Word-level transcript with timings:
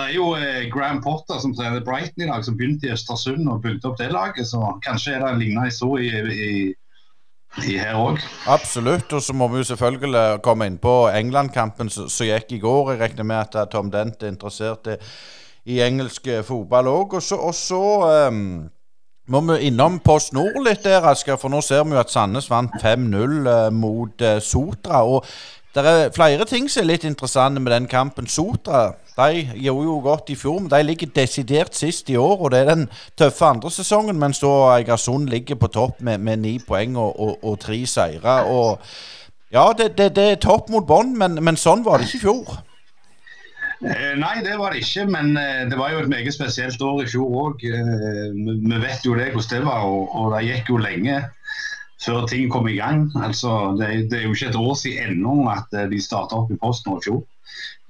det 0.00 0.08
er 0.08 0.16
jo 0.16 0.30
eh, 0.36 0.68
Graham 0.72 1.02
Potter 1.04 1.40
som 1.42 1.52
trener 1.56 1.82
Brighton 1.84 2.24
i 2.24 2.28
dag, 2.30 2.44
som 2.44 2.56
begynte 2.56 2.88
i 2.88 2.92
Østersund 2.94 3.48
og 3.50 3.60
bygde 3.64 3.90
opp 3.90 3.98
det 4.00 4.08
laget. 4.14 4.48
Så 4.48 4.60
kanskje 4.84 5.16
er 5.16 5.24
det 5.24 5.32
en 5.34 5.42
lignende 5.42 5.68
historie 5.68 6.22
i, 6.22 6.38
i, 6.46 7.66
i 7.66 7.76
her 7.76 7.98
òg. 8.00 8.22
Absolutt. 8.48 9.12
Og 9.12 9.22
så 9.22 9.36
må 9.36 9.50
vi 9.52 9.60
jo 9.60 9.68
selvfølgelig 9.72 10.40
komme 10.46 10.70
inn 10.70 10.80
på 10.80 10.94
England-kampen 11.12 11.92
som 11.92 12.26
gikk 12.26 12.56
i 12.56 12.62
går. 12.64 12.94
Jeg 12.94 13.02
regner 13.04 13.28
med 13.28 13.44
at 13.44 13.72
Tom 13.74 13.92
Dent 13.92 14.24
er 14.24 14.32
interessert 14.32 14.88
i 15.68 15.80
engelsk 15.84 16.32
fotball 16.48 16.88
òg. 16.88 17.20
Og 17.20 17.54
så, 17.54 17.84
um, 18.30 18.68
må 19.30 19.44
vi 19.52 19.60
innom 19.68 20.00
Post 20.02 20.32
Nord 20.34 20.62
litt 20.64 20.82
der, 20.88 21.04
Asker. 21.12 21.36
For 21.38 21.52
nå 21.52 21.60
ser 21.62 21.84
vi 21.84 21.94
jo 21.94 22.02
at 22.02 22.10
Sandnes 22.10 22.48
vant 22.50 22.72
5-0 22.82 23.40
uh, 23.46 23.68
mot 23.70 24.28
Sotra. 24.40 25.04
og 25.04 25.28
det 25.74 25.84
er 25.86 26.10
flere 26.14 26.44
ting 26.50 26.66
som 26.70 26.82
er 26.82 26.88
litt 26.88 27.04
interessante 27.06 27.60
med 27.62 27.70
den 27.70 27.86
kampen. 27.90 28.26
Sotra 28.26 28.88
de 29.20 29.44
gjorde 29.54 29.84
jo 29.86 29.98
godt 30.02 30.32
i 30.32 30.36
fjor, 30.38 30.58
men 30.62 30.70
de 30.72 30.80
ligger 30.82 31.12
desidert 31.14 31.76
sist 31.76 32.10
i 32.10 32.16
år. 32.16 32.40
og 32.40 32.50
Det 32.50 32.60
er 32.60 32.74
den 32.74 32.88
tøffe 33.18 33.46
andre 33.46 33.70
sesongen, 33.70 34.18
mens 34.18 34.40
da 34.42 34.50
Egersund 34.78 35.28
ligger 35.28 35.54
på 35.60 35.68
topp 35.68 36.00
med, 36.00 36.18
med 36.18 36.42
ni 36.42 36.58
poeng 36.58 36.96
og, 36.96 37.20
og, 37.20 37.44
og 37.44 37.60
tre 37.60 37.84
seire. 37.86 38.40
Og 38.50 38.80
ja, 39.52 39.72
det, 39.78 39.92
det, 39.98 40.14
det 40.16 40.26
er 40.30 40.42
topp 40.42 40.70
mot 40.70 40.86
bånn, 40.86 41.14
men, 41.18 41.38
men, 41.44 41.58
sånn 41.58 41.84
var 41.86 41.98
det 41.98 42.08
ikke 42.08 42.18
i 42.18 42.24
fjor. 42.24 42.58
Eh, 43.80 44.12
nei, 44.18 44.36
det 44.44 44.58
var 44.60 44.74
det 44.74 44.82
ikke, 44.84 45.06
men 45.08 45.36
eh, 45.40 45.64
det 45.70 45.78
var 45.78 45.94
jo 45.94 46.02
et 46.02 46.10
meget 46.10 46.34
spesielt 46.34 46.82
år 46.82 47.04
i 47.04 47.10
fjor 47.10 47.36
òg. 47.44 47.62
Eh, 47.64 48.26
vi 48.34 48.80
vet 48.82 49.06
jo 49.06 49.14
det 49.18 49.30
hvordan 49.34 49.54
det 49.54 49.66
var, 49.66 49.86
og, 49.86 50.10
og 50.18 50.34
det 50.34 50.46
gikk 50.48 50.74
jo 50.74 50.82
lenge 50.82 51.22
før 52.00 52.24
ting 52.30 52.48
kom 52.52 52.68
i 52.68 52.78
gang. 52.78 53.08
Altså, 53.20 53.74
det, 53.78 54.10
det, 54.10 54.20
er 54.20 54.28
jo 54.28 54.36
ikke 54.36 54.50
et 54.52 54.60
år 54.60 54.74
siden 54.78 55.18
ennå 55.18 55.36
at 55.52 55.76
eh, 55.76 55.88
de 55.90 56.00
starta 56.02 56.40
opp 56.40 56.52
i 56.52 56.58
Posten 56.60 56.96
i 56.96 57.04
fjor. 57.04 57.22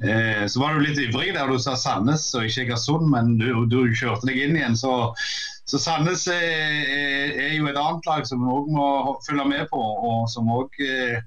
Eh, 0.03 0.47
så 0.49 0.63
var 0.63 0.75
du 0.75 0.85
litt 0.85 0.99
ivrig 0.99 1.35
der 1.37 1.51
du 1.51 1.59
sa 1.61 1.77
Sandnes 1.77 2.25
og 2.35 2.47
ikke 2.49 2.65
Egersund, 2.65 3.11
men 3.13 3.37
du, 3.41 3.67
du, 3.71 3.83
kjørte 3.93 4.31
deg 4.31 4.41
inn 4.47 4.57
igjen. 4.57 4.79
Så, 4.79 4.95
så 5.69 5.81
Sandnes 5.83 6.27
er, 6.33 6.47
er, 6.87 7.35
er, 7.37 7.53
jo 7.59 7.69
et 7.69 7.79
annet 7.79 8.09
lag 8.09 8.27
som 8.29 8.43
vi 8.43 8.55
òg 8.55 8.71
må 8.73 8.89
følge 9.27 9.47
med 9.53 9.69
på, 9.73 9.81
og 9.81 10.25
som 10.33 10.51
òg 10.57 10.81
eh, 10.87 11.21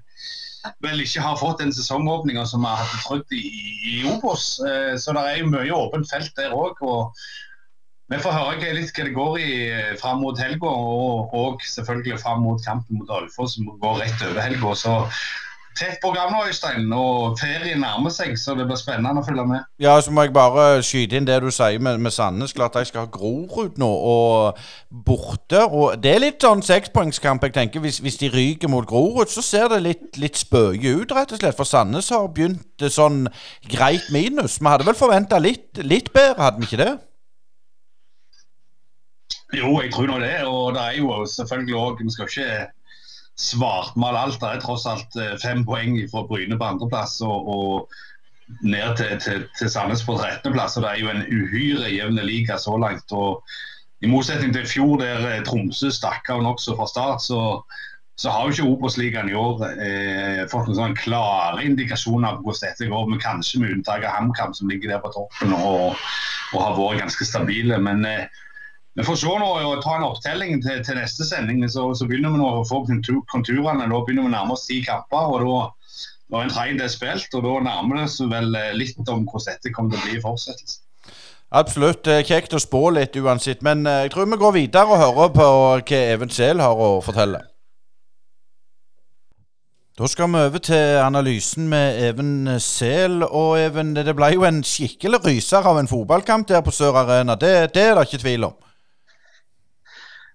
vel 0.84 1.04
ikke 1.04 1.22
har 1.22 1.38
fått 1.40 1.60
den 1.62 1.72
sesongåpninga 1.76 2.44
som 2.48 2.64
vi 2.64 2.74
hatt 2.80 3.00
trodd 3.06 3.36
i, 3.36 3.46
i 3.94 3.96
Obos. 4.10 4.58
Eh, 4.66 4.94
så 5.00 5.16
det 5.16 5.24
er 5.24 5.40
jo 5.42 5.52
mye 5.52 5.78
åpent 5.78 6.10
felt 6.10 6.34
der 6.40 6.56
òg. 6.56 6.82
Vi 8.12 8.18
får 8.20 8.34
høre 8.36 8.74
litt 8.76 8.92
hva 8.92 9.04
det 9.06 9.14
går 9.16 9.38
i 9.40 9.52
eh, 9.72 9.94
fram 9.96 10.20
mot 10.20 10.36
helga, 10.36 10.68
og, 10.68 11.32
og, 11.32 11.62
selvfølgelig 11.64 12.20
fram 12.20 12.44
mot 12.44 12.60
kampen 12.60 13.00
mot 13.00 13.08
Alfoss, 13.16 13.56
som 13.56 13.70
går 13.80 14.02
rett 14.02 14.24
over 14.26 14.44
helga. 14.44 14.74
Så 14.76 14.98
tett 15.74 15.96
program 16.02 16.34
nå, 16.34 16.42
Øystein, 16.50 16.92
og 16.92 17.38
ferien 17.40 17.80
nærmer 17.80 18.12
seg, 18.12 18.36
så 18.38 18.52
det 18.58 18.66
blir 18.68 18.76
spennende 18.76 19.22
å 19.22 19.24
følge 19.24 19.46
med. 19.48 19.64
Ja, 19.80 19.96
så 20.04 20.12
må 20.12 20.26
jeg 20.26 20.34
bare 20.36 20.82
skyte 20.84 21.16
inn 21.16 21.26
det 21.26 21.38
du 21.42 21.48
sier 21.48 21.80
med, 21.80 22.02
med 22.04 22.12
Sandnes. 22.12 22.52
Klart 22.52 22.76
jeg 22.76 22.90
skal 22.90 23.06
ha 23.06 23.10
Grorud 23.14 23.80
nå, 23.80 23.88
og 23.88 24.60
borte. 25.08 25.64
og 25.64 25.96
Det 26.04 26.12
er 26.12 26.22
litt 26.26 26.44
sånn 26.44 26.62
sekspoengskamp. 26.62 27.48
jeg 27.48 27.56
tenker. 27.56 27.82
Hvis, 27.82 28.02
hvis, 28.04 28.20
de 28.20 28.30
ryker 28.36 28.68
mot 28.68 28.84
Grorud, 28.86 29.32
så 29.32 29.42
ser 29.42 29.72
det 29.72 29.80
litt, 29.86 30.06
litt 30.20 30.38
spøye 30.38 31.00
ut, 31.00 31.16
rett 31.16 31.32
og 31.32 31.40
slett. 31.40 31.56
For 31.56 31.72
Sandnes 31.72 32.12
har 32.12 32.28
begynt 32.36 32.84
sånn 32.84 33.24
greit 33.72 34.12
minus. 34.12 34.60
Vi 34.60 34.68
hadde 34.68 34.92
vel 34.92 35.00
forventa 35.00 35.40
litt, 35.40 35.72
litt 35.80 36.12
bedre, 36.12 36.42
hadde 36.44 36.60
vi 36.60 36.68
ikke 36.68 36.84
det? 36.84 36.92
Jo, 39.54 39.74
jeg 39.82 39.92
tror 39.94 40.08
nå 40.10 40.18
det. 40.22 40.38
Og 40.48 40.74
det 40.74 40.82
er 40.82 40.96
jo 40.98 41.20
selvfølgelig 41.28 41.76
òg 41.78 42.02
Vi 42.02 42.14
skal 42.14 42.30
ikke 42.30 42.66
svartmale 43.38 44.24
alt. 44.26 44.40
Det 44.40 44.50
er 44.50 44.62
tross 44.62 44.86
alt 44.86 45.20
eh, 45.20 45.36
fem 45.42 45.64
poeng 45.66 45.96
fra 46.10 46.24
Bryne 46.28 46.58
på 46.58 46.66
andreplass 46.70 47.20
og, 47.26 47.48
og 47.54 47.88
ned 48.62 48.96
til, 48.96 49.14
til, 49.20 49.46
til 49.58 49.70
Sandnes 49.70 50.04
på 50.06 50.16
13.-plass. 50.18 50.78
Det 50.78 50.90
er 50.90 51.00
jo 51.00 51.10
en 51.10 51.24
uhyre 51.26 51.90
jevn 51.90 52.20
liga 52.22 52.58
så 52.58 52.76
langt. 52.78 53.12
og 53.12 53.42
I 54.04 54.10
motsetning 54.10 54.52
til 54.54 54.66
i 54.66 54.70
fjor, 54.70 54.98
der 55.02 55.26
eh, 55.30 55.42
Tromsø 55.46 55.90
stakk 55.90 56.30
av 56.30 56.44
nokså 56.44 56.76
fra 56.78 56.86
start, 56.90 57.24
så, 57.24 57.40
så 58.20 58.30
har 58.30 58.46
jo 58.46 58.54
ikke 58.54 58.70
Obos-ligaen 58.70 59.32
i 59.32 59.38
år 59.38 59.66
eh, 59.72 60.44
fått 60.52 60.70
noen 60.70 60.80
sånn 60.80 60.98
klare 61.00 61.66
indikasjoner 61.66 62.38
på 62.38 62.48
hvordan 62.48 62.68
dette 62.68 62.90
går. 62.92 63.10
Men 63.10 63.22
kanskje 63.22 63.64
med 63.64 63.78
unntak 63.78 64.06
av 64.06 64.14
HamKam, 64.18 64.54
som 64.54 64.70
ligger 64.70 64.94
der 64.94 65.02
på 65.02 65.14
toppen 65.16 65.56
og, 65.58 65.98
og 66.54 66.58
har 66.60 66.78
vært 66.78 67.06
ganske 67.06 67.26
stabile. 67.26 67.82
men 67.82 68.06
eh, 68.06 68.42
vi 68.94 69.04
får 69.06 69.16
se 69.18 69.30
nå 69.40 69.46
og 69.58 69.80
ta 69.82 69.96
en 69.98 70.06
opptelling 70.06 70.60
til, 70.62 70.82
til 70.86 70.98
neste 71.00 71.26
sending. 71.26 71.64
Så, 71.70 71.88
så, 71.98 72.06
begynner 72.06 72.30
vi 72.30 72.38
nå 72.38 72.50
å 72.60 72.66
få 72.68 72.84
konturene. 72.86 73.88
Da 73.90 74.02
begynner 74.06 74.26
vi 74.26 74.30
å 74.30 74.34
nærme 74.36 74.54
oss 74.54 74.68
ti 74.68 74.78
kamper. 74.86 75.34
og 75.34 75.42
da 75.44 75.62
når 76.32 76.46
en 76.46 76.50
tredjedel 76.50 76.86
er 76.86 76.92
spilt, 76.92 77.34
og 77.36 77.44
da 77.44 77.54
nærmer 77.66 78.00
det 78.00 78.08
seg 78.14 78.30
vel 78.32 78.54
eh, 78.58 78.72
litt 78.74 78.96
om 79.12 79.26
hvordan 79.28 79.50
dette 79.50 79.72
kommer 79.74 79.94
til 79.94 80.00
å 80.00 80.06
bli 80.06 80.18
i 80.18 80.22
fortsettelsen. 80.24 80.80
Absolutt. 81.54 82.08
Kjekt 82.26 82.56
å 82.56 82.62
spå 82.62 82.88
litt 82.96 83.16
uansett. 83.20 83.60
Men 83.62 83.84
eh, 83.86 84.06
jeg 84.06 84.14
tror 84.14 84.30
vi 84.30 84.38
går 84.40 84.54
videre 84.56 84.94
og 84.94 85.02
hører 85.02 85.34
på 85.34 85.48
hva 85.50 86.00
Even 86.00 86.32
Sehl 86.32 86.62
har 86.64 86.80
å 86.80 86.96
fortelle. 87.04 87.42
Da 89.94 90.08
skal 90.10 90.26
vi 90.32 90.40
over 90.42 90.58
til 90.58 90.96
analysen 90.98 91.68
med 91.70 92.00
Even 92.08 92.56
Sehl. 92.58 93.22
Og 93.28 93.60
Even, 93.60 93.92
det 93.94 94.16
ble 94.16 94.32
jo 94.34 94.46
en 94.48 94.64
skikkelig 94.66 95.22
ryser 95.28 95.66
av 95.70 95.78
en 95.78 95.90
fotballkamp 95.90 96.48
der 96.50 96.64
på 96.66 96.74
Sør 96.74 96.98
Arena. 97.04 97.36
Det, 97.38 97.54
det 97.76 97.90
er 97.90 97.94
det 97.94 98.08
ikke 98.08 98.24
tvil 98.24 98.48
om. 98.50 98.56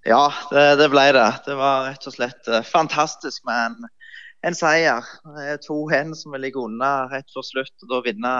Ja, 0.10 0.26
det, 0.50 0.66
det, 0.80 0.90
ble 0.90 1.06
det. 1.14 1.30
Det 1.46 1.56
var 1.60 1.86
rett 1.86 2.06
og 2.10 2.16
slett 2.16 2.50
uh, 2.50 2.64
fantastisk 2.66 3.44
med 3.46 3.60
en, 3.68 3.90
en 4.50 4.56
seier. 4.58 5.06
Det 5.36 5.48
er 5.52 5.60
to 5.62 5.84
hen 5.92 6.16
som 6.18 6.34
vil 6.34 6.48
ligge 6.48 6.62
unna 6.64 7.06
rett 7.12 7.30
før 7.36 7.46
slutt. 7.46 7.76
og 7.86 7.92
Da 7.92 8.00
vinne 8.08 8.34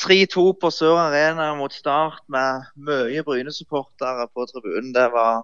3-2 0.00 0.46
på 0.62 0.70
Sør 0.72 0.96
Arena 1.02 1.50
mot 1.58 1.74
Start 1.76 2.22
med 2.32 2.64
mye 2.88 3.24
Bryne-supportere 3.26 4.30
på 4.32 4.46
tribunen. 4.48 4.94
Det 4.96 5.10
var 5.12 5.42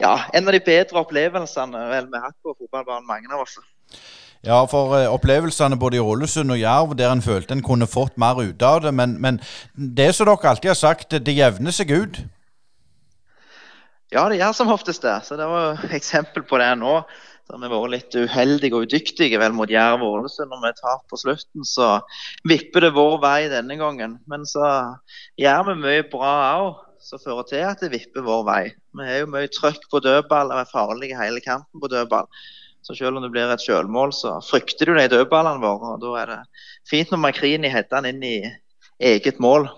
ja, 0.00 0.14
en 0.32 0.48
av 0.48 0.56
de 0.56 0.62
bedre 0.64 1.02
opplevelsene 1.04 1.84
vel, 1.90 2.08
vi 2.08 2.20
har 2.20 2.30
hatt 2.30 2.40
på 2.40 2.56
fotballbanen, 2.56 3.08
mange 3.10 3.28
av 3.28 3.44
oss. 3.44 3.58
Ja, 4.44 4.62
for 4.68 4.94
uh, 4.96 5.10
opplevelsene 5.12 5.76
både 5.80 5.98
i 6.00 6.04
Ålesund 6.04 6.54
og 6.54 6.62
Jerv, 6.62 6.96
der 6.96 7.12
en 7.12 7.24
følte 7.24 7.52
en 7.58 7.64
kunne 7.66 7.90
fått 7.90 8.16
mer 8.16 8.40
ut 8.40 8.64
av 8.64 8.80
det. 8.86 8.94
Men, 8.96 9.18
men 9.20 9.42
det 9.76 10.14
som 10.16 10.32
dere 10.32 10.48
alltid 10.54 10.72
har 10.72 10.80
sagt, 10.80 11.12
det 11.12 11.36
jevner 11.36 11.76
seg 11.76 11.92
ut. 11.92 12.22
Ja, 14.12 14.26
det 14.28 14.38
gjør 14.38 14.52
som 14.56 14.72
oftest 14.72 15.04
det. 15.04 15.14
Så 15.24 15.38
det 15.40 15.46
var 15.48 15.80
eksempel 15.98 16.44
på 16.48 16.60
det 16.60 16.72
nå. 16.80 16.98
Så 17.44 17.58
vi 17.60 17.68
har 17.68 17.74
vært 17.74 17.92
litt 17.92 18.14
uheldige 18.16 18.76
og 18.76 18.86
udyktige 18.86 19.38
vel 19.40 19.52
mot 19.52 19.68
Jerv 19.68 20.00
og 20.04 20.20
Ålesund. 20.20 20.48
Når 20.52 20.62
vi 20.64 20.72
tar 20.78 21.02
på 21.10 21.18
slutten, 21.20 21.66
så 21.68 21.98
vipper 22.48 22.86
det 22.86 22.94
vår 22.96 23.18
vei 23.20 23.38
denne 23.52 23.76
gangen. 23.80 24.18
Men 24.30 24.46
så 24.48 24.64
gjør 25.40 25.68
vi 25.68 25.76
mye 25.82 26.06
bra 26.08 26.32
òg, 26.56 26.82
som 27.04 27.20
fører 27.20 27.48
til 27.50 27.66
at 27.68 27.84
det 27.84 27.92
vipper 27.92 28.24
vår 28.24 28.46
vei. 28.48 28.62
Vi 28.96 29.08
har 29.08 29.20
jo 29.20 29.32
mye 29.34 29.52
trøkk 29.52 29.90
på 29.92 30.00
dødball 30.04 30.54
og 30.54 30.62
er 30.62 30.72
farlige 30.72 31.20
hele 31.20 31.44
kampen 31.44 31.82
på 31.82 31.92
dødball. 31.92 32.30
Så 32.84 32.96
selv 32.96 33.16
om 33.16 33.24
det 33.24 33.32
blir 33.32 33.48
et 33.48 33.64
selvmål, 33.64 34.12
så 34.16 34.38
frykter 34.44 34.88
du 34.88 34.96
de 34.96 35.08
dødballene 35.12 35.60
våre. 35.60 35.94
og 35.94 36.00
Da 36.00 36.16
er 36.22 36.32
det 36.32 36.40
fint 36.88 37.12
når 37.12 37.22
Makrini 37.26 37.68
heter 37.72 38.00
den 38.00 38.14
inn 38.14 38.24
i 38.28 38.36
eget 39.00 39.40
mål. 39.40 39.68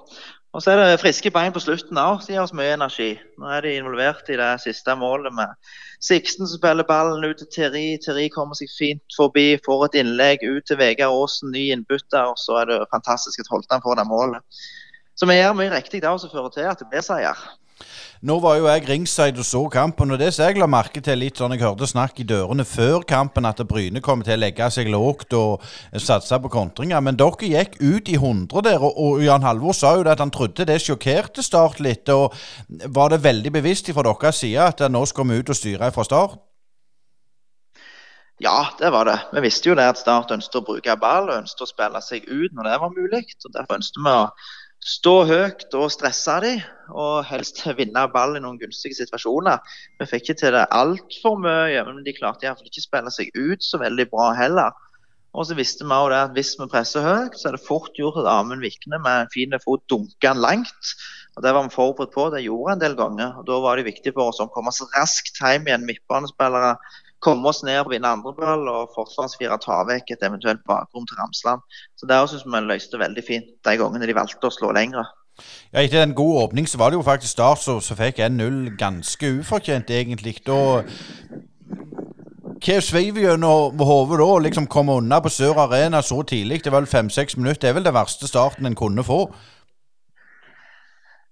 Og 0.57 0.63
så 0.65 0.73
er 0.73 0.79
det 0.81 1.01
friske 1.03 1.29
bein 1.29 1.53
på 1.53 1.61
slutten 1.61 1.99
òg, 2.01 2.23
som 2.25 2.33
gir 2.33 2.41
oss 2.41 2.55
mye 2.57 2.73
energi. 2.73 3.11
Nå 3.37 3.51
er 3.53 3.67
de 3.67 3.75
involvert 3.77 4.31
i 4.33 4.39
det 4.41 4.55
siste 4.63 4.95
målet 4.97 5.35
med 5.37 5.53
Sixten 6.01 6.49
som 6.49 6.57
spiller 6.57 6.87
ballen 6.89 7.25
ut 7.25 7.37
til 7.43 7.49
Terri. 7.53 7.85
Terri 8.01 8.31
kommer 8.33 8.57
seg 8.57 8.73
fint 8.73 9.17
forbi, 9.17 9.59
får 9.65 9.85
et 9.87 9.99
innlegg 10.01 10.45
ut 10.47 10.65
til 10.69 10.81
Vegard 10.81 11.13
Aasen, 11.13 11.53
ny 11.53 11.67
innbytter. 11.75 12.33
Og 12.33 12.41
så 12.41 12.63
er 12.63 12.71
det 12.71 12.81
fantastisk 12.93 13.45
at 13.45 13.53
Holtan 13.53 13.85
får 13.85 14.01
det 14.01 14.09
målet. 14.09 14.65
Så 15.17 15.29
vi 15.29 15.37
gjør 15.37 15.57
mye 15.61 15.73
riktig 15.73 16.01
der 16.05 16.17
som 16.21 16.33
fører 16.33 16.53
til 16.57 16.69
at 16.73 16.81
det 16.81 16.89
blir 16.93 17.05
seier. 17.05 17.37
Nå 18.27 18.39
var 18.41 18.57
jo 18.57 18.69
jeg 18.71 18.87
ringside 18.89 19.43
og 19.43 19.47
så 19.47 19.61
kampen, 19.73 20.11
og 20.11 20.19
det 20.19 20.31
som 20.35 20.47
jeg 20.47 20.57
la 20.59 20.69
merke 20.71 21.03
til 21.05 21.21
litt 21.21 21.37
sånn 21.37 21.53
jeg 21.53 21.63
hørte 21.63 21.89
snakk 21.91 22.17
i 22.23 22.27
dørene 22.27 22.65
før 22.65 23.05
kampen, 23.09 23.45
at 23.45 23.61
Bryne 23.69 24.01
kom 24.05 24.25
til 24.25 24.39
å 24.39 24.41
legge 24.41 24.71
seg 24.73 24.89
lågt 24.93 25.37
og 25.37 25.65
satse 26.01 26.41
på 26.41 26.53
kontringer. 26.53 27.05
Men 27.05 27.19
dere 27.21 27.53
gikk 27.53 27.77
ut 27.83 28.09
i 28.09 28.17
100 28.17 28.65
der, 28.65 28.83
og 28.83 29.23
Jan 29.25 29.45
Halvor 29.45 29.77
sa 29.77 29.95
jo 29.99 30.09
at 30.09 30.25
han 30.25 30.33
trodde 30.33 30.69
det 30.69 30.81
sjokkerte 30.83 31.45
Start 31.47 31.81
litt. 31.85 32.09
og 32.09 32.35
Var 32.67 33.13
det 33.13 33.23
veldig 33.25 33.53
bevisst 33.61 33.93
fra 33.93 34.07
deres 34.09 34.43
side 34.43 34.65
at 34.73 34.87
nå 34.91 35.05
skal 35.07 35.29
vi 35.29 35.41
ut 35.41 35.53
og 35.53 35.61
styre 35.61 35.93
fra 35.93 36.05
start? 36.09 36.39
Ja, 38.41 38.67
det 38.79 38.91
var 38.93 39.05
det. 39.09 39.17
Vi 39.33 39.41
visste 39.47 39.71
jo 39.71 39.75
det 39.77 39.87
at 39.89 40.01
Start 40.01 40.33
ønsket 40.35 40.61
å 40.61 40.65
bruke 40.65 40.97
ball 41.01 41.31
og 41.31 41.39
ønsket 41.39 41.65
å 41.65 41.69
spille 41.71 42.03
seg 42.05 42.27
ut 42.29 42.53
når 42.53 42.69
det 42.69 42.79
var 42.83 42.97
mulig. 42.97 43.23
og 43.45 43.53
Derfor 43.55 43.79
ønsket 43.79 44.03
vi 44.05 44.13
å 44.13 44.27
stå 44.87 45.15
høyt 45.27 45.75
og 45.75 45.91
stresse 45.91 46.39
dem, 46.45 46.63
og 46.95 47.27
helst 47.27 47.65
vinne 47.79 48.07
ball 48.13 48.37
i 48.39 48.43
noen 48.43 48.59
gunstige 48.61 48.95
situasjoner. 49.01 49.63
Vi 49.99 50.07
fikk 50.07 50.29
ikke 50.29 50.41
til 50.45 50.55
det 50.55 50.67
altfor 50.75 51.41
mye, 51.43 51.83
men 51.89 52.05
de 52.07 52.15
klarte 52.15 52.47
iallfall 52.47 52.71
ikke 52.71 52.85
å 52.85 52.87
spille 52.87 53.15
seg 53.15 53.33
ut 53.35 53.67
så 53.67 53.83
veldig 53.83 54.07
bra 54.13 54.31
heller. 54.39 54.77
Og 55.37 55.45
så 55.49 55.57
visste 55.59 55.85
vi 55.85 55.93
også 55.93 56.13
det 56.15 56.21
at 56.23 56.37
hvis 56.37 56.55
vi 56.57 56.69
presser 56.73 57.05
høyt, 57.05 57.35
så 57.37 57.51
er 57.51 57.57
det 57.57 57.67
fort 57.67 57.99
gjort 57.99 58.23
at 58.23 58.31
Amund 58.31 58.63
Vikne 58.65 59.01
med 59.03 59.27
en 59.27 59.33
fin 59.35 59.53
fot 59.61 59.83
dunker 59.91 60.33
han 60.33 60.41
langt. 60.41 60.95
Og 61.37 61.43
Det 61.45 61.53
var 61.53 61.67
vi 61.67 61.75
forberedt 61.75 62.15
på, 62.15 62.31
det 62.33 62.47
gjorde 62.47 62.71
han 62.71 62.79
en 62.79 62.85
del 62.87 62.97
ganger. 62.97 63.35
og 63.37 63.45
Da 63.51 63.59
var 63.61 63.77
det 63.77 63.91
viktig 63.91 64.15
for 64.17 64.31
oss 64.31 64.41
å 64.41 64.49
komme 64.55 64.73
så 64.73 64.89
raskt 64.95 65.43
hjem 65.43 65.69
igjen, 65.69 65.85
midtbanespillere 65.85 66.79
komme 67.25 67.49
oss 67.49 67.63
ned 67.65 67.81
og 67.83 67.93
vinne 67.93 68.11
andreball, 68.13 68.67
og 68.69 68.93
forsvarsfire 68.95 69.59
ta 69.63 69.83
vekk 69.89 70.13
et 70.15 70.25
eventuelt 70.27 70.63
bakrom 70.69 71.07
til 71.09 71.19
Ramsland. 71.21 71.63
Så 71.97 72.07
Der 72.09 72.27
syns 72.27 72.45
vi 72.45 72.61
løste 72.61 72.99
veldig 72.99 73.25
fint 73.27 73.49
de 73.65 73.77
gangene 73.81 74.07
de 74.07 74.17
valgte 74.17 74.51
å 74.51 74.55
slå 74.55 74.73
lengre. 74.77 75.07
Ja, 75.73 75.83
Etter 75.83 76.03
en 76.03 76.15
god 76.17 76.43
åpning 76.43 76.69
så 76.69 76.79
var 76.79 76.91
det 76.91 76.97
jo 76.97 77.05
faktisk 77.05 77.33
Start 77.33 77.61
som 77.61 77.81
fikk 77.81 78.23
1-0 78.25 78.77
ganske 78.81 79.33
ufortjent, 79.41 79.91
egentlig. 79.91 80.39
Da 80.47 80.83
Hva 82.57 82.79
sveiver 82.81 83.21
gjennom 83.21 83.77
hodet 83.85 84.19
da? 84.23 84.31
Liksom 84.47 84.67
komme 84.73 84.97
unna 84.97 85.21
på 85.21 85.33
Sør 85.33 85.61
Arena 85.67 86.01
så 86.03 86.23
tidlig. 86.23 86.63
Det 86.65 86.73
var 86.73 86.81
vel 86.81 86.91
fem-seks 86.91 87.37
minutter. 87.37 87.61
Det 87.61 87.69
er 87.69 87.77
vel 87.77 87.85
det 87.85 87.95
verste 87.95 88.29
starten 88.29 88.67
en 88.67 88.79
kunne 88.79 89.05
få? 89.05 89.27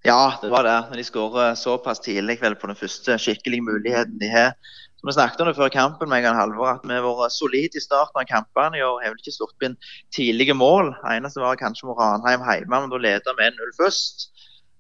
Ja, 0.04 0.37
det 0.42 0.50
var 0.52 0.66
det. 0.69 0.76
Når 0.90 1.00
de 1.00 1.04
skårer 1.08 1.54
såpass 1.56 2.02
tidlig 2.04 2.37
vel 2.42 2.58
på 2.60 2.69
den 2.69 2.76
første 2.76 3.16
skikkelige 3.19 3.64
muligheten 3.64 4.20
de 4.20 4.28
har. 4.28 4.52
Vi 5.04 5.12
snakket 5.12 5.42
om 5.44 5.50
det 5.50 5.56
før 5.58 5.68
kampen 5.68 6.08
med 6.08 6.22
en 6.22 6.24
gang 6.24 6.38
Halvor, 6.38 6.70
at 6.70 6.84
vi 6.88 6.94
har 6.96 7.04
vært 7.04 7.34
solide 7.34 7.76
i 7.76 7.82
starten 7.82 8.22
av 8.22 8.28
kampene 8.28 8.78
i 8.78 8.84
år. 8.84 9.02
Har 9.02 9.12
vel 9.12 9.20
ikke 9.20 9.34
sluppet 9.34 9.66
inn 9.68 9.76
tidlige 10.16 10.56
mål. 10.56 10.94
Eneste 11.10 11.42
var 11.42 11.60
kanskje 11.60 11.90
mot 11.90 11.98
Ranheim 12.00 12.44
hjemme, 12.46 12.80
men 12.86 12.92
da 12.92 13.00
leda 13.02 13.34
vi 13.36 13.50
1-0 13.50 13.74
først. 13.76 14.26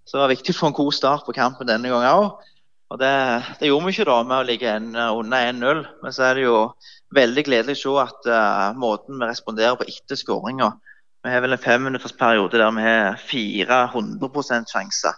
Så 0.04 0.16
det 0.16 0.22
var 0.22 0.32
viktig 0.32 0.54
å 0.54 0.58
få 0.58 0.70
en 0.70 0.78
god 0.80 0.96
start 0.96 1.26
på 1.26 1.36
kampen 1.36 1.68
denne 1.68 1.92
gangen 1.92 2.08
òg. 2.24 2.48
Og 2.92 3.00
det, 3.00 3.12
det, 3.60 3.68
gjorde 3.68 3.88
vi 3.88 3.94
ikke 3.96 4.08
da 4.08 4.16
med 4.24 4.38
å 4.38 4.48
ligge 4.48 4.72
en, 4.72 4.90
under 4.96 5.50
1-0. 5.52 5.84
Men 6.00 6.16
så 6.16 6.28
er 6.30 6.38
det 6.38 6.48
jo 6.48 6.58
veldig 7.16 7.44
gledelig 7.44 7.76
å 7.76 7.82
se 7.82 7.94
at 8.08 8.32
uh, 8.32 8.80
måten 8.80 9.20
vi 9.20 9.28
responderer 9.28 9.76
på 9.80 9.88
etter 9.92 10.20
skåringa 10.20 10.72
vi 11.24 11.32
har 11.32 11.40
vel 11.40 11.56
en 11.56 11.58
femminuttersperiode 11.58 12.58
der 12.60 12.72
vi 12.76 12.82
har 12.84 13.14
400% 13.16 14.72
sjanse. 14.72 15.12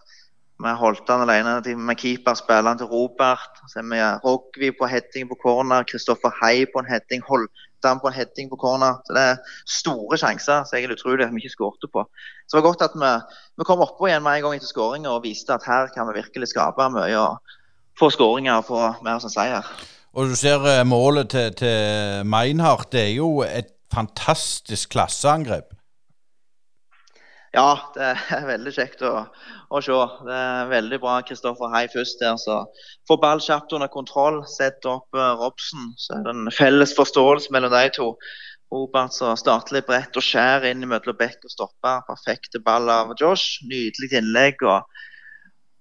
Vi 0.57 0.73
holdt 0.81 1.11
han 1.13 1.25
alene 1.27 1.77
med 1.77 1.99
keeperspilleren 2.01 2.79
til 2.81 2.89
Robert. 2.89 3.61
Så 3.69 3.83
vi 3.85 4.01
Rogvi 4.25 4.71
på 4.79 4.89
heading 4.89 5.29
på 5.29 5.37
corner, 5.43 5.85
Kristoffer 5.85 6.33
Hei 6.41 6.65
på 6.73 6.81
en 6.81 6.89
heading, 6.89 7.25
holdt 7.29 7.53
på 7.87 8.09
en 8.09 8.17
heading 8.17 8.49
på 8.51 8.57
corner. 8.57 8.97
Så 9.07 9.15
det 9.15 9.25
er 9.31 9.37
store 9.69 10.19
sjanser 10.19 10.65
så 10.65 10.79
jeg 10.79 10.89
er 10.89 10.97
utrolig 10.97 11.27
at 11.27 11.35
vi 11.35 11.45
ikke 11.45 11.55
skårte 11.55 11.91
på. 11.93 12.07
Så 12.47 12.57
det 12.57 12.63
var 12.63 12.69
godt 12.71 12.87
at 12.89 12.97
vi, 12.97 13.13
vi 13.61 13.69
kom 13.69 13.85
oppå 13.85 14.09
igjen 14.09 14.25
med 14.25 14.39
en 14.39 14.47
gang 14.47 14.57
etter 14.57 14.71
skåringa 14.71 15.13
og 15.13 15.23
viste 15.27 15.55
at 15.55 15.69
her 15.69 15.93
kan 15.95 16.09
vi 16.09 16.19
virkelig 16.19 16.51
skape 16.51 16.89
mye 16.97 17.21
og 17.21 17.55
få 18.01 18.11
skåringer 18.11 18.59
og 18.59 18.67
få 18.71 18.83
mer 19.07 19.21
som 19.23 19.33
seier. 19.33 19.69
Og 20.17 20.33
du 20.33 20.37
ser 20.39 20.65
eh, 20.65 20.85
målet 20.89 21.31
til, 21.31 21.53
til 21.55 22.27
Meinhardt. 22.27 22.91
Det 22.93 23.03
er 23.05 23.15
jo 23.19 23.43
et 23.45 23.75
fantastisk 23.93 24.97
klasseangrep. 24.97 25.76
Ja, 27.57 27.71
det 27.95 28.09
er 28.37 28.43
veldig 28.51 28.73
kjekt 28.77 29.05
å, 29.07 29.13
å 29.73 29.81
se. 29.81 30.01
Det 30.27 30.35
er 30.37 30.69
veldig 30.69 30.99
bra 31.01 31.21
Kristoffer 31.25 31.73
Hei 31.73 31.87
først 31.93 32.21
der. 32.21 32.37
Så 32.41 32.59
får 33.09 33.21
ball 33.23 33.41
kjapt 33.41 33.73
under 33.77 33.89
kontroll, 33.93 34.43
setter 34.51 34.99
opp 34.99 35.17
uh, 35.17 35.33
Robson. 35.41 35.95
Så 35.97 36.19
er 36.19 36.27
det 36.27 36.35
en 36.35 36.53
felles 36.53 36.93
forståelse 36.99 37.55
mellom 37.57 37.73
de 37.73 37.89
to. 37.97 38.11
Robert 38.75 39.15
så 39.15 39.33
starter 39.39 39.79
litt 39.79 39.87
bredt 39.89 40.19
og 40.19 40.27
skjærer 40.27 40.73
inn 40.73 40.85
mellom 40.85 41.17
bekk 41.17 41.47
og 41.49 41.55
stopper. 41.55 42.05
Perfekte 42.11 42.61
ball 42.61 42.91
av 42.93 43.15
Josh. 43.21 43.63
Nydelig 43.65 44.13
innlegg. 44.21 44.67
og 44.67 44.85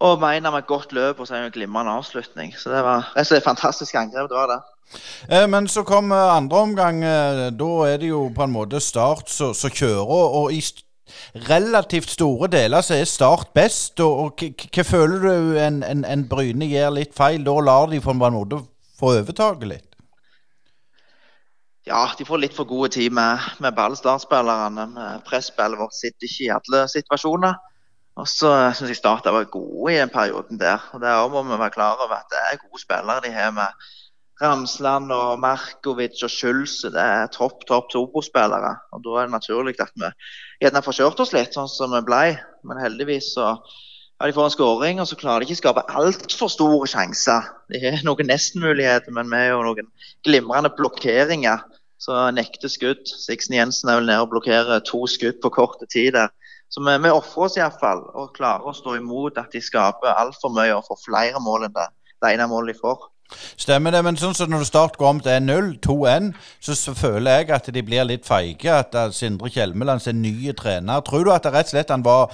og 0.04 0.20
mener 0.20 0.52
med 0.52 0.66
godt 0.68 0.92
løp 0.92 1.22
og 1.24 1.28
så 1.28 1.38
er 1.38 1.46
det 1.46 1.46
en 1.48 1.54
glimrende 1.56 1.94
avslutning. 1.96 2.50
Så 2.60 2.70
det 2.70 2.82
var 2.84 3.14
et 3.16 3.44
fantastisk 3.44 3.96
angrep. 3.96 4.28
det 4.30 4.38
var 4.38 4.50
det. 4.52 4.58
Eh, 5.32 5.48
men 5.50 5.68
så 5.68 5.84
kom 5.84 6.12
andre 6.12 6.58
omgang. 6.58 7.04
Eh, 7.04 7.52
da 7.56 7.70
er 7.88 7.98
det 7.98 8.10
jo 8.10 8.28
på 8.36 8.44
en 8.44 8.52
måte 8.52 8.80
Start 8.84 9.32
som 9.32 9.72
kjører. 9.72 10.04
Og 10.44 10.54
i 10.54 10.60
relativt 11.50 12.10
store 12.10 12.50
deler 12.52 12.82
så 12.86 12.98
er 13.00 13.10
Start 13.10 13.52
best. 13.56 14.00
og, 14.00 14.20
og 14.26 14.46
Hva 14.76 14.86
føler 14.88 15.20
du 15.26 15.60
en, 15.60 15.82
en, 15.84 16.06
en, 16.06 16.28
Bryne 16.30 16.70
gjør 16.70 16.96
litt 16.98 17.16
feil? 17.18 17.44
Da 17.46 17.58
lar 17.60 17.92
de 17.92 18.02
på 18.02 18.14
en 18.14 18.24
måte 18.24 18.62
få 19.00 19.16
overtaket 19.20 19.70
litt? 19.70 19.92
Ja, 21.86 22.08
de 22.18 22.26
får 22.26 22.42
litt 22.42 22.56
for 22.58 22.66
gode 22.66 22.90
tid 22.96 23.14
med, 23.14 23.44
med 23.62 23.76
ballstartspillerne. 23.78 24.88
Presspillet 25.28 25.78
vårt 25.78 25.94
sitter 25.94 26.26
ikke 26.26 26.48
i 26.48 26.54
alle 26.56 26.88
situasjoner. 26.90 27.60
Og 28.16 28.28
så 28.32 28.50
syns 28.74 28.94
jeg 28.94 28.98
Start 29.02 29.28
var 29.28 29.46
gode 29.52 29.92
i 29.94 30.00
den 30.00 30.10
perioden 30.10 30.60
der. 30.60 30.80
og 30.94 31.02
Der 31.02 31.28
må 31.28 31.44
vi 31.44 31.60
være 31.60 31.76
klar 31.76 32.00
over 32.00 32.16
at 32.16 32.32
det 32.32 32.42
er 32.42 32.62
gode 32.64 32.82
spillere 32.82 33.22
de 33.26 33.32
har 33.32 33.52
med 33.52 33.86
Ramsland 34.42 35.14
og 35.16 35.40
Markovic 35.40 36.20
og 36.26 36.32
Schulze 36.32 36.92
det 36.92 37.02
er 37.02 37.30
topp 37.32 37.64
topp 37.70 37.88
Tobo-spillere. 37.94 38.74
og 38.92 39.04
Da 39.06 39.22
er 39.22 39.30
det 39.30 39.36
naturlig 39.38 39.76
at 39.80 39.94
vi 39.96 40.10
gjerne 40.64 40.84
får 40.84 40.98
kjørt 41.00 41.22
oss 41.24 41.34
litt, 41.36 41.56
sånn 41.56 41.72
som 41.72 41.96
vi 41.96 42.02
ble. 42.08 42.36
Men 42.68 42.82
heldigvis 42.84 43.32
så 43.38 43.54
ja, 43.56 44.28
de 44.28 44.36
får 44.36 44.48
en 44.48 44.54
skåring, 44.54 45.00
og 45.04 45.08
så 45.08 45.18
klarer 45.20 45.44
de 45.44 45.50
ikke 45.50 45.60
å 45.60 45.64
skape 45.64 45.86
altfor 46.02 46.52
store 46.52 46.88
sjanser. 46.88 47.48
De 47.72 47.80
har 47.84 48.04
noen 48.08 48.30
nestenmuligheter, 48.32 49.12
men 49.16 49.32
vi 49.32 49.42
har 49.52 49.64
noen 49.68 49.90
glimrende 50.28 50.72
blokkeringer. 50.76 51.64
Så 52.00 52.16
nekter 52.36 52.72
skudd. 52.72 53.08
Sixten 53.08 53.56
Jensen 53.56 53.90
er 53.90 54.00
vel 54.02 54.10
nede 54.10 54.24
og 54.24 54.32
blokkerer 54.34 54.84
to 54.88 55.06
skudd 55.12 55.40
på 55.44 55.52
kort 55.56 55.80
tid 55.92 56.14
der. 56.16 56.32
Så 56.72 56.84
vi, 56.84 56.96
vi 57.04 57.12
ofrer 57.12 57.48
oss 57.48 57.58
iallfall 57.60 58.04
og 58.12 58.34
klarer 58.36 58.68
å 58.68 58.76
stå 58.76 58.98
imot 59.00 59.40
at 59.40 59.52
de 59.56 59.62
skaper 59.64 60.16
altfor 60.16 60.52
mye 60.56 60.76
og 60.76 60.88
får 60.88 61.04
flere 61.06 61.42
mål 61.44 61.68
enn 61.68 61.76
det, 61.76 61.88
det 62.24 62.34
ene 62.36 62.48
målet 62.52 62.76
de 62.76 62.82
får. 62.84 63.04
Stemmer 63.58 63.96
det, 63.96 64.04
men 64.06 64.20
sånn 64.20 64.36
som 64.38 64.52
når 64.52 64.68
Start 64.68 65.00
går 65.00 65.10
om 65.10 65.22
til 65.24 65.34
1-0, 65.34 65.72
2-1, 65.84 66.30
så, 66.60 66.76
så, 66.78 66.94
føler 66.98 67.40
jeg 67.40 67.50
at 67.56 67.72
de 67.74 67.84
blir 67.86 68.06
litt 68.08 68.28
feige. 68.28 68.70
At 68.70 68.96
Sindre 69.18 69.50
Kjelmeland 69.52 70.06
er 70.08 70.18
ny 70.18 70.54
trener. 70.58 71.02
Tror 71.06 71.26
du 71.26 71.34
at 71.34 71.48
det 71.48 71.56
rett 71.56 71.72
og 71.72 71.76
slett 71.76 71.94
han 71.94 72.06
var, 72.06 72.34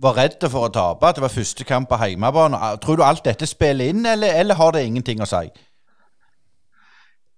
var 0.00 0.18
redd 0.18 0.38
for 0.46 0.68
å 0.68 0.72
tape? 0.74 1.08
At 1.08 1.18
det 1.18 1.26
var 1.26 1.34
første 1.34 1.66
kamp 1.68 1.90
på 1.90 2.00
hjemmebane? 2.04 2.60
Tror 2.84 3.00
du 3.00 3.06
alt 3.06 3.26
dette 3.26 3.48
spiller 3.50 3.90
inn, 3.90 4.06
eller, 4.06 4.38
eller 4.40 4.60
har 4.60 4.76
det 4.76 4.86
ingenting 4.86 5.24
å 5.24 5.30
si? 5.30 5.48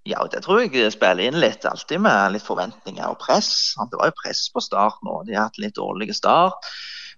Ja, 0.07 0.23
det 0.31 0.45
tror 0.45 0.63
jeg 0.63 0.93
spiller 0.95 1.27
inn 1.27 1.41
litt. 1.43 1.65
Alltid 1.67 2.05
med 2.05 2.37
litt 2.37 2.47
forventninger 2.47 3.09
og 3.09 3.19
press. 3.23 3.75
Det 3.91 3.99
var 3.99 4.13
jo 4.13 4.21
press 4.21 4.45
på 4.55 4.63
start 4.63 5.01
nå. 5.07 5.23
De 5.27 5.35
har 5.35 5.49
hatt 5.49 5.59
litt 5.63 5.75
dårlig 5.79 6.15
start. 6.15 6.69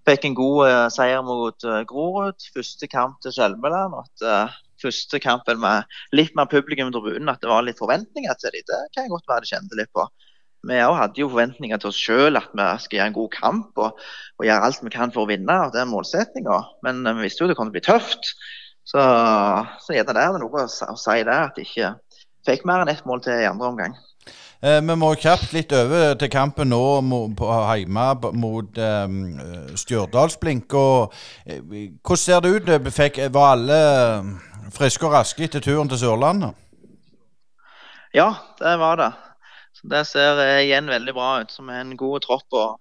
Fikk 0.08 0.24
en 0.24 0.38
god 0.38 0.60
uh, 0.64 0.86
seier 0.92 1.20
mot 1.26 1.66
uh, 1.68 1.82
Grorud. 1.88 2.46
Første 2.54 2.88
kamp 2.88 3.18
til 3.20 3.34
Skjelmeland. 3.36 3.98
At 4.00 4.24
uh, 4.24 4.56
første 4.82 5.20
kampen 5.22 5.60
med 5.62 5.98
litt 6.16 6.34
mer 6.38 6.48
publikum 6.50 6.92
tribunen, 6.94 7.30
at 7.32 7.42
det 7.42 7.50
var 7.50 7.66
litt 7.66 7.80
forventninger 7.80 8.40
til 8.40 8.54
dem. 8.54 8.66
Det 8.68 8.80
kan 8.94 9.06
jeg 9.06 9.14
godt 9.14 9.30
være 9.30 9.44
det 9.44 9.52
kjente 9.52 9.78
litt 9.80 9.92
på. 9.96 10.06
Vi 10.66 10.78
hadde 10.82 11.20
jo 11.20 11.28
forventninger 11.30 11.78
til 11.78 11.92
oss 11.92 12.00
sjøl 12.02 12.38
at 12.38 12.50
vi 12.50 12.66
skal 12.82 12.98
gjøre 12.98 13.12
en 13.12 13.18
god 13.18 13.30
kamp 13.34 13.78
og, 13.78 14.00
og, 14.38 14.46
gjøre 14.46 14.64
alt 14.66 14.82
vi 14.82 14.94
kan 14.94 15.14
for 15.14 15.24
å 15.24 15.30
vinne. 15.30 15.54
og 15.64 15.74
Det 15.74 15.82
er 15.82 15.90
målsettinga. 15.90 16.58
Men 16.86 17.04
eh, 17.06 17.14
vi 17.18 17.28
visste 17.28 17.44
jo 17.44 17.50
det 17.50 17.56
kom 17.58 17.70
til 17.70 17.76
å 17.76 17.78
bli 17.78 17.86
tøft. 17.86 18.32
Så, 18.88 19.00
så 19.84 19.94
gjerne 19.94 20.16
det 20.16 20.24
er 20.24 20.42
noe 20.42 20.64
å 20.64 20.68
si 20.98 21.16
der, 21.20 21.32
at 21.36 21.58
de 21.58 21.66
ikke 21.66 21.94
fikk 22.48 22.64
mer 22.66 22.82
enn 22.82 22.92
ett 22.92 23.04
mål 23.06 23.20
til 23.26 23.42
i 23.42 23.48
andre 23.48 23.68
omgang. 23.68 23.96
Eh, 24.58 24.80
vi 24.82 24.94
må 24.98 25.12
kjapt 25.14 25.52
litt 25.54 25.70
over 25.76 26.16
til 26.18 26.32
kampen 26.32 26.72
nå 26.72 26.82
på 27.38 27.50
hjemme 27.78 28.06
mot 28.40 28.80
eh, 28.82 29.16
Stjørdalsblink. 29.78 30.74
Og, 30.74 31.14
hvordan 32.02 32.24
ser 32.24 32.42
det 32.42 32.56
ut? 32.56 32.72
Var 33.36 33.52
alle 33.52 33.80
friske 34.74 35.06
og 35.06 35.14
raske 35.16 35.46
etter 35.46 35.62
turen 35.64 35.88
til 35.90 36.00
Sørlandet? 36.00 36.56
Ja, 38.16 38.32
det 38.60 38.76
var 38.80 39.00
det. 39.00 39.12
Så 39.76 39.88
Det 39.88 40.06
ser 40.06 40.40
igjen 40.58 40.88
veldig 40.90 41.14
bra 41.14 41.40
ut. 41.40 41.52
Som 41.52 41.70
en 41.70 41.96
god 41.96 42.20
tropp. 42.26 42.46
og 42.52 42.80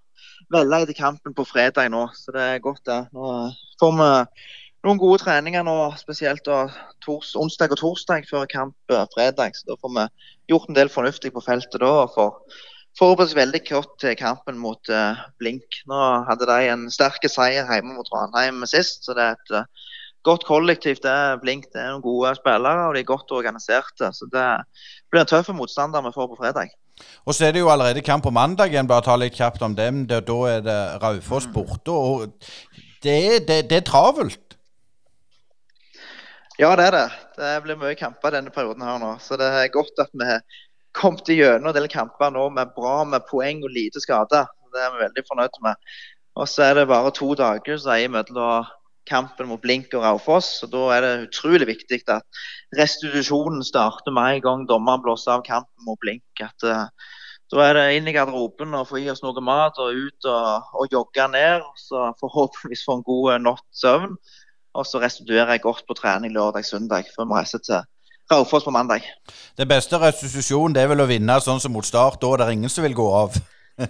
Veldig 0.53 0.89
i 0.89 0.93
kampen 0.95 1.33
på 1.35 1.45
fredag 1.45 1.89
nå, 1.91 2.07
så 2.15 2.31
det 2.31 2.41
er 2.41 2.63
godt, 2.63 2.85
det. 2.85 3.01
Nå 3.11 3.51
får 3.81 3.91
vi 3.97 4.07
noen 4.87 5.01
gode 5.01 5.19
treninger 5.19 5.65
nå, 5.67 5.75
spesielt 5.99 6.45
da, 6.47 6.67
tors, 7.03 7.33
onsdag 7.35 7.73
og 7.75 7.81
torsdag 7.81 8.27
før 8.29 8.45
kamp 8.47 8.93
uh, 8.93 9.03
fredag. 9.13 9.57
Så 9.57 9.67
Da 9.67 9.75
får 9.81 9.93
vi 9.97 10.07
gjort 10.53 10.69
en 10.69 10.77
del 10.79 10.91
fornuftig 10.93 11.33
på 11.35 11.43
feltet 11.43 11.81
da. 11.83 11.91
og 12.05 12.15
får 12.15 12.31
forberedt 12.97 13.35
veldig 13.37 13.61
godt 13.67 13.97
til 14.01 14.15
kampen 14.17 14.57
mot 14.61 14.93
uh, 14.93 15.19
Blink. 15.41 15.81
Nå 15.89 15.99
hadde 16.29 16.47
de 16.49 16.71
en 16.71 16.87
sterk 16.93 17.27
seier 17.27 17.67
hjemme 17.67 17.97
mot 17.97 18.09
Ranheim 18.13 18.63
sist, 18.69 19.03
så 19.05 19.17
det 19.17 19.25
er 19.25 19.35
et 19.35 19.53
uh, 19.57 19.86
godt 20.27 20.45
kollektivt. 20.47 21.03
det 21.03 21.11
er 21.11 21.39
Blink 21.41 21.69
det 21.73 21.81
er 21.81 21.93
noen 21.93 22.03
gode 22.05 22.33
spillere, 22.37 22.87
og 22.87 22.95
de 22.95 23.03
er 23.03 23.11
godt 23.11 23.31
organiserte. 23.31 24.11
Så 24.13 24.27
det 24.33 24.47
blir 25.11 25.23
en 25.23 25.31
tøff 25.31 25.49
motstander 25.55 26.03
vi 26.05 26.13
får 26.15 26.29
på 26.33 26.39
fredag. 26.41 26.73
Og 27.25 27.35
så 27.35 27.47
er 27.47 27.53
det 27.53 27.61
jo 27.61 27.69
allerede 27.69 28.01
kamp 28.01 28.25
på 28.25 28.33
mandag 28.33 28.73
igjen. 28.73 28.89
Bare 28.89 29.05
ta 29.05 29.15
litt 29.19 29.37
kjapt 29.37 29.63
om 29.65 29.75
dem. 29.77 30.05
Da 30.09 30.19
er 30.49 30.65
det 30.65 30.79
Raufoss 31.03 31.47
borte. 31.53 31.93
og 31.93 32.27
det, 33.03 33.47
det, 33.47 33.69
det 33.69 33.77
er 33.77 33.85
travelt. 33.85 34.57
Ja, 36.57 36.71
det 36.75 36.87
er 36.87 36.95
det. 36.95 37.07
Det 37.37 37.51
blir 37.63 37.77
mye 37.77 37.97
kamper 37.97 38.33
denne 38.33 38.49
perioden 38.53 38.81
her 38.81 38.97
nå. 39.01 39.13
Så 39.21 39.37
det 39.37 39.45
er 39.45 39.73
godt 39.73 40.01
at 40.01 40.09
vi 40.13 40.25
har 40.25 40.41
kommet 40.97 41.29
gjennom 41.29 41.69
en 41.69 41.75
del 41.75 41.85
kamper 41.91 42.33
nå 42.33 42.47
med 42.55 42.73
bra 42.73 43.03
med 43.05 43.27
poeng 43.29 43.61
og 43.61 43.75
lite 43.75 44.01
skade. 44.01 44.41
Det 44.73 44.81
er 44.81 44.95
vi 44.95 45.03
veldig 45.05 45.23
fornøyd 45.27 45.61
med. 45.61 45.77
Og 46.37 46.49
så 46.49 46.65
er 46.67 46.79
det 46.79 46.89
bare 46.89 47.13
to 47.13 47.29
dager 47.37 47.77
så 47.81 47.93
er 47.93 48.09
mellom 48.13 48.65
kampen 49.07 49.49
mot 49.49 49.61
Blink 49.63 49.93
og 49.97 50.03
Raufoss. 50.03 50.63
og 50.63 50.71
Da 50.73 50.83
er 50.95 51.05
det 51.05 51.27
utrolig 51.27 51.67
viktig 51.69 52.01
at 52.13 52.25
restitusjonen 52.77 53.63
starter 53.65 54.13
med 54.13 54.37
en 54.37 54.43
gang 54.45 54.65
dommeren 54.69 55.03
blåser 55.03 55.37
av 55.37 55.45
kampen 55.47 55.87
mot 55.87 55.99
Blink. 56.03 56.25
At, 56.43 56.67
uh, 56.67 56.87
da 57.51 57.63
er 57.63 57.77
det 57.79 57.85
inn 57.97 58.07
i 58.11 58.15
garderoben 58.15 58.75
og 58.75 58.89
få 58.89 59.01
i 59.01 59.09
oss 59.11 59.23
noe 59.23 59.43
mat 59.43 59.79
og 59.79 59.95
ut 59.95 60.27
og, 60.27 60.71
og 60.75 60.91
jogge 60.91 61.27
ned. 61.31 61.63
Så 61.79 62.09
forhåpentligvis 62.19 62.85
få 62.87 62.99
en 62.99 63.05
god 63.07 63.29
natts 63.39 63.47
natt 63.47 63.83
søvn. 63.83 64.17
Og 64.77 64.85
så 64.85 65.01
restituerer 65.01 65.55
jeg 65.55 65.65
godt 65.65 65.87
på 65.87 65.95
trening 65.97 66.35
lørdag-søndag 66.35 67.07
før 67.15 67.29
vi 67.29 67.39
reiser 67.39 67.63
til 67.65 67.85
Raufoss 68.31 68.65
på 68.67 68.73
mandag. 68.75 69.05
Det 69.57 69.67
beste 69.67 69.97
restitusjonen 70.01 70.75
det 70.75 70.83
er 70.83 70.89
vel 70.91 71.01
å 71.01 71.07
vinne 71.07 71.39
sånn 71.41 71.61
som 71.63 71.71
mot 71.71 71.87
start. 71.87 72.19
Da 72.21 72.33
er 72.35 72.51
ingen 72.51 72.71
som 72.71 72.83
vil 72.83 72.97
gå 72.97 73.07
av. 73.15 73.37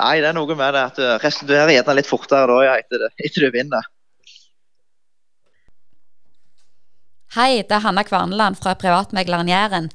Nei, 0.00 0.18
det 0.20 0.30
er 0.32 0.34
noe 0.34 0.56
med 0.58 0.74
det 0.74 0.84
at 0.88 0.96
du 0.98 1.04
restituerer 1.22 1.70
gjerne 1.76 1.94
litt 1.98 2.08
fortere 2.10 2.50
da, 2.50 2.78
etter, 2.80 3.04
etter 3.14 3.46
du 3.46 3.50
vinner. 3.54 3.86
Hei, 7.34 7.62
det 7.62 7.74
er 7.74 7.82
Hanna 7.82 8.02
Kvarneland 8.06 8.58
fra 8.58 8.74
Privatmegleren 8.78 9.50
Jæren. 9.50 9.88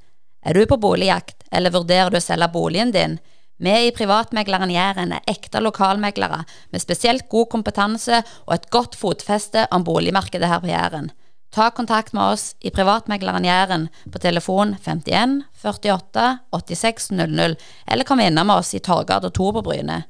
Er 0.43 0.55
du 0.55 0.65
på 0.67 0.79
boligjakt, 0.79 1.43
eller 1.51 1.71
vurderer 1.71 2.11
du 2.11 2.19
å 2.19 2.23
selge 2.23 2.47
boligen 2.51 2.91
din? 2.95 3.17
Vi 3.59 3.75
i 3.87 3.91
Privatmegleren 3.95 4.71
Jæren 4.71 5.11
er 5.15 5.25
ekte 5.27 5.59
lokalmeglere 5.59 6.45
med 6.71 6.83
spesielt 6.83 7.27
god 7.31 7.49
kompetanse 7.51 8.21
og 8.45 8.53
et 8.55 8.69
godt 8.71 8.95
fotfeste 8.95 9.65
om 9.75 9.83
boligmarkedet 9.87 10.47
her 10.47 10.63
på 10.63 10.71
Jæren. 10.71 11.11
Ta 11.49 11.71
kontakt 11.71 12.13
med 12.13 12.23
oss 12.23 12.55
i 12.59 12.69
Privatmegleren 12.69 13.45
Jæren 13.45 13.87
på 14.13 14.19
telefon 14.21 14.75
51 14.85 15.43
48 15.63 16.37
86 16.53 17.11
00, 17.11 17.55
eller 17.87 18.05
kom 18.05 18.19
innom 18.21 18.49
oss 18.53 18.75
i 18.77 18.79
Torgata 18.79 19.29
2 19.29 19.51
på 19.57 19.63
Bryne. 19.65 20.03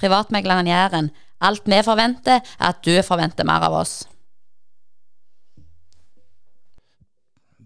Privatmegleren 0.00 0.66
Jæren. 0.66 1.10
Alt 1.40 1.68
vi 1.68 1.82
forventer, 1.84 2.40
er 2.40 2.70
at 2.72 2.80
du 2.84 3.02
forventer 3.02 3.44
mer 3.44 3.66
av 3.68 3.76
oss. 3.82 4.06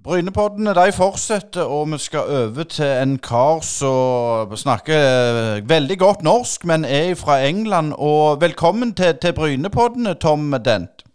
Brynepoddene 0.02 0.74
de 0.74 0.90
fortsetter, 0.92 1.62
og 1.62 1.92
vi 1.92 1.98
skal 2.02 2.26
over 2.26 2.66
til 2.66 2.90
en 2.90 3.14
kar 3.22 3.62
som 3.62 4.50
snakker 4.58 5.62
veldig 5.62 5.98
godt 5.98 6.24
norsk, 6.26 6.66
men 6.66 6.84
er 6.84 7.14
fra 7.14 7.38
England. 7.46 7.94
Og 7.94 8.40
velkommen 8.42 8.96
til, 8.98 9.14
til 9.22 9.32
Brynepoddene, 9.32 10.16
Tom 10.18 10.50
Dent. 10.64 11.06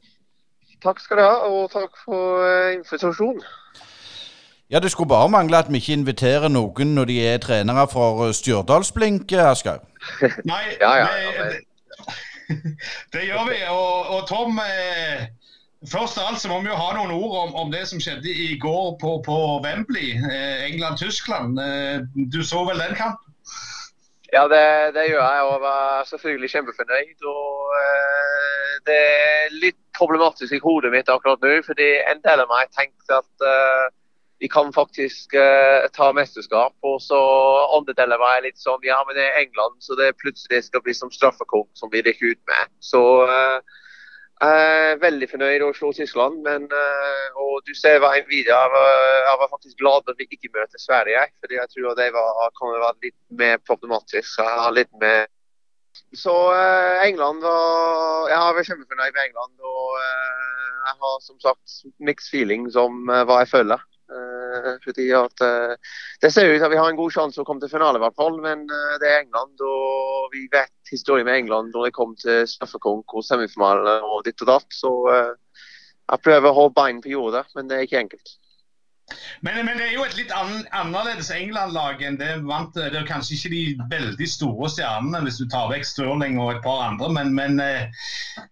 Takk 0.87 1.01
skal 1.03 1.19
du 1.19 1.23
ha, 1.25 1.37
og 1.51 1.71
takk 1.73 1.97
for 2.05 2.39
uh, 2.39 2.73
invitasjonen. 2.77 3.43
Ja, 4.71 4.79
Det 4.79 4.91
skulle 4.91 5.09
bare 5.09 5.29
mangle 5.29 5.57
at 5.57 5.71
vi 5.71 5.79
ikke 5.81 5.93
inviterer 5.93 6.47
noen 6.51 6.93
når 6.95 7.05
de 7.11 7.17
er 7.27 7.37
trenere 7.43 7.87
for 7.91 8.31
Stjørdalsblink, 8.35 9.31
Asgeir. 9.31 9.83
Nei, 10.51 10.63
Ja, 10.81 10.93
ja, 11.01 11.07
det, 11.11 11.23
ja, 11.37 11.45
det, 11.51 11.61
det 13.13 13.25
gjør 13.27 13.49
vi. 13.51 13.59
Og, 13.71 14.09
og 14.15 14.27
Tom, 14.27 14.59
eh, 14.63 15.27
først 15.91 16.19
av 16.19 16.31
alt 16.31 16.41
så 16.41 16.51
må 16.51 16.59
vi 16.63 16.71
jo 16.71 16.79
ha 16.79 16.89
noen 16.97 17.15
ord 17.15 17.37
om, 17.43 17.55
om 17.63 17.71
det 17.71 17.85
som 17.87 18.01
skjedde 18.03 18.31
i 18.31 18.57
går 18.59 18.97
på, 19.01 19.17
på 19.27 19.37
Wembley, 19.65 20.15
eh, 20.19 20.67
England-Tyskland. 20.69 21.59
Eh, 21.63 21.97
du 22.35 22.43
så 22.43 22.63
vel 22.67 22.83
den 22.83 22.95
kampen? 22.99 23.23
Ja, 24.33 24.43
det, 24.51 24.63
det 24.95 25.07
gjør 25.07 25.23
jeg, 25.23 25.43
og 25.47 25.61
var 25.63 26.03
selvfølgelig 26.11 26.49
kjempefornøyd. 26.55 27.27
Og 27.31 27.75
eh, 27.81 28.56
det 28.87 28.97
er 28.97 29.55
litt 29.61 29.79
problematisk 29.97 30.55
i 30.55 30.63
hodet 30.63 30.91
mitt 30.93 31.09
akkurat 31.11 31.41
nå, 31.43 31.59
fordi 31.65 31.87
en 32.11 32.21
del 32.25 32.43
av 32.43 32.51
meg 32.51 32.69
tenkte 32.75 33.19
at 33.21 33.45
uh, 33.45 33.87
vi 34.39 34.49
kan 34.51 34.69
faktisk 34.73 35.33
uh, 35.33 35.87
ta 35.93 36.11
mesterskap. 36.13 36.75
Og 36.85 37.01
så 37.01 37.17
andre 37.77 37.95
deler 37.97 38.21
meg 38.21 38.37
er 38.37 38.47
litt 38.49 38.61
sånn 38.61 38.85
ja, 38.85 38.99
men 39.07 39.17
det 39.17 39.25
er 39.25 39.41
England, 39.41 39.81
så 39.83 39.97
det 39.99 40.13
plutselig 40.21 40.67
skal 40.67 40.85
bli 40.85 40.95
som 40.97 41.11
straffekonk 41.13 41.69
som 41.77 41.91
vi 41.93 42.03
rykker 42.05 42.35
ut 42.35 42.43
med. 42.51 42.73
Så 42.83 43.03
uh, 43.29 43.59
jeg 44.37 44.65
er 44.93 44.99
veldig 45.01 45.27
fornøyd 45.31 45.63
å 45.65 45.71
slå 45.73 45.89
Tyskland, 45.97 46.43
men 46.45 46.67
uh, 46.69 47.39
og 47.41 47.63
du 47.65 47.73
ser 47.77 47.97
hva 48.03 48.13
en 48.17 48.27
video, 48.29 48.53
jeg 48.53 48.73
var, 48.75 48.91
jeg 49.31 49.39
var 49.41 49.49
faktisk 49.55 49.79
glad 49.81 50.11
at 50.11 50.21
vi 50.21 50.29
ikke 50.29 50.53
møter 50.53 50.83
Sverige. 50.83 51.25
fordi 51.41 51.57
jeg 51.57 51.73
tror 51.73 51.97
det 51.97 52.11
var, 52.13 52.53
kan 52.59 52.77
være 52.77 53.09
litt 53.09 53.17
mer 53.41 53.57
problematisk. 53.65 54.37
Jeg 54.37 54.61
har 54.61 54.77
litt 54.77 54.93
mer 55.01 55.25
så 56.15 56.35
eh, 56.55 57.07
England 57.07 57.43
var 57.43 58.29
Jeg 58.29 58.39
har 58.39 58.55
vært 58.55 58.69
kjempefornøyd 58.71 59.13
med 59.15 59.27
England. 59.27 59.53
Og 59.59 59.99
eh, 59.99 60.71
jeg 60.87 60.95
har 61.03 61.19
som 61.25 61.39
sagt 61.43 61.77
mixed 61.99 62.31
feelings 62.31 62.79
om 62.79 63.07
eh, 63.11 63.23
hva 63.27 63.43
jeg 63.43 63.53
føler. 63.57 63.85
Fordi 64.85 65.09
at 65.11 65.41
Det 66.23 66.29
ser 66.31 66.47
ut 66.47 66.63
at 66.63 66.71
vi 66.71 66.77
har 66.79 66.87
en 66.89 66.95
god 66.95 67.11
sjanse 67.11 67.41
å 67.41 67.43
komme 67.45 67.59
til 67.59 67.73
finale, 67.73 67.99
i 67.99 68.03
hvert 68.05 68.15
fall. 68.15 68.37
Men 68.39 68.61
det 69.01 69.09
er 69.09 69.17
England, 69.19 69.59
og 69.59 70.29
vi 70.31 70.45
vet 70.53 70.71
historien 70.89 71.27
med 71.27 71.41
England 71.41 71.75
når 71.75 71.89
det 71.89 71.95
kom 71.97 72.13
til 72.15 72.47
straffekonk 72.47 73.17
og 73.19 73.25
semifinale 73.27 73.97
og 74.07 74.23
ditt 74.23 74.39
og 74.45 74.49
datt. 74.53 74.69
Så 74.71 74.93
jeg 75.03 76.23
prøver 76.23 76.47
å 76.47 76.55
holde 76.55 76.77
bein 76.79 77.03
på 77.03 77.11
jorda, 77.11 77.43
men 77.59 77.67
det 77.67 77.77
er 77.77 77.89
ikke 77.89 77.99
enkelt. 78.05 78.31
Men, 79.41 79.65
men 79.65 79.77
det 79.79 79.85
er 79.85 79.93
jo 79.95 80.03
et 80.03 80.17
litt 80.17 80.31
an, 80.35 80.65
annerledes 80.75 81.29
England-lag 81.31 82.01
enn 82.03 82.17
det 82.19 82.41
vant. 82.47 82.75
Det 82.75 82.97
er 82.99 83.07
kanskje 83.07 83.37
ikke 83.37 83.51
de 83.53 83.61
veldig 83.93 84.27
store 84.27 84.69
stjernene, 84.73 85.21
hvis 85.23 85.39
du 85.39 85.45
tar 85.51 85.69
vekk 85.71 85.87
Stirling 85.87 86.39
og 86.41 86.55
et 86.55 86.63
par 86.65 86.83
andre, 86.89 87.09
men, 87.15 87.31
men 87.37 87.61
eh, 87.63 87.87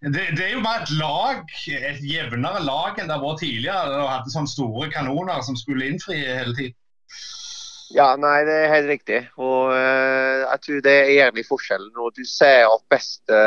det, 0.06 0.30
det, 0.38 0.46
er 0.46 0.54
jo 0.56 0.64
bare 0.64 0.86
et 0.86 0.94
lag, 1.02 1.44
et 1.76 2.02
jevnere 2.06 2.64
lag 2.64 3.02
enn 3.02 3.12
det 3.12 3.20
vært 3.24 3.44
tidligere. 3.44 4.00
Og 4.00 4.12
hadde 4.14 4.36
sånne 4.36 4.54
store 4.54 4.90
kanoner 4.94 5.44
som 5.46 5.60
skulle 5.60 5.90
innfri 5.92 6.22
hele 6.24 6.56
tiden. 6.56 6.80
Ja, 7.94 8.16
nei, 8.18 8.40
det 8.48 8.56
er 8.64 8.74
helt 8.74 8.90
riktig. 8.90 9.22
Og 9.38 9.70
uh, 9.76 10.46
jeg 10.48 10.64
tror 10.64 10.82
det 10.88 10.96
er 10.96 11.14
egentlig 11.28 11.46
forskjellen. 11.50 11.94
Og 12.02 12.16
du 12.18 12.24
ser 12.28 12.66
at 12.70 12.84
beste, 12.92 13.38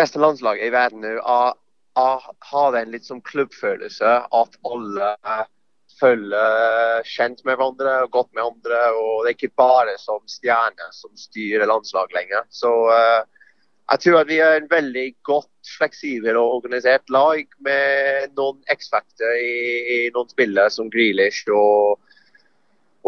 beste 0.00 0.22
landslaget 0.22 0.66
i 0.66 0.74
verden 0.74 1.04
nå 1.04 1.14
har, 1.28 2.72
den 2.74 2.80
en 2.80 2.92
litt 2.94 3.06
sånn 3.06 3.22
klubbfølelse. 3.26 4.16
At 4.26 4.58
alle 4.66 5.14
følger 6.00 7.04
kjent 7.08 7.42
med 7.44 7.56
hverandre 7.56 7.96
og 8.04 8.14
godt 8.14 8.32
med 8.36 8.46
andre. 8.46 8.80
Og 8.96 9.24
det 9.24 9.32
er 9.32 9.36
ikke 9.36 9.60
bare 9.60 9.96
som 10.00 10.22
stjerne 10.30 10.88
som 10.96 11.12
styrer 11.18 11.68
landslag 11.70 12.12
lenger. 12.16 12.46
Så 12.50 12.72
eh, 12.94 13.22
jeg 13.90 14.04
tror 14.04 14.20
at 14.20 14.30
vi 14.30 14.38
er 14.42 14.58
en 14.58 14.70
veldig 14.70 15.06
godt 15.26 15.72
fleksibel 15.78 16.38
og 16.38 16.60
organisert 16.60 17.10
lag 17.10 17.42
med 17.66 18.36
noen 18.38 18.60
X-faktor 18.70 19.34
i, 19.34 19.56
i, 19.96 19.98
noen 20.14 20.30
spillere 20.30 20.70
som 20.70 20.90
Grealish 20.92 21.50
og, 21.50 21.98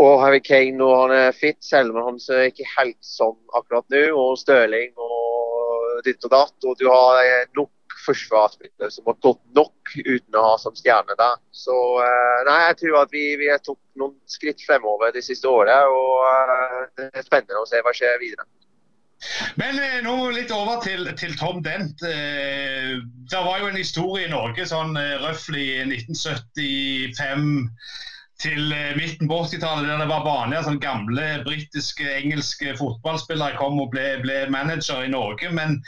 og 0.03 0.15
Harry 0.25 0.43
Kane 0.43 0.75
når 0.81 0.97
han 1.05 1.15
er 1.21 1.39
fit, 1.39 1.61
selv 1.65 1.95
om 1.95 2.11
han 2.11 2.19
ser 2.23 2.49
ikke 2.51 2.67
helt 2.77 2.99
sånn 3.07 3.39
akkurat 3.55 3.87
nå. 3.95 4.09
Og 4.17 4.35
Stirling 4.43 4.91
og 4.97 6.03
ditt 6.07 6.25
og 6.27 6.35
datt. 6.35 6.59
Og 6.67 6.79
du 6.81 6.89
har 6.91 7.23
nok 7.57 7.71
forsvarsspillere 8.05 8.91
som 8.93 9.09
har 9.11 9.19
gått 9.25 9.43
nok 9.57 9.95
uten 9.97 10.39
å 10.39 10.47
ha 10.47 10.57
som 10.61 10.75
stjerne 10.79 11.17
Da. 11.19 11.35
Så 11.55 11.77
eh, 12.05 12.41
nei, 12.49 12.59
jeg 12.69 12.81
tror 12.83 13.03
at 13.03 13.15
vi, 13.15 13.25
vi 13.41 13.51
har 13.53 13.63
tok 13.65 13.81
noen 14.01 14.17
skritt 14.31 14.63
fremover 14.67 15.15
de 15.15 15.23
siste 15.25 15.49
året. 15.49 15.87
Og 15.93 16.27
eh, 16.29 16.83
det 16.99 17.11
er 17.13 17.29
spennende 17.29 17.63
å 17.63 17.69
se 17.69 17.83
hva 17.85 17.95
skjer 17.97 18.21
videre. 18.23 18.49
Men 19.61 19.79
eh, 19.79 19.99
nå 20.03 20.15
litt 20.35 20.53
over 20.55 20.81
til, 20.85 21.07
til 21.19 21.37
Tom 21.39 21.63
Dent. 21.65 22.03
Eh, 22.07 22.97
det 23.31 23.43
var 23.47 23.61
jo 23.63 23.71
en 23.71 23.79
historie 23.79 24.27
i 24.27 24.33
Norge 24.33 24.67
sånn 24.69 24.97
eh, 24.99 25.19
røftlig 25.23 25.69
1975 25.87 27.47
til 28.43 28.73
eh, 28.75 28.97
midten 28.99 29.31
på 29.31 29.45
80-tallet, 29.45 29.87
der 29.87 30.03
det 30.03 30.11
var 30.11 30.27
vanlig 30.27 30.59
at 30.59 30.67
sånn 30.67 30.83
gamle 30.83 31.29
britiske, 31.47 32.09
engelske 32.17 32.75
fotballspillere 32.81 33.59
kom 33.61 33.79
og 33.83 33.93
ble, 33.95 34.17
ble 34.25 34.43
manager 34.51 35.05
i 35.07 35.13
Norge. 35.13 35.53
men 35.55 35.79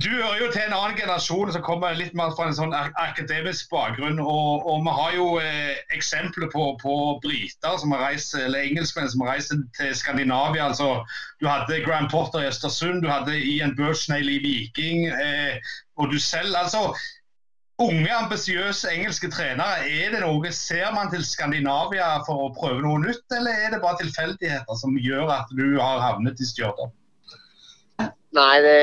du 0.00 0.08
hører 0.08 0.38
jo 0.40 0.48
til 0.52 0.62
en 0.64 0.74
annen 0.76 0.96
generasjon 0.96 1.50
som 1.52 1.64
kommer 1.64 1.96
litt 1.98 2.14
mer 2.16 2.32
fra 2.36 2.46
en 2.48 2.56
sånn 2.56 2.74
akademisk 2.74 3.68
bakgrunn. 3.72 4.20
Og, 4.22 4.66
og 4.68 4.84
vi 4.86 4.94
har 4.98 5.16
jo 5.16 5.26
eh, 5.42 5.80
eksempler 5.96 6.48
på, 6.52 6.66
på 6.80 6.94
briter 7.24 7.78
som 7.80 7.92
har 7.92 8.06
reist, 8.06 8.32
eller 8.38 8.64
engelskmenn 8.70 9.10
som 9.12 9.24
har 9.26 9.36
reist 9.36 9.52
til 9.78 9.96
Skandinavia. 9.98 10.70
altså 10.70 11.02
Du 11.42 11.48
hadde 11.50 11.82
Grand 11.84 12.08
Potter 12.12 12.44
i 12.44 12.52
Østersund, 12.52 13.02
du 13.04 13.10
hadde 13.12 13.36
Ian 13.36 13.76
Birchnail 13.76 14.30
i 14.32 14.38
Viking. 14.44 15.08
Eh, 15.12 15.74
og 16.00 16.12
du 16.12 16.18
selv. 16.18 16.56
altså 16.56 16.88
Unge, 17.82 18.12
ambisiøse 18.14 18.90
engelske 18.94 19.30
trenere, 19.32 19.88
er 19.88 20.12
det 20.12 20.20
noe, 20.22 20.50
ser 20.54 20.92
man 20.94 21.08
til 21.10 21.24
Skandinavia 21.26 22.20
for 22.28 22.46
å 22.46 22.50
prøve 22.54 22.84
noe 22.84 23.00
nytt, 23.02 23.24
eller 23.34 23.64
er 23.64 23.72
det 23.74 23.80
bare 23.82 23.98
tilfeldigheter 24.04 24.78
som 24.78 24.94
gjør 25.00 25.32
at 25.40 25.50
du 25.56 25.80
har 25.80 26.04
havnet 26.04 26.38
i 26.38 26.46
Stjørdal? 26.46 26.92
Nei, 28.32 28.62
det, 28.64 28.76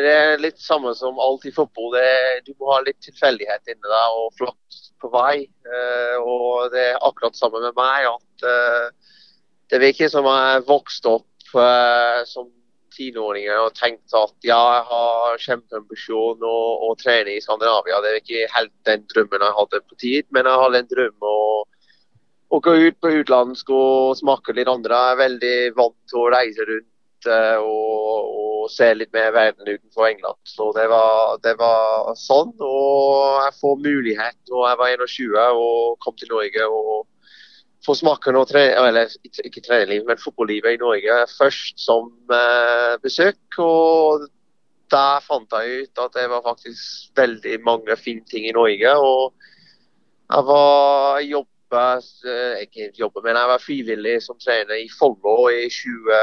det, 0.00 0.12
er 0.16 0.40
litt 0.40 0.60
samme 0.62 0.94
som 0.96 1.18
alt 1.20 1.44
i 1.44 1.52
fotball. 1.52 1.90
Det, 1.92 2.44
du 2.46 2.54
må 2.56 2.70
ha 2.72 2.78
litt 2.86 3.00
tilfeldighet 3.04 3.68
inni 3.68 3.84
deg 3.84 4.20
og 4.20 4.30
flaks 4.38 4.78
på 5.04 5.10
vei. 5.12 5.44
Uh, 5.68 6.16
og 6.24 6.72
det 6.72 6.86
er 6.94 7.02
akkurat 7.04 7.36
samme 7.36 7.60
med 7.60 7.76
meg. 7.76 8.08
at 8.08 8.46
uh, 8.48 9.18
Det 9.68 9.82
virker 9.82 10.08
som 10.08 10.28
jeg 10.30 10.64
vokste 10.70 11.12
opp 11.18 11.52
uh, 11.58 12.24
som 12.30 12.48
tiåringer 12.94 13.58
og 13.66 13.76
tenkte 13.76 14.16
at 14.22 14.46
ja, 14.46 14.56
jeg 14.78 14.88
har 14.88 15.44
kjempeambisjon 15.44 16.40
og, 16.40 16.88
og 16.88 16.96
trener 17.02 17.34
i 17.34 17.44
Skandinavia. 17.44 18.00
Det 18.00 18.12
er 18.14 18.20
ikke 18.22 18.48
helt 18.54 18.74
den 18.88 19.04
drømmen 19.12 19.44
jeg 19.44 19.58
hadde 19.58 19.82
på 19.82 20.00
tid, 20.00 20.30
men 20.32 20.48
jeg 20.48 20.62
hadde 20.62 20.80
en 20.80 20.92
drøm 20.94 21.28
å, 21.34 21.38
å 22.48 22.64
gå 22.64 22.78
ut 22.86 23.00
på 23.02 23.12
utenlandsk 23.18 23.76
og 23.76 24.16
smake 24.22 24.56
litt 24.56 24.72
andre. 24.72 24.94
Jeg 25.04 25.18
er 25.18 25.22
veldig 25.24 25.56
vant 25.82 26.00
til 26.08 26.22
å 26.22 26.30
reise 26.38 26.68
rundt 26.70 27.32
og, 27.34 28.30
og 28.38 28.53
se 28.72 28.90
litt 28.94 29.12
mer 29.14 29.32
verden 29.34 29.68
utenfor 29.68 30.08
England. 30.08 30.38
Så 30.48 30.70
det 30.76 30.86
var, 30.92 31.38
det 31.44 31.56
var, 31.60 32.12
sånn. 32.18 32.52
Og 32.62 33.40
jeg 33.44 33.56
får 33.60 33.82
mulighet 33.84 34.52
Og 34.52 34.64
jeg 34.68 34.78
var 34.80 34.94
21 34.94 35.64
og 35.64 35.98
kom 36.04 36.16
til 36.20 36.32
Norge 36.32 36.68
og 36.68 37.06
få 37.84 37.92
smake 37.98 38.32
noe 38.32 38.48
tre, 38.48 38.62
eller 38.80 39.12
ikke 39.44 39.60
trenerliv, 39.60 40.06
men 40.08 40.16
fotballivet 40.16 40.78
i 40.78 40.80
Norge 40.80 41.16
først 41.34 41.82
som 41.84 42.06
eh, 42.32 42.94
besøk. 43.04 43.58
Og 43.60 44.24
der 44.92 45.24
fant 45.24 45.52
jeg 45.58 45.84
ut 45.84 46.04
at 46.06 46.16
det 46.16 46.28
var 46.32 46.46
faktisk 46.46 47.12
veldig 47.18 47.58
mange 47.66 47.96
fine 48.00 48.24
ting 48.30 48.48
i 48.48 48.54
Norge. 48.56 48.94
Og 48.96 49.34
jeg 50.32 50.48
var 50.48 51.20
jobb 51.28 51.50
ikke 51.74 52.92
jobba, 52.94 53.20
men 53.24 53.36
jeg 53.36 53.48
var 53.50 53.62
frivillig 53.62 54.22
som 54.22 54.38
trener 54.38 54.78
i 54.78 54.90
Follo 54.98 55.48
i 55.50 55.66
20 55.66 56.20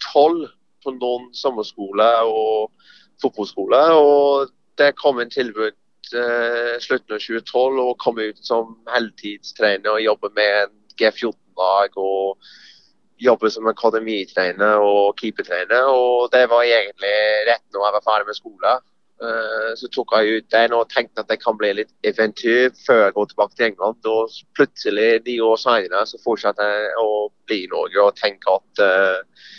tolv 0.00 0.48
på 0.84 0.94
noen 0.96 1.28
sommerskole 1.36 2.08
og 2.28 2.70
fotballskole. 3.22 3.82
Og 3.96 4.50
det 4.80 4.94
kom 5.00 5.20
en 5.20 5.32
tilbud 5.32 5.76
eh, 6.16 6.74
slutten 6.82 7.16
av 7.16 7.22
2012 7.22 7.84
og 7.84 7.98
kom 8.02 8.20
ut 8.20 8.40
som 8.44 8.76
heltidstrener 8.94 9.92
og 9.94 10.04
jobbe 10.04 10.32
med 10.36 10.56
en 10.64 10.76
G14-lag 11.00 11.96
og 12.00 12.50
jobbe 13.20 13.50
som 13.52 13.68
akademitrener 13.68 14.80
og 14.84 15.18
keepertrener. 15.20 15.90
Og 15.92 16.30
det 16.32 16.46
var 16.50 16.64
egentlig 16.64 17.16
rett 17.50 17.66
når 17.74 17.86
jeg 17.86 17.96
var 17.98 18.06
ferdig 18.06 18.30
med 18.30 18.38
skolen. 18.38 18.86
Uh, 19.20 19.72
så 19.76 19.88
tok 19.92 20.14
jeg 20.16 20.38
ut 20.38 20.46
den 20.54 20.72
og 20.72 20.88
tenkte 20.88 21.20
at 21.20 21.28
det 21.28 21.42
kan 21.42 21.58
bli 21.60 21.74
litt 21.76 21.90
eventyr 22.08 22.70
før 22.86 23.02
jeg 23.02 23.16
går 23.18 23.26
tilbake 23.28 23.56
til 23.56 23.66
England. 23.68 24.08
Og 24.08 24.36
plutselig, 24.56 25.10
ni 25.26 25.36
år 25.44 25.60
senere, 25.60 26.06
så 26.08 26.20
fortsatte 26.24 26.64
jeg 26.64 26.94
å 27.02 27.10
bli 27.48 27.64
i 27.66 27.72
Norge 27.72 28.06
og 28.06 28.16
tenke 28.16 28.56
at, 28.56 28.80
uh, 28.80 29.50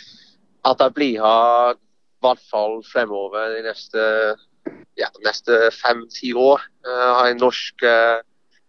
at 0.68 0.82
jeg 0.82 0.94
blir 0.94 1.22
her 1.22 1.74
i 1.74 2.22
hvert 2.22 2.42
fall 2.50 2.76
fremover 2.86 3.56
de 3.56 3.62
neste, 3.66 4.02
ja, 4.98 5.08
neste 5.26 5.72
fem-ti 5.74 6.32
år. 6.38 6.62
Jeg 6.86 7.14
har 7.18 7.30
en 7.30 7.42
norsk 7.42 7.82
uh, 7.82 8.20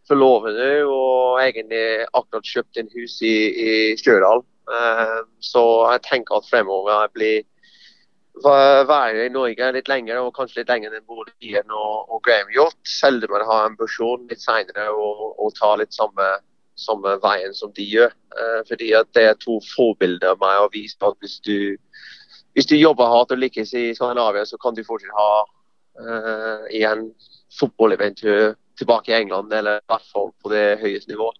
forlovede 0.09 0.71
og 0.89 1.41
egentlig 1.43 1.85
akkurat 2.09 2.49
kjøpt 2.49 2.81
en 2.81 2.89
hus 2.95 3.19
i, 3.21 3.35
i 3.67 3.71
Stjørdal. 3.99 4.43
så 5.43 5.61
jeg 5.91 6.01
tenker 6.07 6.39
at 6.39 6.47
fremover 6.49 6.91
jeg 7.01 7.11
blir 7.17 7.41
være 8.41 9.25
i 9.25 9.29
Norge 9.29 9.71
litt 9.75 9.87
lenger, 9.87 10.19
og 10.19 10.33
kanskje 10.35 10.61
litt 10.61 10.69
lenger 10.69 10.95
enn 10.95 11.05
både 11.05 11.31
Ian 11.41 11.69
og, 11.69 12.09
og 12.09 12.23
Graham 12.23 12.49
Yacht. 12.55 12.79
Selv 12.87 13.25
om 13.25 13.31
man 13.35 13.45
har 13.45 13.67
ambisjon 13.67 14.27
litt 14.29 14.41
senere 14.41 14.89
og 14.89 15.53
ta 15.59 15.75
litt 15.75 15.93
samme, 15.93 16.39
samme, 16.79 17.17
veien 17.23 17.53
som 17.57 17.73
de 17.77 17.85
gjør. 17.85 18.13
Uh, 18.33 18.61
fordi 18.69 18.93
at 18.97 19.09
det 19.17 19.27
er 19.29 19.39
to 19.41 19.59
forbilder 19.73 20.33
av 20.33 20.41
meg 20.41 20.63
å 20.63 20.71
vise 20.73 20.97
at 21.05 21.17
hvis 21.21 21.39
du, 21.45 21.75
hvis 22.57 22.69
du 22.69 22.75
jobber 22.77 23.11
hardt 23.11 23.35
og 23.35 23.43
lykkes 23.43 23.75
i 23.77 23.85
Skandinavia, 23.97 24.45
så 24.49 24.59
kan 24.61 24.77
du 24.77 24.83
fortsatt 24.87 25.15
ha 25.17 25.29
uh, 25.43 26.67
igjen 26.73 27.09
fotballeventyr 27.59 28.53
tilbake 28.79 29.13
i 29.13 29.21
England, 29.21 29.53
eller 29.53 29.81
i 29.81 29.87
hvert 29.91 30.11
fall 30.11 30.31
på 30.41 30.53
det 30.53 30.65
høyeste 30.81 31.13
nivået. 31.13 31.37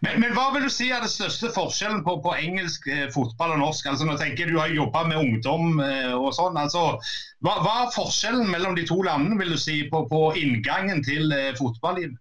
Men, 0.00 0.20
men, 0.22 0.30
hva 0.32 0.46
vil 0.54 0.64
du 0.64 0.72
si 0.72 0.88
er 0.88 1.02
det 1.04 1.10
største 1.12 1.50
forskjellen 1.52 2.00
på, 2.06 2.14
på 2.24 2.32
engelsk 2.32 2.86
eh, 2.88 3.08
fotball 3.12 3.52
og 3.56 3.60
norsk? 3.60 3.90
Altså, 3.90 4.06
nå 4.08 4.16
tenker 4.20 4.48
Du 4.48 4.56
har 4.56 4.72
jobba 4.72 5.04
med 5.10 5.20
ungdom 5.20 5.82
eh, 5.84 6.14
og 6.16 6.32
sånn. 6.36 6.56
Altså, 6.60 6.96
hva, 7.44 7.58
hva, 7.60 7.74
er 7.84 7.92
forskjellen 7.94 8.48
mellom 8.48 8.78
de 8.78 8.86
to 8.88 9.02
landene 9.04 9.36
vil 9.42 9.52
du 9.54 9.60
si, 9.60 9.82
på, 9.92 10.06
på 10.08 10.22
inngangen 10.40 11.04
til 11.04 11.28
eh, 11.36 11.52
fotballiv? 11.58 12.16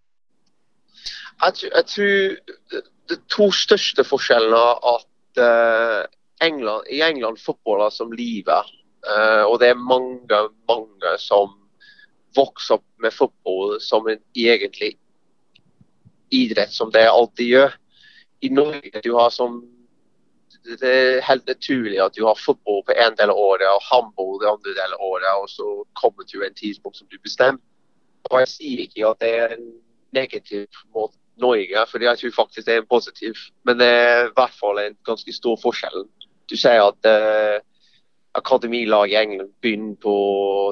Jeg, 1.39 1.72
jeg, 1.72 1.86
tror 1.93 2.81
de 3.10 3.17
to 3.31 3.50
største 3.55 4.03
forskjellene 4.05 4.63
at 4.93 5.41
uh, 5.41 6.03
England, 6.43 6.88
i 6.91 7.01
England 7.01 7.39
fotball 7.41 7.86
er 7.86 7.93
som 7.96 8.12
livet. 8.12 8.75
Uh, 9.08 9.48
og 9.48 9.60
det 9.62 9.72
er 9.72 9.79
mange, 9.79 10.41
mange 10.67 11.13
som 11.24 11.55
vokser 12.38 12.77
opp 12.77 12.88
med 13.01 13.15
fotball 13.15 13.79
som 13.81 14.08
en 14.12 14.19
egentlig 14.38 14.98
idrett 16.36 16.74
som 16.74 16.91
det 16.93 17.08
alltid 17.10 17.53
gjør. 17.55 17.75
I 18.41 18.50
Norge 18.53 19.01
du 19.03 19.13
har 19.15 19.31
som 19.34 19.62
det 20.79 20.89
er 20.91 21.22
helt 21.24 21.48
naturlig 21.48 22.00
at 22.03 22.15
du 22.17 22.25
har 22.27 22.38
fotball 22.38 22.84
på 22.86 22.93
en 22.93 23.15
del 23.17 23.31
av 23.31 23.39
året 23.39 23.67
og 23.72 23.86
håndball 23.89 24.39
det 24.41 24.50
andre 24.51 24.74
del 24.77 24.96
av 24.96 25.03
året, 25.08 25.29
og 25.41 25.48
så 25.50 25.67
kommer 25.98 26.27
du 26.29 26.43
en 26.43 26.58
tidspunkt 26.58 27.00
som 27.00 27.08
du 27.10 27.17
bestemmer. 27.24 27.63
Og 28.29 28.39
Jeg 28.39 28.51
sier 28.51 28.81
ikke 28.84 29.08
at 29.08 29.22
det 29.24 29.31
er 29.39 29.55
en 29.55 29.69
negativ 30.13 30.67
mot 30.93 31.13
Norge, 31.41 31.86
for 31.91 32.03
jeg 32.03 32.19
tror 32.19 32.36
faktisk 32.36 32.67
det 32.67 32.75
er 32.75 32.84
en 32.84 32.91
positiv. 32.91 33.41
Men 33.65 33.79
det 33.79 33.88
er 33.88 34.27
i 34.27 34.36
hvert 34.36 34.55
fall 34.60 34.81
en 34.84 34.98
ganske 35.08 35.34
stor 35.34 35.60
forskjell. 35.62 36.05
Du 36.50 36.55
sier 36.58 36.81
at 36.84 37.10
uh, 37.10 37.60
akademilag 38.39 39.12
i 39.12 39.19
England 39.19 39.53
begynner 39.62 39.96
på 40.01 40.15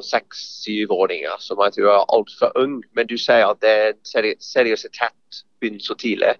seks-syvåringer, 0.05 1.37
som 1.39 1.61
jeg 1.65 1.77
tror 1.77 1.93
er 1.93 2.11
altfor 2.17 2.59
ung. 2.59 2.81
Men 2.95 3.09
du 3.09 3.17
sier 3.17 3.47
at 3.49 3.65
er 3.65 3.95
seriøsitet 4.05 5.43
begynner 5.59 5.83
så 5.83 5.97
tidlig. 5.97 6.35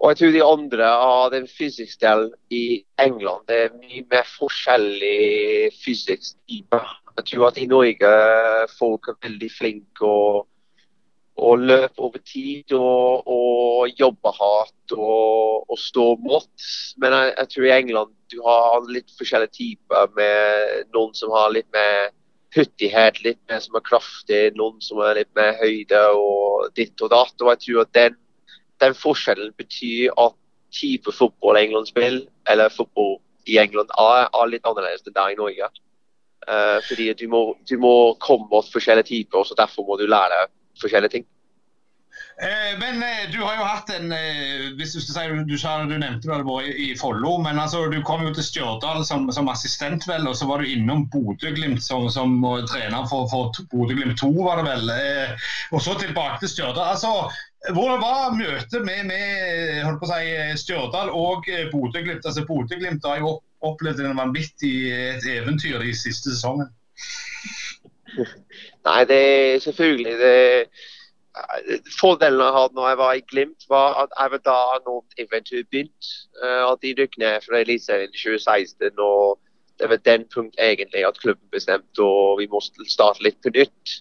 Og 0.00 0.10
jeg 0.10 0.18
tror 0.18 0.32
de 0.34 0.44
andre 0.44 0.88
av 0.92 1.30
den 1.32 1.46
fysikkdelen 1.48 2.32
i 2.52 2.84
England 3.00 3.46
det 3.48 3.60
er 3.62 3.78
mye 3.78 4.02
mer 4.10 4.26
forskjellig 4.28 5.72
fysikktype. 5.84 6.80
Jeg 7.16 7.28
tror 7.30 7.46
at 7.48 7.60
i 7.62 7.68
Norge 7.70 8.10
folk 8.76 9.08
er 9.08 9.16
veldig 9.24 9.48
flinke 9.54 10.04
og, 10.04 10.44
og 11.36 11.64
løpe 11.68 12.00
over 12.00 12.20
tid 12.24 12.72
og, 12.72 13.26
og 13.28 13.90
jobbe 13.98 14.32
hardt 14.38 14.94
og, 14.96 15.66
og 15.68 15.78
stå 15.78 16.06
mot. 16.24 16.68
Men 17.02 17.12
jeg, 17.12 17.34
jeg, 17.38 17.50
tror 17.52 17.66
i 17.66 17.74
England 17.76 18.14
du 18.32 18.38
har 18.46 18.88
litt 18.88 19.12
forskjellige 19.18 19.56
typer 19.58 20.08
med 20.16 20.86
noen 20.96 21.12
som 21.14 21.34
har 21.36 21.52
litt 21.52 21.68
mer 21.76 22.08
hurtighet, 22.56 23.20
litt 23.24 23.40
mer 23.50 23.60
som 23.60 23.76
er 23.76 23.84
kraftig, 23.84 24.40
noen 24.56 24.80
som 24.80 25.02
er 25.04 25.20
litt 25.20 25.32
mer 25.36 25.52
høyde 25.60 26.02
og 26.16 26.72
ditt 26.78 27.04
og 27.04 27.12
datt. 27.12 27.36
Og 27.42 27.52
jeg 27.52 27.64
tror 27.66 27.84
at 27.84 27.94
den, 27.98 28.18
den 28.82 28.96
forskjellen 28.96 29.52
betyr 29.60 30.16
at 30.16 30.36
type 30.76 31.12
fotball 31.12 31.60
England 31.60 31.92
spiller, 31.92 32.24
eller 32.48 32.72
fotball 32.72 33.18
i 33.46 33.60
England, 33.60 33.92
er, 34.00 34.26
er 34.32 34.50
litt 34.50 34.64
annerledes 34.66 35.04
enn 35.06 35.16
der 35.16 35.34
i 35.34 35.38
Norge. 35.38 35.68
Uh, 36.46 36.78
fordi 36.86 37.10
du 37.18 37.26
må, 37.30 37.40
du 37.66 37.74
må 37.82 37.94
komme 38.22 38.48
mot 38.50 38.66
forskjellige 38.70 39.10
typer, 39.10 39.42
og 39.42 39.48
så 39.48 39.56
derfor 39.58 39.86
må 39.86 39.96
du 40.00 40.06
lære 40.08 40.46
forskjellige 40.80 41.18
ting. 41.18 41.26
Eh, 42.38 42.78
men 42.78 43.02
eh, 43.02 43.30
du 43.32 43.38
har 43.40 43.54
jo 43.56 43.64
hatt 43.64 43.90
en 43.94 44.10
eh, 44.12 44.66
hvis 44.76 44.92
Du 44.92 45.00
skal 45.00 45.14
si, 45.14 45.44
du, 45.48 45.54
sa, 45.56 45.78
du 45.88 45.94
nevnte 45.96 46.28
du 46.28 46.34
hadde 46.34 46.44
vært 46.44 46.76
i, 46.84 46.90
Follo, 47.00 47.38
men 47.40 47.56
altså, 47.56 47.86
du 47.88 47.96
kom 48.04 48.26
jo 48.26 48.34
til 48.36 48.44
Stjørdal 48.44 49.06
som, 49.08 49.24
som 49.32 49.48
assistent, 49.48 50.04
vel, 50.04 50.28
og 50.28 50.36
så 50.36 50.48
var 50.50 50.60
du 50.60 50.68
innom 50.68 51.06
Bodø-Glimt 51.12 51.80
som, 51.80 52.10
som 52.12 52.36
trener 52.68 53.08
for, 53.08 53.24
for 53.32 53.56
Bodø-Glimt 53.72 54.20
2, 54.20 54.30
var 54.44 54.60
det 54.60 54.68
vel. 54.68 54.92
og 55.72 55.80
så 55.80 55.96
tilbake 55.96 56.42
til 56.44 56.52
Stjørdal. 56.52 56.92
Altså, 56.92 57.14
hvordan 57.72 58.04
var 58.04 58.36
møtet 58.36 58.84
med, 58.84 59.08
med 59.08 60.04
si, 60.12 60.22
Stjørdal 60.66 61.12
og 61.16 61.48
Bodø-Glimt? 61.72 62.20
Altså, 62.20 62.44
Bodø-Glimt 62.44 63.08
har 63.08 63.24
jo 63.24 63.38
opplevd 63.64 64.04
en 64.04 64.20
vanvittig 64.20 64.74
et 64.92 65.24
eventyr 65.38 65.80
de 65.80 65.96
siste 65.96 66.36
sesongen. 66.36 66.68
Nei, 68.86 69.00
det 69.04 69.22
er 69.54 69.58
selvfølgelig 69.64 70.18
det 70.20 70.36
Fordelen 72.00 72.40
jeg 72.40 72.52
hadde 72.56 72.74
når 72.74 72.88
jeg 72.88 72.98
var 72.98 73.12
i 73.12 73.24
Glimt, 73.30 73.64
var 73.68 73.88
at 74.02 74.14
jeg 74.20 74.30
var 74.34 74.42
da 74.50 74.60
når 74.86 75.04
eventyret 75.24 75.68
begynte. 75.70 76.08
Uh, 76.42 76.62
at 76.72 76.78
de 76.82 76.94
rykket 76.98 77.18
ned 77.18 77.44
fra 77.46 77.60
Eliteserien 77.60 78.14
i 78.14 78.18
2016. 78.22 78.98
og 78.98 79.38
Det 79.78 79.88
var 79.90 79.96
den 79.96 80.24
punkt 80.34 80.56
egentlig 80.58 81.06
at 81.06 81.20
klubben 81.20 81.48
bestemte 81.52 82.02
og 82.02 82.38
vi 82.40 82.46
måtte 82.54 82.88
starte 82.88 83.24
litt 83.26 83.36
på 83.44 83.52
nytt. 83.58 83.96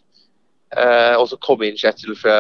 Uh, 0.76 1.16
og 1.20 1.28
så 1.30 1.38
kom 1.48 1.64
inn 1.64 1.78
Kjetil 1.80 2.16
fra 2.20 2.38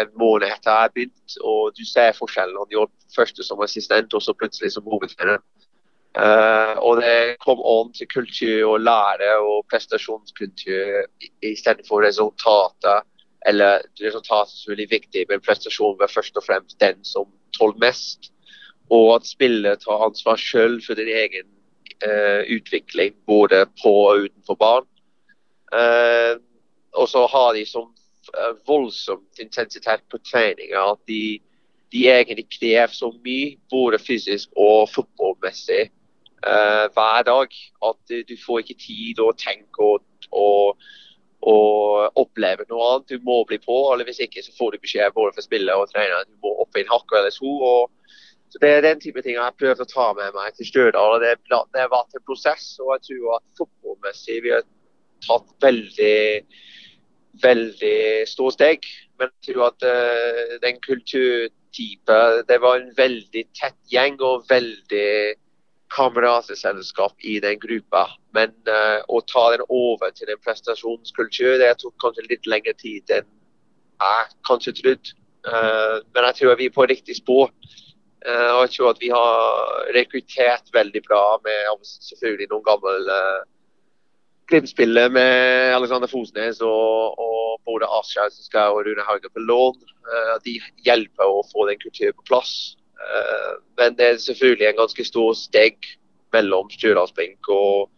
en 0.00 0.12
måned 0.20 0.46
etter 0.48 0.82
jeg 0.82 0.92
begynte, 0.94 1.40
og 1.40 1.72
du 1.78 1.84
ser 1.84 2.16
forskjellen. 2.20 2.60
Han 2.60 2.72
gjorde 2.76 3.16
første 3.16 3.44
som 3.44 3.60
assistent, 3.64 4.14
og 4.14 4.22
så 4.22 4.36
plutselig 4.36 4.72
som 4.76 4.84
hovedtrener. 4.92 5.40
Uh, 6.16 6.78
og 6.80 7.02
det 7.02 7.36
kom 7.44 7.60
an 7.60 7.90
til 7.92 8.08
kultur 8.08 8.70
og 8.70 8.80
lære 8.80 9.34
og 9.36 9.66
prestasjonskultur 9.68 11.02
istedenfor 11.44 12.06
resultater 12.06 13.02
eller 13.46 13.84
resultatet 14.00 14.62
er 14.62 14.72
veldig 14.72 14.86
viktig, 14.90 15.26
men 15.28 15.42
prestasjonen 15.44 15.98
var 16.00 16.10
først 16.10 16.38
og 16.40 16.46
fremst 16.46 16.80
den 16.80 17.04
som 17.04 17.28
tåler 17.54 17.78
mest. 17.84 18.30
Og 18.90 19.12
at 19.18 19.28
spillet 19.28 19.84
tar 19.84 20.06
ansvar 20.06 20.40
selv 20.40 20.80
for 20.86 20.98
din 20.98 21.12
egen 21.12 21.46
uh, 22.00 22.42
utvikling, 22.56 23.14
både 23.26 23.66
på 23.82 23.92
og 24.08 24.24
utenfor 24.26 24.58
barn. 24.58 24.88
Uh, 25.70 26.40
og 26.96 27.08
så 27.12 27.26
har 27.30 27.52
de 27.54 27.66
som 27.68 27.92
voldsomt 28.66 29.38
intensitet 29.38 30.02
på 30.10 30.18
treninga 30.26 30.80
at 30.96 30.98
de, 31.06 31.38
de 31.94 32.00
egentlig 32.10 32.48
krever 32.50 32.90
så 32.90 33.12
mye, 33.22 33.52
både 33.70 34.00
fysisk 34.02 34.50
og 34.58 34.88
fotballmessig, 34.90 35.84
hver 36.46 37.26
dag. 37.26 37.58
At 37.90 38.14
du, 38.28 38.36
får 38.46 38.62
ikke 38.62 38.78
tid 38.86 39.20
å 39.22 39.32
tenke 39.40 39.90
og, 39.94 40.06
og 40.30 40.86
og 41.46 42.18
oppleve 42.18 42.64
noe 42.66 42.86
annet. 42.88 43.12
Du 43.12 43.26
må 43.26 43.42
bli 43.46 43.58
på, 43.62 43.74
eller 43.92 44.08
hvis 44.08 44.22
ikke 44.24 44.42
så 44.42 44.54
får 44.56 44.74
du 44.74 44.82
beskjed 44.82 45.14
både 45.14 45.36
fra 45.36 45.44
spiller 45.44 45.78
og 45.78 45.92
treneren. 45.92 46.26
Du 46.32 46.42
må 46.42 46.54
opp 46.64 46.74
i 46.74 46.82
en 46.82 46.90
hakk 46.90 47.12
eller 47.14 47.34
to. 47.34 47.52
Og, 47.68 48.16
så 48.50 48.62
Det 48.62 48.70
er 48.72 48.82
den 48.82 49.02
type 49.02 49.22
ting 49.22 49.36
jeg 49.36 49.44
har 49.44 49.58
prøvd 49.58 49.84
å 49.84 49.90
ta 49.90 50.06
med 50.18 50.34
meg 50.34 50.56
til 50.56 50.70
Stjørdal. 50.70 51.20
Det, 51.22 51.36
det 51.46 51.84
har 51.84 51.92
vært 51.92 52.18
en 52.18 52.26
prosess, 52.26 52.66
og 52.82 52.96
jeg 52.96 53.04
tror 53.10 53.36
at 53.36 53.46
fotballmessig 53.60 54.40
vi 54.42 54.54
har 54.56 54.66
tatt 55.26 55.54
veldig 55.62 56.16
veldig 57.42 57.98
store 58.30 58.54
steg. 58.56 58.90
Men 59.20 59.30
jeg 59.30 59.52
tror 59.52 59.68
at 59.70 59.86
uh, 59.86 60.56
den 60.62 60.80
kulturtype 60.84 62.18
Det 62.48 62.56
var 62.60 62.78
en 62.78 62.92
veldig 62.96 63.42
tett 63.56 63.76
gjeng 63.92 64.16
og 64.24 64.46
veldig 64.48 65.08
kamerateselskap 65.94 67.14
i 67.24 67.38
den 67.40 67.58
gruppa. 67.62 68.06
Men 68.34 68.52
uh, 68.68 69.00
å 69.08 69.22
ta 69.30 69.48
den 69.54 69.64
over 69.68 70.12
til 70.16 70.30
en 70.32 70.42
prestasjonskultur, 70.44 71.56
det 71.62 71.72
tok 71.82 71.94
kanskje 72.02 72.26
litt 72.30 72.46
lengre 72.50 72.74
tid 72.80 73.16
enn 73.18 73.26
jeg 73.96 74.30
kanskje 74.48 74.76
trodde. 74.82 75.16
Uh, 75.46 76.02
men 76.12 76.28
jeg 76.28 76.40
tror 76.40 76.56
vi 76.58 76.70
er 76.70 76.74
på 76.74 76.88
riktig 76.90 77.18
spor. 77.20 77.52
Uh, 78.26 78.56
og 78.56 78.62
jeg 78.66 78.72
tror 78.76 78.92
at 78.92 79.02
vi 79.02 79.12
har 79.14 79.92
rekruttert 79.96 80.72
veldig 80.74 81.02
bra 81.06 81.22
med 81.44 81.84
selvfølgelig 81.90 82.50
noen 82.54 82.66
gamle 82.66 83.20
Glimt-spillere 84.46 85.10
med 85.10 85.72
Alexander 85.74 86.06
Fosnes 86.06 86.60
og, 86.62 87.18
og 87.18 87.56
både 87.66 87.88
Asja 87.98 88.28
og 88.68 88.84
Rune 88.86 89.02
Hauge 89.02 89.26
på 89.34 89.42
lån. 89.42 89.80
De 90.44 90.52
hjelper 90.86 91.26
å 91.26 91.40
få 91.50 91.64
den 91.66 91.80
kulturen 91.82 92.14
på 92.14 92.28
plass. 92.28 92.52
Uh, 92.96 93.58
men 93.78 93.98
det 93.98 94.06
er 94.06 94.22
selvfølgelig 94.22 94.70
en 94.70 94.80
ganske 94.80 95.04
stor 95.04 95.36
steg 95.38 95.76
mellom 96.34 96.70
Stjørdalsblink 96.72 97.48
og, 97.52 97.90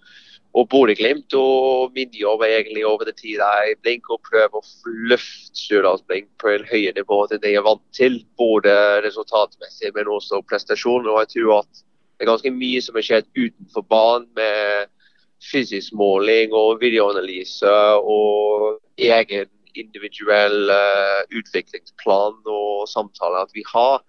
og 0.55 0.69
Bodø-Glimt. 0.73 1.35
Og 1.39 1.95
min 1.97 2.13
jobb 2.15 2.45
er 2.45 2.59
egentlig 2.59 2.85
over 2.87 3.09
det 3.09 3.17
tida 3.21 3.49
i 3.71 3.77
Blink 3.83 4.11
å 4.11 4.21
prøve 4.31 4.61
å 4.61 4.95
løfte 5.13 5.63
Stjørdalsblink 5.63 6.31
på 6.43 6.53
en 6.55 6.69
høyere 6.69 6.99
nivå 7.01 7.25
enn 7.27 7.43
det 7.43 7.55
jeg 7.55 7.63
er 7.63 7.69
vant 7.69 7.87
til. 7.97 8.21
Både 8.41 8.75
resultatmessig, 9.07 9.95
men 9.97 10.11
også 10.19 10.43
prestasjon. 10.51 11.09
Og 11.09 11.23
jeg 11.25 11.35
tror 11.39 11.61
at 11.63 11.83
det 11.83 12.27
er 12.27 12.33
ganske 12.33 12.55
mye 12.55 12.83
som 12.83 12.99
har 12.99 13.07
skjedd 13.07 13.29
utenfor 13.39 13.87
banen. 13.87 14.31
med 14.35 14.95
fysisk 15.39 15.95
måling 15.95 16.53
og 16.57 16.81
videoanalyse 16.83 17.75
og 18.03 18.81
egen 18.99 19.51
individuell 19.79 20.73
uh, 20.73 21.23
utviklingsplan 21.31 22.41
og 22.51 22.89
samtaler 22.91 23.47
at 23.47 23.55
vi 23.55 23.63
har, 23.69 24.03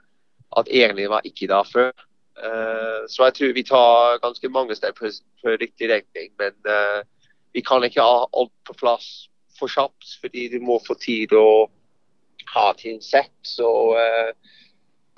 at 0.58 0.70
egentlig 0.72 1.10
var 1.10 1.26
ikke 1.26 1.48
der 1.48 1.64
før. 1.74 1.92
Uh, 2.40 3.04
så 3.12 3.28
jeg 3.28 3.34
tror 3.36 3.54
vi 3.54 3.64
tar 3.68 4.22
ganske 4.24 4.50
mange 4.50 4.76
steg 4.76 4.96
på, 4.96 5.12
riktig 5.46 5.90
retning. 5.92 6.32
Men 6.40 6.56
uh, 6.66 7.02
vi 7.54 7.62
kan 7.62 7.84
ikke 7.84 8.06
ha 8.06 8.24
alt 8.26 8.54
på 8.66 8.78
plass 8.80 9.30
for 9.60 9.68
kjapt, 9.68 10.16
fordi 10.22 10.48
du 10.54 10.60
må 10.64 10.80
få 10.88 10.96
tid 10.96 11.36
å 11.36 11.68
ha 12.54 12.72
ting 12.80 13.02
sett. 13.04 13.36
Så 13.44 13.70
uh, 13.98 14.32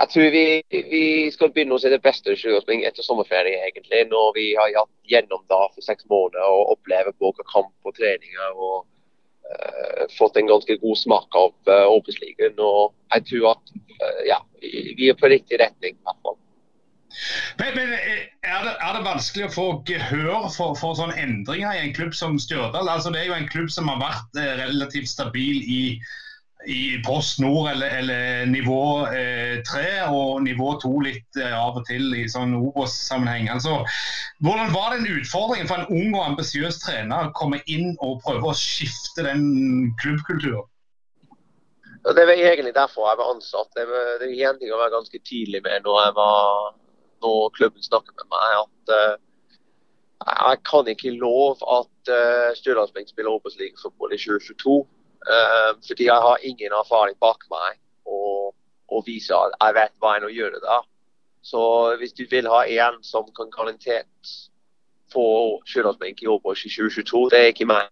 jeg 0.02 0.10
tror 0.14 0.32
vi, 0.34 0.46
vi, 0.72 1.04
skal 1.34 1.52
begynne 1.54 1.78
å 1.78 1.82
se 1.82 1.92
det 1.94 2.02
beste 2.02 2.34
skiløping 2.34 2.82
etter 2.88 3.06
sommerferie, 3.06 3.60
egentlig. 3.68 4.08
Når 4.10 4.32
vi 4.38 4.48
har 4.58 4.74
hatt 4.80 4.96
gjennom 5.06 5.46
da 5.52 5.68
for 5.76 5.86
seks 5.86 6.08
måneder 6.10 6.48
og 6.48 6.74
oppleve 6.74 7.14
både 7.22 7.46
kamp 7.54 7.76
og 7.86 7.96
treninger. 8.00 8.58
og 8.58 8.88
fått 10.18 10.38
en 10.38 10.50
ganske 10.50 10.78
god 10.82 10.98
smak 10.98 11.36
av 11.38 11.54
uh, 11.70 11.88
Obos-ligaen. 11.92 12.58
Og 12.60 12.94
jeg 13.16 13.28
tror 13.32 13.50
at 13.56 13.74
uh, 13.76 14.22
ja, 14.28 14.40
vi 14.62 15.10
er 15.10 15.20
på 15.20 15.32
riktig 15.32 15.60
retning. 15.62 15.98
i 15.98 16.08
hvert 16.08 16.24
fall. 16.26 16.38
Men, 17.60 17.76
men 17.76 17.92
er, 17.92 18.62
det, 18.66 18.74
er, 18.74 18.94
det, 18.96 19.04
vanskelig 19.06 19.50
å 19.50 19.54
få 19.54 19.68
gehør 19.90 20.48
for, 20.56 20.78
for 20.80 20.96
sånne 20.98 21.18
endringer 21.20 21.76
i 21.76 21.86
en 21.86 21.96
klubb 21.96 22.16
som 22.18 22.40
Stjørdal? 22.40 22.88
Altså, 22.88 23.12
det 23.14 23.24
er 23.24 23.32
jo 23.32 23.38
en 23.38 23.52
klubb 23.52 23.72
som 23.74 23.92
har 23.92 24.00
vært 24.02 24.42
relativt 24.64 25.12
stabil 25.12 25.60
i 25.62 25.82
i 26.68 27.02
Post 27.06 27.40
Nord 27.40 27.70
eller, 27.72 27.88
eller 27.88 28.46
nivå 28.46 29.08
eh, 29.08 29.62
tre 29.66 29.86
eh, 30.04 30.14
og 30.14 30.44
nivå 30.46 30.74
to 30.82 30.92
litt 31.04 31.40
eh, 31.40 31.54
av 31.58 31.80
og 31.80 31.86
til 31.88 32.12
i 32.18 32.28
sånn 32.30 32.54
Obos-sammenheng. 32.58 33.50
Altså, 33.54 33.82
hvordan 34.46 34.74
var 34.76 34.96
den 34.96 35.10
utfordringen 35.10 35.70
for 35.70 35.82
en 35.82 35.90
ung 35.90 36.18
og 36.18 36.28
ambisiøs 36.32 36.82
trener 36.84 37.30
å 37.30 37.34
komme 37.38 37.62
inn 37.66 37.96
og 38.00 38.22
prøve 38.26 38.52
å 38.52 38.58
skifte 38.58 39.26
den 39.26 39.44
klubbkulturen? 40.02 40.68
Det 42.02 42.24
var 42.26 42.34
egentlig 42.34 42.74
derfor 42.74 43.10
jeg 43.10 43.20
var 43.20 43.34
ansatt. 43.36 43.70
Det 43.78 43.86
var, 43.86 44.14
det 44.22 44.30
var 44.30 44.48
en 44.50 44.62
ting 44.62 44.72
å 44.74 44.80
være 44.80 44.96
ganske 44.96 45.20
tidlig 45.22 45.62
med 45.66 45.84
når, 45.86 46.00
jeg 46.06 46.16
var, 46.18 46.72
når 47.22 47.52
klubben 47.58 47.86
snakket 47.86 48.16
med 48.18 48.32
meg. 48.34 48.56
at 48.64 48.94
uh, 48.96 50.32
Jeg 50.50 50.62
kan 50.66 50.90
ikke 50.90 51.14
love 51.14 51.62
at 51.70 52.10
uh, 52.10 52.50
Stjørdalsblink 52.58 53.14
spiller 53.14 53.38
Obos-ligafotball 53.38 54.18
i 54.18 54.18
2022. 54.18 54.80
Uh, 55.22 55.78
fordi 55.88 56.08
jeg 56.08 56.22
har 56.26 56.46
ingen 56.48 56.74
erfaring 56.74 57.18
bak 57.22 57.44
meg 57.54 57.78
og, 58.10 58.56
og 58.90 59.04
viser 59.06 59.38
at 59.38 59.54
jeg 59.60 59.76
vet 59.78 59.94
hva 60.02 60.16
jeg 60.16 60.24
må 60.26 60.32
gjøre 60.34 60.62
da. 60.64 60.80
Så 61.46 61.62
hvis 62.02 62.14
du 62.18 62.26
vil 62.30 62.50
ha 62.50 62.64
en 62.66 63.00
som 63.06 63.30
kan 63.38 63.50
garantert 63.54 64.34
få 65.14 65.26
sjølandsbenk 65.70 66.22
i 66.24 66.30
Obos 66.30 66.66
i 66.66 66.72
2022, 66.74 67.30
det 67.34 67.40
er 67.40 67.54
ikke 67.54 67.70
meg. 67.70 67.90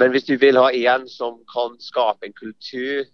Men 0.00 0.12
hvis 0.12 0.28
du 0.28 0.36
vil 0.40 0.58
ha 0.60 0.70
en 0.72 1.06
som 1.08 1.38
kan 1.52 1.76
skape 1.80 2.28
en 2.28 2.36
kultur 2.36 3.06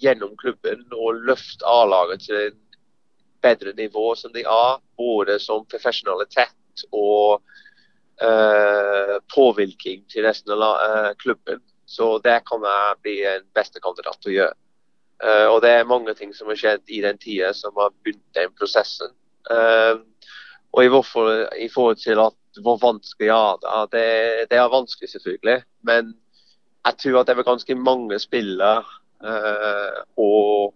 gjennom 0.00 0.36
klubben 0.40 0.84
og 0.92 1.24
løfte 1.28 1.66
A-laget 1.68 2.24
til 2.24 2.38
en 2.46 2.60
bedre 3.44 3.74
nivå 3.76 4.14
som 4.16 4.32
de 4.32 4.44
er, 4.48 4.78
både 4.96 5.36
som 5.42 5.66
profesjonalitet 5.68 6.86
og 6.92 7.42
uh, 8.24 9.16
påvirkning 9.34 10.06
til 10.08 10.24
resten 10.24 10.54
av 10.56 10.64
uh, 10.64 11.10
klubben, 11.20 11.60
så 11.94 12.18
det 12.24 12.40
kan 12.48 12.64
jeg 12.66 13.00
bli 13.04 13.16
en 13.30 13.44
beste 13.54 13.82
kandidat 13.82 14.18
til 14.22 14.32
å 14.32 14.38
gjøre. 14.38 14.56
Uh, 15.22 15.46
og 15.52 15.60
det 15.62 15.70
er 15.70 15.88
mange 15.88 16.14
ting 16.18 16.32
som 16.34 16.50
har 16.50 16.58
skjedd 16.58 16.90
i 16.90 17.00
den 17.04 17.18
tida 17.22 17.52
som 17.54 17.76
har 17.78 17.92
begynt 18.02 18.24
den 18.36 18.50
prosessen. 18.58 19.12
Uh, 19.46 20.02
og 20.74 20.82
i, 20.82 20.90
hvorfor, 20.90 21.30
i, 21.54 21.68
forhold 21.70 22.00
til 22.02 22.18
at 22.18 22.60
hvor 22.64 22.80
vanskelig 22.82 23.28
ja, 23.30 23.84
det, 23.92 24.06
det 24.50 24.58
er 24.58 24.72
vanskelig 24.72 25.12
selvfølgelig. 25.12 25.60
Men 25.86 26.10
jeg 26.84 26.98
tror 27.02 27.20
at 27.20 27.30
det 27.30 27.38
var 27.38 27.46
ganske 27.46 27.76
mange 27.78 28.18
spillere 28.22 28.82
uh, 29.22 30.02
og 30.18 30.74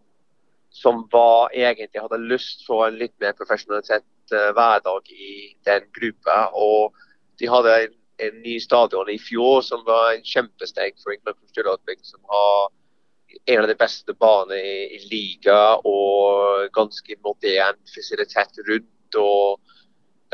som 0.79 1.03
var, 1.11 1.51
egentlig 1.51 1.99
hadde 1.99 2.23
lyst 2.31 2.63
for 2.69 2.87
en 2.87 2.99
litt 3.01 3.15
mer 3.19 3.35
profesjonalisert 3.35 4.07
hverdag 4.31 5.09
i 5.11 5.57
den 5.67 5.89
gruppa. 5.97 6.45
Og 6.55 6.95
de 7.41 7.49
hadde 7.51 7.75
en 7.83 7.98
en 8.19 8.43
ny 8.43 8.59
stadion 8.61 9.11
i 9.11 9.19
fjor 9.23 9.63
som 9.67 9.85
var 9.87 10.13
en 10.13 10.25
kjempesteg 10.27 10.99
for 11.03 11.15
England 11.15 11.39
klubb 11.55 12.03
som 12.03 12.21
har 12.33 12.69
en 13.45 13.61
av 13.63 13.69
de 13.69 13.77
beste 13.79 14.15
banene 14.15 14.59
i, 14.59 14.77
i 14.97 15.01
liga 15.11 15.59
og 15.87 16.69
ganske 16.75 17.19
moderne 17.25 17.95
fasilitet 17.95 18.61
rundt. 18.69 19.17
og 19.17 19.61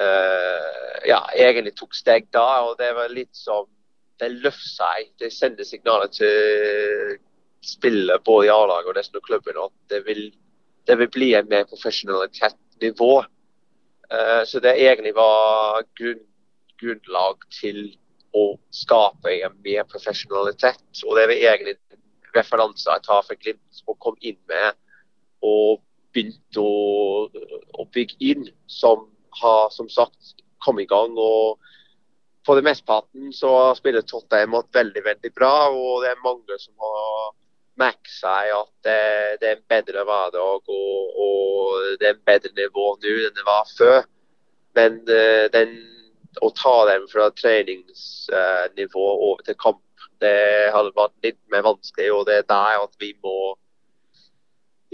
uh, 0.01 0.99
ja, 1.07 1.21
egentlig 1.35 1.75
tok 1.79 1.95
steg 1.95 2.29
da. 2.35 2.65
og 2.69 2.79
Det 2.79 2.91
var 2.97 3.13
litt 3.13 3.35
som 3.37 3.71
Det 4.19 4.29
løfter 4.31 4.71
seg. 4.71 5.09
Det 5.19 5.33
sender 5.35 5.67
signaler 5.67 6.11
til 6.15 7.17
spillet 7.67 8.23
både 8.25 8.47
i 8.47 8.53
A-laget 8.53 8.93
og 8.93 8.97
resten 8.97 9.19
av 9.19 9.25
klubben 9.27 9.59
at 9.59 9.73
det 9.91 10.05
vil, 10.07 10.29
det 10.87 10.97
vil 11.01 11.11
bli 11.11 11.33
en 11.35 11.49
mer 11.51 11.65
profesjonalitet 11.67 12.59
nivå. 12.83 13.25
Uh, 14.13 14.43
så 14.47 14.63
det 14.63 14.77
egentlig 14.79 15.17
var 15.17 15.83
grunnen 15.99 16.31
grunnlag 16.81 17.45
til 17.55 17.87
å 18.35 18.45
skape 18.75 19.37
en 19.47 19.57
mer 19.65 19.87
profesjonalitet. 19.91 20.85
Og 21.07 21.17
det 21.17 21.27
er 21.27 21.35
egentlig 21.55 21.77
referanser 22.35 22.97
jeg 22.97 23.07
tar 23.07 23.27
for 23.27 23.41
Glimt 23.41 23.85
og 23.87 23.99
kom 24.03 24.17
inn 24.21 24.39
med 24.51 24.75
og 25.45 25.83
begynte 26.15 26.63
å, 26.63 27.29
å 27.79 27.87
bygge 27.95 28.19
inn, 28.33 28.49
som 28.71 29.07
har 29.41 29.71
som 29.75 29.91
sagt 29.91 30.35
kommet 30.65 30.87
i 30.87 30.91
gang. 30.91 31.15
og 31.19 31.61
på 32.45 32.55
det 32.55 32.65
mesteparten 32.67 33.33
så 33.33 33.73
spiller 33.79 34.05
Tottenham 34.05 34.67
veldig 34.73 35.03
veldig 35.05 35.31
bra, 35.33 35.71
og 35.73 36.03
det 36.05 36.11
er 36.13 36.25
mange 36.25 36.59
som 36.61 36.75
har 36.85 37.33
merket 37.81 38.13
seg 38.13 38.51
at 38.55 38.73
det, 38.87 38.99
det, 39.41 39.49
er 39.49 39.57
en 39.57 39.71
bedre 39.73 40.05
hverdag 40.07 40.69
og, 40.71 41.23
og, 41.25 41.97
det 41.99 42.09
er 42.09 42.15
en 42.15 42.27
bedre 42.29 42.53
nivå 42.55 42.85
nå 43.01 43.15
enn 43.27 43.39
det 43.39 43.47
var 43.49 43.71
før. 43.79 44.05
Men 44.77 45.01
uh, 45.09 45.47
den 45.55 45.73
å 46.43 46.51
ta 46.57 46.77
dem 46.91 47.09
fra 47.11 47.31
treningsnivå 47.37 49.09
over 49.29 49.43
til 49.47 49.59
kamp, 49.61 49.83
det 50.23 50.71
hadde 50.75 50.95
vært 50.97 51.27
litt 51.27 51.43
mer 51.53 51.67
vanskelig. 51.67 52.11
og 52.13 52.27
Det 52.29 52.41
er 52.41 52.49
der 52.49 52.81
at 52.83 52.97
vi 53.01 53.13
må, 53.25 53.55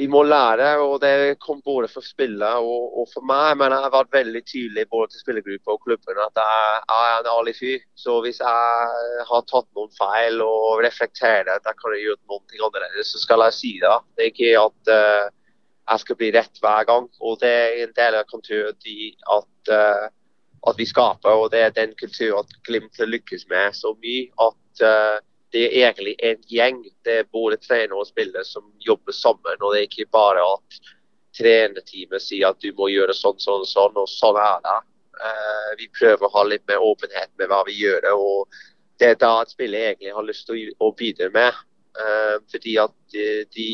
vi 0.00 0.09
må 0.11 0.22
lære. 0.24 0.70
og 0.83 1.00
Det 1.00 1.38
kom 1.44 1.61
både 1.64 1.88
for 1.92 2.05
spillet 2.07 2.61
og, 2.61 3.00
og, 3.00 3.09
for 3.12 3.26
meg. 3.26 3.57
Men 3.61 3.74
jeg 3.74 3.85
har 3.87 3.94
vært 3.94 4.14
veldig 4.18 4.44
tydelig 4.53 4.87
både 4.90 5.12
til 5.12 5.24
spillergruppa 5.24 5.76
og 5.76 5.83
klubben 5.87 6.22
at 6.26 6.40
jeg, 6.42 6.85
er 6.98 7.18
en 7.18 7.33
ærlig 7.35 7.57
fyr. 7.59 7.83
Så 7.94 8.20
hvis 8.24 8.40
jeg 8.42 9.26
har 9.33 9.50
tatt 9.50 9.68
noen 9.76 9.92
feil 9.98 10.40
og 10.44 10.85
reflekterer 10.87 11.53
at 11.57 11.68
jeg 11.68 11.83
kan 11.83 11.98
gjøre 11.98 12.22
noen 12.22 12.46
noe 12.46 12.70
annerledes, 12.70 13.12
så 13.12 13.24
skal 13.24 13.46
jeg 13.48 13.59
si 13.59 13.74
det. 13.83 13.98
Det 14.16 14.26
er 14.26 14.33
ikke 14.35 14.55
at 14.64 14.94
uh, 14.94 15.26
jeg 15.90 16.05
skal 16.05 16.16
bli 16.16 16.31
rett 16.35 16.62
hver 16.62 16.88
gang. 16.88 17.11
og 17.20 17.38
Det 17.42 17.50
er 17.50 17.85
en 17.85 17.94
del 17.96 18.18
av 18.20 18.26
kulturen 18.31 18.74
at 19.37 19.74
uh, 19.74 20.09
at 20.68 20.78
vi 20.78 20.86
skaper. 20.86 21.30
og 21.30 21.50
Det 21.50 21.60
er 21.60 21.74
den 21.74 21.94
kulturen 22.00 22.44
at 22.44 22.56
Glimt 22.66 22.98
lykkes 22.98 23.46
med 23.48 23.74
så 23.76 23.94
mye 24.02 24.28
at 24.40 24.84
uh, 24.84 25.18
det 25.52 25.64
er 25.66 25.76
egentlig 25.88 26.16
en 26.22 26.42
gjeng. 26.48 26.82
Det 27.04 27.18
er 27.20 27.32
både 27.32 27.56
trener 27.56 27.96
og 27.96 28.06
spillere 28.06 28.44
som 28.44 28.66
jobber 28.86 29.12
sammen. 29.12 29.56
og 29.60 29.72
Det 29.72 29.80
er 29.80 29.88
ikke 29.88 30.12
bare 30.12 30.44
at 30.44 30.80
trenerteamet 31.38 32.22
sier 32.22 32.50
at 32.50 32.60
du 32.60 32.72
må 32.76 32.90
gjøre 32.90 33.14
sånn, 33.14 33.38
sånn, 33.38 33.66
sånn, 33.66 33.96
og 33.96 34.08
sånn 34.10 34.38
er 34.40 34.60
det. 34.66 34.78
Uh, 35.20 35.70
vi 35.80 35.90
prøver 35.98 36.26
å 36.26 36.34
ha 36.36 36.44
litt 36.48 36.66
mer 36.68 36.84
åpenhet 36.84 37.32
med 37.38 37.50
hva 37.50 37.64
vi 37.66 37.80
gjør. 37.80 38.06
og 38.14 38.62
Det 39.00 39.14
er 39.14 39.20
da 39.20 39.40
at 39.40 39.52
spillet 39.52 39.92
egentlig 39.92 40.14
har 40.14 40.28
lyst 40.28 40.46
til 40.48 40.60
å, 40.60 40.88
å 40.88 40.94
bidra 40.96 41.30
med. 41.34 41.66
Uh, 41.98 42.38
fordi 42.52 42.76
at 42.78 42.94
de, 43.12 43.44
de 43.56 43.68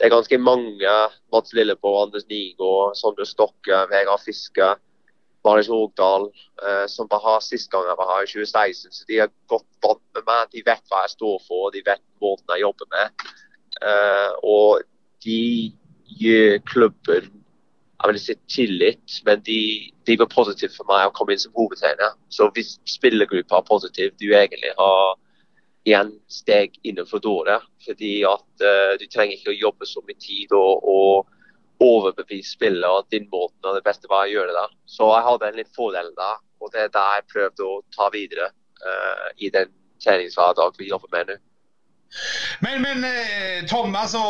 det 0.00 0.06
er 0.06 0.14
ganske 0.14 0.36
mange, 0.40 0.92
Mats 1.28 1.52
Lilleborg, 1.52 2.06
Anders 2.06 2.24
Nygård, 2.30 2.94
Sondre 2.96 3.26
Stokke, 3.28 3.82
Vegard 3.90 4.22
Fiske, 4.24 4.70
Marius 5.44 5.70
Hogdal, 5.72 6.28
eh, 6.66 6.86
som 6.92 7.08
bare 7.08 7.24
har 7.24 7.44
sist 7.44 7.70
gang 7.72 7.86
jeg 7.88 7.98
var 7.98 8.10
her 8.12 8.26
i 8.26 8.30
2016. 8.30 8.92
Så 8.92 9.04
de 9.08 9.20
har 9.22 9.32
godt 9.48 9.68
vant 9.84 10.02
med 10.16 10.26
meg. 10.26 10.48
De 10.52 10.64
vet 10.66 10.82
hva 10.92 11.04
jeg 11.06 11.14
står 11.16 11.36
for, 11.46 11.68
og 11.68 11.76
de 11.76 11.84
vet 11.86 12.02
måten 12.20 12.54
jeg 12.54 12.66
jobber 12.66 12.90
med. 12.92 13.26
Eh, 13.80 14.32
og 14.44 14.82
de 15.24 15.42
gjør 16.20 16.58
klubben 16.68 17.30
jeg 18.00 18.08
vil 18.08 18.20
si 18.20 18.34
tillit, 18.48 19.16
men 19.26 19.42
de, 19.44 19.60
de 20.08 20.14
var 20.18 20.30
positive 20.32 20.72
for 20.72 20.88
meg 20.88 21.08
å 21.08 21.12
komme 21.16 21.34
inn 21.34 21.42
som 21.42 21.52
hovedtrener. 21.52 22.14
Så 22.32 22.48
hvis 22.56 22.78
spillergruppa 22.88 23.58
er 23.60 23.66
positiv, 23.68 24.14
du 24.16 24.30
egentlig 24.30 24.72
har 24.78 25.18
igjen 25.84 26.14
steg 26.32 26.78
innenfor 26.80 27.20
døra. 27.20 27.58
Fordi 27.84 28.14
at 28.28 28.64
uh, 28.64 28.94
du 28.96 29.04
trenger 29.04 29.36
ikke 29.36 29.52
å 29.52 29.58
jobbe 29.66 29.88
så 29.88 30.00
mye 30.06 30.16
tid 30.16 30.56
og, 30.56 30.88
og 30.88 31.28
overbevise 31.80 32.54
spillere 32.54 33.00
at 33.00 33.10
din 33.12 33.28
måte 33.32 33.68
er 33.68 33.78
det 33.78 33.86
beste 33.86 34.10
var 34.10 34.26
å 34.26 34.32
gjøre 34.32 34.56
det. 34.56 34.66
Så 34.90 35.08
jeg 35.14 35.26
hadde 35.28 35.48
en 35.48 35.60
litt 35.60 35.76
fordel 35.76 36.10
der, 36.16 36.40
og 36.60 36.72
det 36.74 36.86
er 36.86 36.96
det 36.96 37.04
jeg 37.14 37.28
prøvde 37.32 37.68
å 37.68 37.78
ta 37.96 38.10
videre 38.12 38.50
uh, 38.84 39.28
i 39.40 39.48
den 39.54 39.70
treningshverdagen 40.04 40.80
vi 40.80 40.90
jobber 40.90 41.12
med 41.14 41.32
nå. 41.32 41.38
Men, 42.60 42.82
men 42.82 43.04
Thomas, 43.68 43.70
Tom, 43.70 43.94
altså 43.94 44.22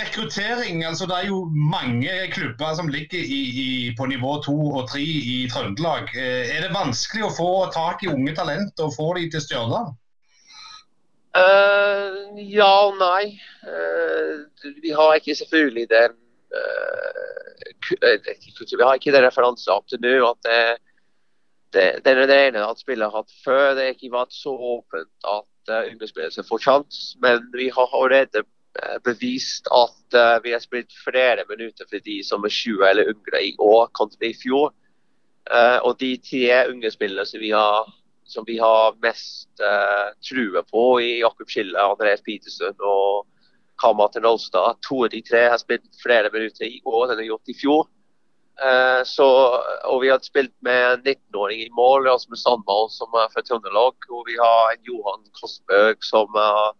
rekruttering. 0.00 0.84
altså 0.84 1.06
Det 1.06 1.16
er 1.16 1.26
jo 1.26 1.44
mange 1.52 2.12
klubber 2.32 2.74
som 2.74 2.88
ligger 2.88 3.18
i, 3.20 3.40
i, 3.64 3.94
på 3.98 4.06
nivå 4.06 4.38
to 4.42 4.56
og 4.80 4.88
tre 4.88 5.02
i 5.02 5.48
Trøndelag. 5.52 6.08
Eh, 6.16 6.56
er 6.56 6.64
det 6.64 6.74
vanskelig 6.74 7.26
å 7.26 7.34
få 7.36 7.50
tak 7.74 8.02
i 8.02 8.12
unge 8.12 8.34
talent 8.34 8.80
og 8.80 8.94
få 8.96 9.10
dem 9.18 9.28
til 9.34 9.44
Stjørdal? 9.44 9.92
Uh, 11.36 12.40
ja 12.40 12.70
og 12.88 12.96
nei. 12.98 13.36
Uh, 13.60 14.48
vi 14.80 14.96
har 14.96 15.20
ikke 15.20 15.36
selvfølgelig 15.36 15.86
den 15.92 16.16
Vi 17.88 18.84
har 18.84 18.94
ikke 18.96 19.14
den 19.14 19.26
referansen 19.26 19.72
opp 19.74 19.88
til 19.90 20.00
nå 20.02 20.14
at 20.28 20.40
det, 20.46 20.60
det, 21.74 21.86
det 22.04 22.14
er 22.14 22.30
det 22.30 22.38
ene 22.48 22.66
at 22.66 22.80
spillet 22.80 23.08
har 23.08 23.22
hatt 23.22 23.40
før. 23.44 23.74
Det 23.76 23.84
har 23.86 23.96
ikke 23.96 24.14
vært 24.14 24.36
så 24.36 24.54
åpent 24.54 25.28
at 25.28 25.72
uh, 25.72 25.82
ungdomsspillere 25.90 26.46
får 26.48 26.64
sjanse. 26.64 27.18
Men 27.24 27.44
vi 27.56 27.68
har 27.74 27.96
allerede 27.96 28.44
bevist 29.04 29.68
at 29.74 30.16
uh, 30.16 30.38
vi 30.44 30.52
har 30.52 30.62
spilt 30.62 30.92
flere 31.04 31.44
minutter 31.48 31.86
for 31.90 32.04
de 32.04 32.18
som 32.24 32.44
er 32.44 32.52
20 32.54 32.84
eller 32.90 33.12
yngre 33.12 33.42
i 33.44 33.54
år 33.58 33.88
kontra 33.98 34.28
i 34.28 34.34
fjor. 34.36 34.72
Uh, 35.48 35.78
og 35.86 35.96
de 36.00 36.12
tre 36.20 36.68
unge 36.68 36.90
spillerne 36.92 37.26
som 37.26 37.40
vi 37.40 37.50
har, 37.54 37.88
som 38.28 38.44
vi 38.46 38.58
har 38.60 38.96
mest 39.02 39.48
uh, 39.64 40.12
trua 40.24 40.62
på 40.68 40.84
i 41.00 41.18
Jakob 41.22 41.48
Schille, 41.50 41.80
Andreas 41.80 42.24
Petersen 42.26 42.76
og 42.84 43.26
Karl 43.78 44.08
til 44.12 44.24
Rolstad. 44.26 44.80
to 44.82 45.04
av 45.04 45.12
de 45.12 45.22
tre 45.22 45.48
har 45.52 45.60
spilt 45.60 45.86
flere 46.02 46.30
minutter 46.34 46.66
i 46.66 46.82
år 46.84 47.12
enn 47.12 47.18
de 47.18 47.24
har 47.24 47.32
gjort 47.32 47.52
i 47.54 47.56
fjor. 47.58 47.86
Uh, 48.58 49.04
så, 49.06 49.26
og 49.86 50.00
vi 50.02 50.10
har 50.10 50.18
spilt 50.24 50.54
med 50.66 50.80
en 50.82 51.04
19-åring 51.04 51.60
i 51.62 51.70
mål, 51.70 52.08
Rasmus 52.08 52.42
Sandvold, 52.42 52.90
som 52.90 53.14
er 53.14 53.30
fra 53.30 53.44
Trøndelag. 53.46 54.08
Og 54.10 54.24
vi 54.26 54.34
har 54.40 54.72
en 54.72 54.82
Johan 54.88 55.22
Kostbøg 55.38 56.02
som 56.02 56.34
er 56.34 56.74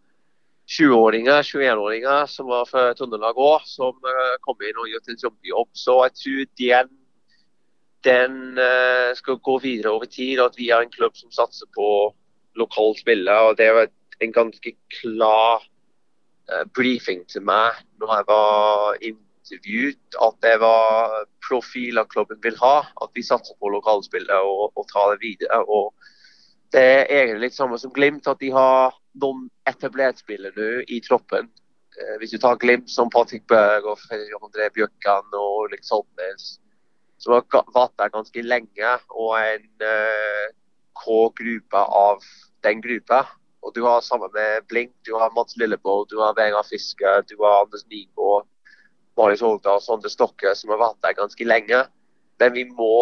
20-åringer, 0.68 1.46
21-åringer, 1.46 2.26
som 2.26 2.50
var 2.50 2.66
fra 2.66 2.88
Trøndelag 2.98 3.38
òg, 3.38 3.62
som 3.70 3.94
uh, 4.02 4.34
kom 4.42 4.58
inn 4.66 4.82
og 4.82 4.90
gjort 4.90 5.12
en 5.12 5.22
kjempejobb. 5.22 5.70
Så 5.78 5.96
jeg 6.08 6.16
tror 6.22 6.50
den, 6.64 6.92
den 8.11 8.37
uh, 8.58 9.14
skal 9.20 9.38
gå 9.38 9.58
videre 9.62 9.94
over 9.94 10.11
tid. 10.11 10.42
At 10.42 10.58
vi 10.58 10.72
er 10.74 10.82
en 10.82 10.94
klubb 10.98 11.14
som 11.20 11.30
satser 11.30 11.70
på 11.78 11.88
lokalt 12.58 13.04
spille. 13.04 13.38
og 13.46 13.54
Det 13.56 13.70
er 13.70 13.87
en 14.26 14.34
ganske 14.34 14.74
klar 14.98 15.62
briefing 16.74 17.24
til 17.28 17.42
meg 17.44 17.76
når 18.00 18.12
jeg 18.14 18.26
var 18.28 19.02
intervjuet 19.04 20.18
at 20.24 20.37
det 20.44 20.54
var 20.62 21.24
profiler 21.48 22.08
klubben 22.08 22.40
vil 22.42 22.56
ha. 22.62 22.87
At 23.02 23.11
vi 23.14 23.24
satser 23.24 23.56
på 23.61 23.72
lokalspillet 23.72 24.44
og, 24.44 24.72
og 24.76 24.87
tar 24.92 25.14
det 25.14 25.20
videre. 25.22 25.62
og 25.64 25.94
Det 26.72 26.84
er 26.84 27.06
egentlig 27.08 27.48
litt 27.48 27.58
samme 27.58 27.78
som 27.78 27.92
Glimt, 27.92 28.28
at 28.28 28.40
de 28.40 28.52
har 28.52 28.96
noen 29.20 29.48
etablerte 29.68 30.22
spillere 30.22 30.54
nå 30.56 30.84
i 30.88 31.00
troppen. 31.04 31.48
Eh, 31.98 32.16
hvis 32.20 32.34
du 32.34 32.38
tar 32.42 32.61
Glimt 32.61 32.90
som 32.92 33.11
Patrick 33.11 33.46
Berg 33.48 33.88
og 33.88 33.98
André 34.12 34.68
Bjørkan 34.74 35.32
og 35.32 35.64
Ulrik 35.64 35.84
Saltnes, 35.87 36.58
som 37.18 37.34
har 37.34 37.46
vært 37.74 37.96
der 37.98 38.12
ganske 38.14 38.42
lenge, 38.44 38.92
og 39.11 39.32
en 39.40 39.64
uh, 39.82 40.44
K-gruppe 40.98 41.80
av 41.82 42.22
den 42.62 42.82
gruppa. 42.84 43.24
Og 43.62 43.74
du 43.74 43.82
har 43.84 44.00
sammen 44.06 44.30
med 44.34 44.66
Blink, 44.70 44.92
du 45.06 45.16
har 45.18 45.34
Mats 45.34 45.56
Lilleboe, 45.58 46.06
du 46.10 46.18
har 46.22 46.36
Vegard 46.38 46.68
Fiske, 46.68 47.14
du 47.30 47.36
har 47.42 47.64
Anders 47.64 47.84
Nygaard. 47.90 48.46
Marius 49.18 49.42
Holta 49.42 49.74
og 49.74 49.82
Sondre 49.82 50.10
Stokke, 50.12 50.54
som 50.54 50.70
har 50.70 50.78
vært 50.78 51.00
der 51.02 51.16
ganske 51.18 51.46
lenge. 51.46 51.82
Men 52.38 52.54
vi 52.54 52.64
må 52.70 52.94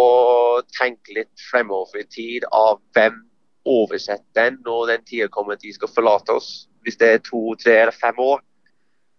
tenke 0.79 1.13
litt 1.19 1.45
fremover 1.51 2.01
i 2.01 2.09
tid 2.09 2.47
av 2.57 2.81
hvem 2.97 3.19
oversetter 3.69 4.25
den 4.39 4.61
når 4.65 4.93
den 4.93 5.05
tida 5.05 5.29
kommer 5.33 5.57
at 5.57 5.65
de 5.65 5.75
skal 5.77 5.93
forlate 5.93 6.39
oss. 6.39 6.51
Hvis 6.87 6.97
det 7.01 7.11
er 7.13 7.25
to, 7.27 7.43
tre 7.61 7.81
eller 7.83 7.97
fem 7.97 8.19
år. 8.23 8.41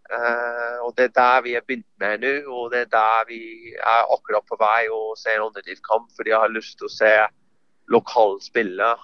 Uh, 0.07 0.87
og 0.87 0.93
Det 0.97 1.09
er 1.09 1.15
der 1.19 1.41
vi 1.43 1.53
har 1.53 1.65
begynt 1.67 1.89
med 1.99 2.23
nå, 2.23 2.33
og 2.47 2.71
det 2.71 2.85
er 2.85 2.91
der 2.93 3.25
vi 3.27 3.41
er 3.75 4.13
akkurat 4.15 4.45
på 4.47 4.57
vei 4.57 4.87
å 4.87 5.11
se 5.19 5.35
en 5.35 5.49
underdiv 5.49 5.83
kamp. 5.85 6.07
Fordi 6.15 6.33
jeg 6.33 6.41
har 6.41 6.55
lyst 6.55 6.79
til 6.79 6.89
å 6.89 6.95
se 6.95 7.13
lokale 7.93 8.39
spillere 8.41 8.95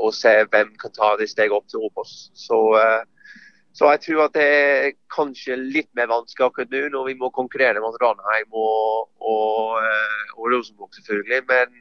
og 0.00 0.12
se 0.14 0.32
hvem 0.52 0.74
kan 0.80 0.92
ta 0.92 1.14
det 1.20 1.30
steget 1.30 1.54
opp 1.56 1.68
til 1.70 1.86
Obos. 1.86 2.30
Så 2.36 2.58
uh, 2.76 3.02
så 3.72 3.90
jeg 3.92 4.00
tror 4.02 4.24
at 4.24 4.34
det 4.34 4.46
er 4.46 4.88
kanskje 5.14 5.56
litt 5.56 5.88
mer 5.94 6.08
vanskelig 6.10 6.48
akkurat 6.48 6.72
nå, 6.74 6.80
når 6.90 7.04
vi 7.06 7.14
må 7.20 7.30
konkurrere 7.34 7.82
mot 7.82 7.94
Ranheim 8.02 8.48
og, 8.50 9.06
og, 9.22 9.76
eh, 9.78 10.32
og 10.34 10.48
Rosenborg, 10.50 10.90
selvfølgelig. 10.98 11.44
Men 11.48 11.76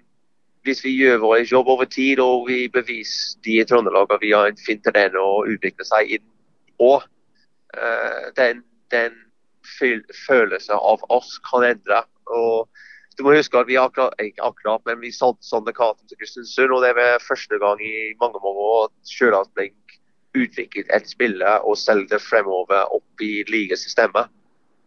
hvis 0.68 0.84
vi 0.86 0.94
gjør 0.94 1.24
vår 1.24 1.48
jobb 1.50 1.72
over 1.74 1.90
tid 1.90 2.22
og 2.22 2.46
vi 2.48 2.68
beviser 2.70 3.40
de 3.46 3.58
i 3.58 3.66
Trøndelag 3.66 4.14
at 4.14 4.22
vi 4.22 4.36
har 4.36 4.52
en 4.52 4.62
fin 4.68 4.82
trener 4.86 5.18
å 5.18 5.48
utvikle 5.50 5.88
seg 5.88 6.20
inn 6.20 6.28
og 6.80 7.08
den, 8.38 8.62
den 8.90 9.16
følelsen 10.28 10.76
av 10.76 11.04
oss 11.14 11.36
kan 11.46 11.66
endre. 11.68 12.04
Og 12.26 12.70
du 13.20 13.26
må 13.28 13.34
huske 13.36 13.60
at 13.60 13.68
vi 13.68 13.76
akkurat, 13.76 14.16
ikke 14.24 14.46
akkurat, 14.48 14.84
men 14.88 15.02
vi 15.04 15.12
solgte 15.12 15.44
sånne 15.44 15.74
Katem 15.76 16.08
til 16.08 16.16
Kristiansund, 16.22 16.72
og 16.72 16.86
det 16.86 16.94
var 16.96 17.20
første 17.20 17.60
gang 17.60 17.82
i 17.84 18.14
mange 18.22 18.40
mange 18.40 18.64
år 18.64 18.86
at 19.36 19.50
Blink 19.58 19.98
utviklet 20.40 20.88
et 20.96 21.10
spille 21.10 21.56
og 21.68 21.76
solgte 21.78 22.16
det 22.16 22.24
fremover 22.24 22.94
opp 22.96 23.24
i 23.26 23.44
ligasystemet. 23.50 24.32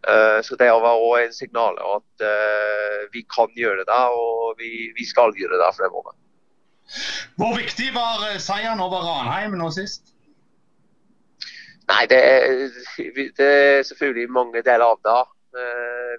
Uh, 0.09 0.41
så 0.43 0.57
Det 0.57 0.67
var 0.67 0.97
også 0.97 1.27
en 1.27 1.37
signal 1.37 1.77
at 1.79 2.25
uh, 2.25 3.05
vi 3.13 3.21
kan 3.37 3.53
gjøre 3.53 3.85
det, 3.85 4.03
og 4.17 4.57
vi, 4.59 4.91
vi, 4.97 5.05
skal 5.05 5.37
gjøre 5.37 5.61
det 5.61 5.71
fremover. 5.77 6.17
Hvor 7.37 7.53
viktig 7.57 7.93
var 7.95 8.25
eh, 8.31 8.41
seieren 8.41 8.81
over 8.81 9.05
Ranheim 9.05 9.61
nå 9.61 9.69
sist? 9.77 10.17
Nei, 11.93 12.07
det 12.09 12.19
er, 12.19 12.49
det 13.37 13.47
er 13.47 13.83
selvfølgelig 13.87 14.33
mange 14.33 14.65
deler 14.65 14.89
av 14.89 15.05
det. 15.05 15.23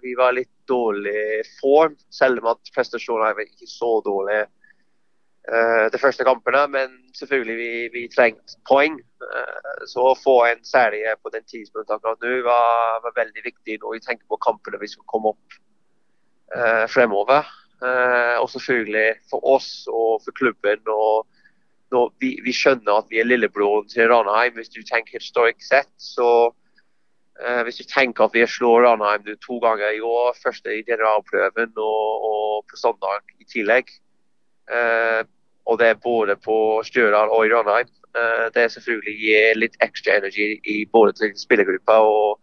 Vi 0.03 0.13
var 0.17 0.35
litt 0.37 0.52
dårlig 0.69 1.43
form, 1.59 1.95
selv 2.13 2.43
om 2.43 2.51
at 2.53 2.73
prestasjonene 2.75 3.35
var 3.37 3.47
ikke 3.47 3.69
så 3.69 3.89
dårlige 4.05 4.45
uh, 5.49 5.87
de 5.93 6.01
første 6.01 6.25
kampene. 6.27 6.63
Men 6.75 6.95
selvfølgelig 7.17 7.57
vi, 7.59 7.71
vi 7.95 8.05
trengte 8.13 8.59
poeng. 8.69 8.99
Uh, 9.23 9.83
så 9.89 10.09
å 10.11 10.19
få 10.19 10.37
en 10.49 10.63
serie 10.67 11.15
på 11.21 11.33
den 11.33 11.45
tidspunktet 11.49 11.95
akkurat 11.97 12.23
nå 12.23 12.39
var, 12.47 13.03
var, 13.05 13.17
veldig 13.19 13.45
viktig 13.45 13.79
når 13.83 13.97
vi 13.97 14.05
tenker 14.07 14.25
på 14.31 14.41
kampene 14.45 14.81
vi 14.81 14.91
skal 14.91 15.07
komme 15.11 15.35
opp 15.35 15.59
uh, 16.55 16.85
fremover. 16.91 17.51
og 17.83 18.47
selvfølgelig 18.47 19.17
for 19.27 19.43
oss 19.43 19.89
og 19.91 20.21
for 20.23 20.31
klubben. 20.39 20.79
og 20.87 21.27
vi, 22.21 22.37
vi, 22.45 22.53
skjønner 22.55 23.01
at 23.01 23.09
vi 23.11 23.19
er 23.19 23.27
lillebroren 23.27 23.89
til 23.91 24.07
Ranheim. 24.07 24.55
Hvis 24.55 24.71
du 24.71 24.79
tenker 24.87 25.19
historisk 25.19 25.59
sett, 25.67 25.91
så 25.99 26.53
hvis 27.65 27.81
du 27.81 27.83
tenker 27.89 28.23
at 28.23 28.35
vi 28.35 28.45
slår 28.47 28.85
Ranheim 28.85 29.25
to 29.43 29.57
ganger 29.59 29.95
i 29.97 29.99
år, 29.99 30.35
første 30.43 30.71
i 30.71 30.83
generalprøven 30.87 31.73
og, 31.75 32.27
og 32.29 32.65
på 32.69 32.79
søndag 32.79 33.23
i 33.39 33.47
tillegg, 33.49 33.89
eh, 34.71 35.23
og 35.65 35.79
det 35.79 35.87
er 35.87 36.01
både 36.03 36.35
på 36.35 36.55
Stjørdal 36.87 37.31
og 37.31 37.45
i 37.45 37.51
Ranheim. 37.53 37.91
eh, 38.15 38.47
det 38.55 38.71
selvfølgelig 38.71 39.15
gir 39.19 39.59
litt 39.59 39.77
ekstra 39.81 40.17
energi 40.19 40.59
i 40.63 40.85
både 40.85 41.13
til 41.19 41.31
spillergruppa 41.39 41.95
og, 42.03 42.39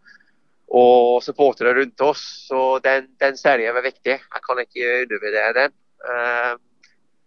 og 0.69 1.23
supportere 1.23 1.75
rundt 1.77 2.01
oss. 2.01 2.25
Så 2.49 2.81
den, 2.85 3.11
den 3.21 3.37
serien 3.37 3.77
er 3.77 3.85
viktig. 3.85 4.17
Jeg 4.19 4.43
kan 4.47 4.65
ikke 4.65 4.97
undervurdere 5.03 5.53
den. 5.61 5.77
Eh, 6.09 6.57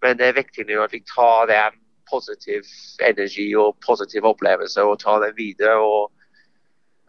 men 0.04 0.18
det 0.20 0.28
er 0.28 0.42
viktig 0.42 0.66
nå 0.68 0.82
at 0.84 0.94
vi 0.94 1.04
tar 1.08 1.48
den 1.52 1.80
positiv 2.10 2.66
energi 3.02 3.48
og 3.56 3.78
positiv 3.86 4.26
opplevelse 4.28 4.84
og 4.84 5.00
tar 5.00 5.22
den 5.24 5.38
videre. 5.38 5.78
og 5.78 6.12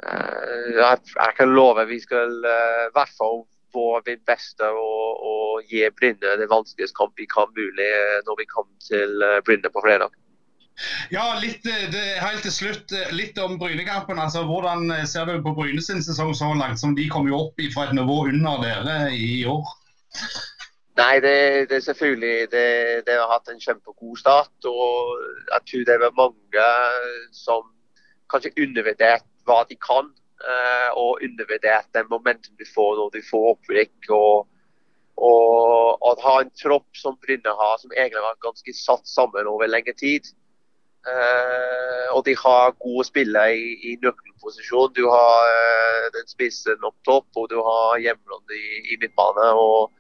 jeg, 0.05 1.01
jeg, 1.15 1.35
kan 1.39 1.53
love 1.55 1.87
vi 1.89 2.01
skal 2.03 2.33
i 2.45 2.93
hvert 2.93 3.13
fall 3.19 3.45
få 3.75 3.87
mitt 4.07 4.23
beste 4.29 4.67
og, 4.69 5.23
og 5.31 5.71
gi 5.71 5.83
Brynne 5.99 6.37
den 6.41 6.51
vanskeligste 6.51 6.99
kamp 6.99 7.19
vi 7.21 7.27
kan 7.31 7.51
mulig 7.57 7.89
eh, 7.89 8.21
når 8.27 8.39
vi 8.41 8.51
kommer 8.51 8.77
til 8.85 9.25
eh, 9.27 9.41
Brynne 9.47 9.73
på 9.75 9.83
fredag. 9.85 10.15
Ja, 11.15 11.27
litt, 11.43 11.67
eh, 11.71 11.87
det, 11.93 12.05
helt 12.23 12.43
til 12.47 12.55
slutt, 12.55 12.95
litt 13.15 13.39
om 13.43 13.59
Brynekampen. 13.59 14.19
Altså, 14.19 14.45
hvordan 14.49 14.91
ser 15.11 15.31
du 15.31 15.39
på 15.43 15.55
Bryne 15.59 15.83
sin 15.83 16.03
sesong 16.07 16.35
så 16.39 16.53
langt, 16.59 16.81
som 16.83 16.97
de 16.99 17.09
kom 17.11 17.31
jo 17.31 17.47
opp 17.47 17.63
fra 17.75 17.89
et 17.89 17.97
nivå 17.99 18.25
under 18.31 18.63
dere 18.63 18.99
i 19.15 19.45
år? 19.51 19.77
Nei, 20.95 21.15
det, 21.23 21.37
det 21.71 21.81
er 21.81 21.87
selvfølgelig 21.89 22.51
det, 22.53 22.67
det, 23.07 23.15
har 23.19 23.31
hatt 23.33 23.51
en 23.51 23.63
kjempegod 23.63 24.19
start. 24.21 24.55
og 24.71 25.15
Jeg 25.51 25.71
tror 25.71 25.87
det 25.89 25.97
er 25.97 26.19
mange 26.19 26.67
som 27.35 27.71
kanskje 28.31 28.55
undervurdert 28.63 29.27
hva 29.47 29.65
de 29.69 29.77
kan. 29.81 30.13
eh, 30.45 30.91
og 30.99 31.23
undervurdert 31.25 31.87
den 31.95 32.09
momentum 32.11 32.57
du 32.59 32.67
får 32.75 32.97
når 32.99 33.11
du 33.15 33.23
får 33.31 33.47
opprykk. 33.55 34.11
og 34.11 34.49
og 35.17 36.03
å 36.03 36.15
ha 36.25 36.41
en 36.43 36.51
tropp 36.59 36.89
som 36.99 37.15
Brynne 37.23 37.53
har, 37.55 37.77
som 37.79 37.93
egentlig 37.95 38.19
har 38.19 38.33
vært 38.33 38.47
ganske 38.49 38.73
satt 38.75 39.07
sammen 39.07 39.47
over 39.47 39.71
lengre 39.71 39.95
tid. 39.95 40.27
Eh, 41.07 42.07
og 42.17 42.25
de 42.27 42.35
har 42.41 42.75
gode 42.83 43.05
spillere 43.07 43.55
i, 43.55 43.75
i 43.93 43.97
nøkkelposisjon. 44.03 44.95
Du 44.97 45.05
har 45.07 45.51
eh, 45.53 46.09
den 46.17 46.27
spissen 46.27 46.83
opp 46.89 46.97
topp, 47.07 47.29
og 47.37 47.51
du 47.53 47.59
har 47.63 48.01
hjemlandet 48.03 48.57
i, 48.59 48.95
i 48.95 48.99
midtbane. 49.03 49.53
og 49.55 49.93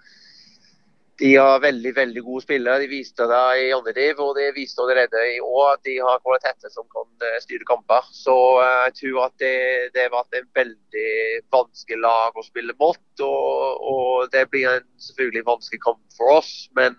de 1.20 1.31
har 1.37 1.61
veldig 1.62 1.92
veldig 1.96 2.22
gode 2.27 2.42
spillere. 2.42 2.83
De 2.83 2.90
viste 2.90 3.27
det 3.31 3.42
i 3.62 3.68
div, 3.96 4.20
og 4.22 4.33
de 4.38 4.48
viste 4.57 4.83
allerede 4.83 5.20
i 5.37 5.40
år 5.40 5.77
at 5.77 5.83
de 5.87 5.98
har 6.03 6.22
kvaliteter 6.24 6.72
som 6.74 6.87
kan 6.90 7.07
uh, 7.22 7.37
styre 7.44 7.68
kamper. 7.68 8.09
Så 8.11 8.37
jeg 8.62 8.94
tror 9.00 9.20
at 9.29 9.37
det, 9.42 9.57
det 9.94 10.07
har 10.07 10.14
vært 10.14 10.40
en 10.40 10.48
veldig 10.59 11.11
vanskelig 11.55 12.00
lag 12.03 12.35
å 12.35 12.46
spille 12.46 12.74
mot. 12.81 13.05
Og, 13.22 13.85
og 13.94 14.33
det 14.35 14.48
blir 14.50 14.70
en 14.72 14.88
selvfølgelig 15.09 15.46
vanskelig 15.53 15.85
kamp 15.87 16.03
for 16.18 16.40
oss. 16.40 16.55
men 16.74 16.98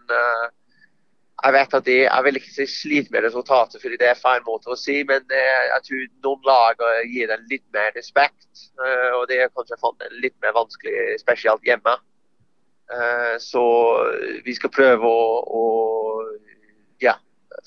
jeg 1.44 1.54
vet 1.54 1.74
at 1.78 1.86
de, 1.86 1.96
jeg 2.06 2.24
vil 2.26 2.38
ikke 2.40 2.66
slite 2.72 3.12
med 3.12 3.26
resultatet, 3.26 3.82
fordi 3.82 3.98
det 4.00 4.08
er 4.08 4.18
feil 4.18 4.40
måte 4.48 4.72
å 4.72 4.78
si, 4.80 5.02
men 5.08 5.26
uh, 5.28 5.64
jeg 5.74 5.84
tror 5.88 6.06
noen 6.28 6.48
lag 6.48 6.84
gir 7.12 7.30
dem 7.30 7.44
litt 7.52 7.66
mer 7.76 7.92
respekt. 7.98 8.48
uh, 8.80 9.20
og 9.20 9.28
det 9.30 9.42
er 9.44 9.52
kanskje 9.54 10.12
litt 10.24 10.38
mer 10.42 10.56
vanskelig, 10.56 11.20
spesielt 11.22 11.68
hjemme. 11.68 11.98
Eh, 12.94 13.36
så 13.42 13.64
vi 14.46 14.56
skal 14.58 14.74
prøve 14.74 15.10
å, 15.10 15.26
å 15.42 15.66
ja, 17.04 17.16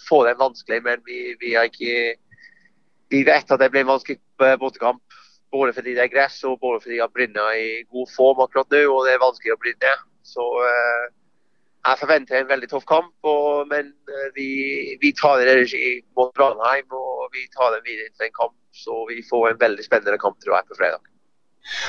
få 0.08 0.22
den 0.28 0.38
vanskelig, 0.40 0.80
men 0.86 1.02
vi, 1.06 1.34
vi, 1.40 1.54
ikke, 1.58 2.16
vi 3.10 3.24
vet 3.26 3.50
at 3.50 3.62
det 3.62 3.70
blir 3.74 3.86
en 3.86 3.94
vanskelig 3.94 4.20
bortekamp. 4.60 5.02
Både 5.48 5.72
fordi 5.72 5.94
det 5.96 6.04
er 6.04 6.12
gress 6.12 6.42
og 6.44 6.58
både 6.60 6.82
fordi 6.84 6.98
han 7.00 7.12
brenner 7.14 7.54
i 7.56 7.68
god 7.88 8.10
form 8.12 8.42
akkurat 8.44 8.68
nå, 8.74 8.82
og 8.92 9.06
det 9.06 9.14
er 9.14 9.22
vanskelig 9.22 9.54
å 9.54 9.62
brenne. 9.62 9.94
Så 10.28 10.44
jeg 11.88 12.00
forventer 12.00 12.40
en 12.40 12.48
veldig 12.50 12.68
tøff 12.70 12.86
kamp, 12.88 13.14
og, 13.26 13.68
men 13.70 13.92
eh, 14.12 14.30
vi, 14.36 14.48
vi 15.02 15.12
tar 15.16 15.40
det 15.40 15.54
regi 15.60 15.98
mot 16.18 16.32
Brannheim 16.36 16.90
og 16.92 17.28
vi 17.34 17.46
tar 17.54 17.72
den 17.76 17.86
videre 17.86 18.10
til 18.12 18.28
en 18.28 18.34
kamp. 18.40 18.56
Så 18.76 19.04
vi 19.08 19.22
får 19.26 19.52
en 19.52 19.62
veldig 19.62 19.86
spennende 19.86 20.20
kamp 20.20 20.36
tror 20.42 20.58
jeg, 20.58 20.68
på 20.68 20.78
fredag. 20.78 21.06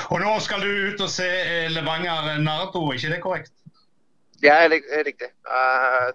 Og 0.09 0.19
Nå 0.23 0.33
skal 0.43 0.63
du 0.63 0.69
ut 0.89 1.03
og 1.05 1.11
se 1.11 1.27
eh, 1.27 1.69
Levanger 1.71 2.37
Nardo, 2.43 2.83
ikke 2.93 3.13
det 3.13 3.21
korrekt? 3.23 3.53
Det 4.39 4.51
er 4.51 4.69
riktig. 4.71 5.31
Uh, 5.47 6.11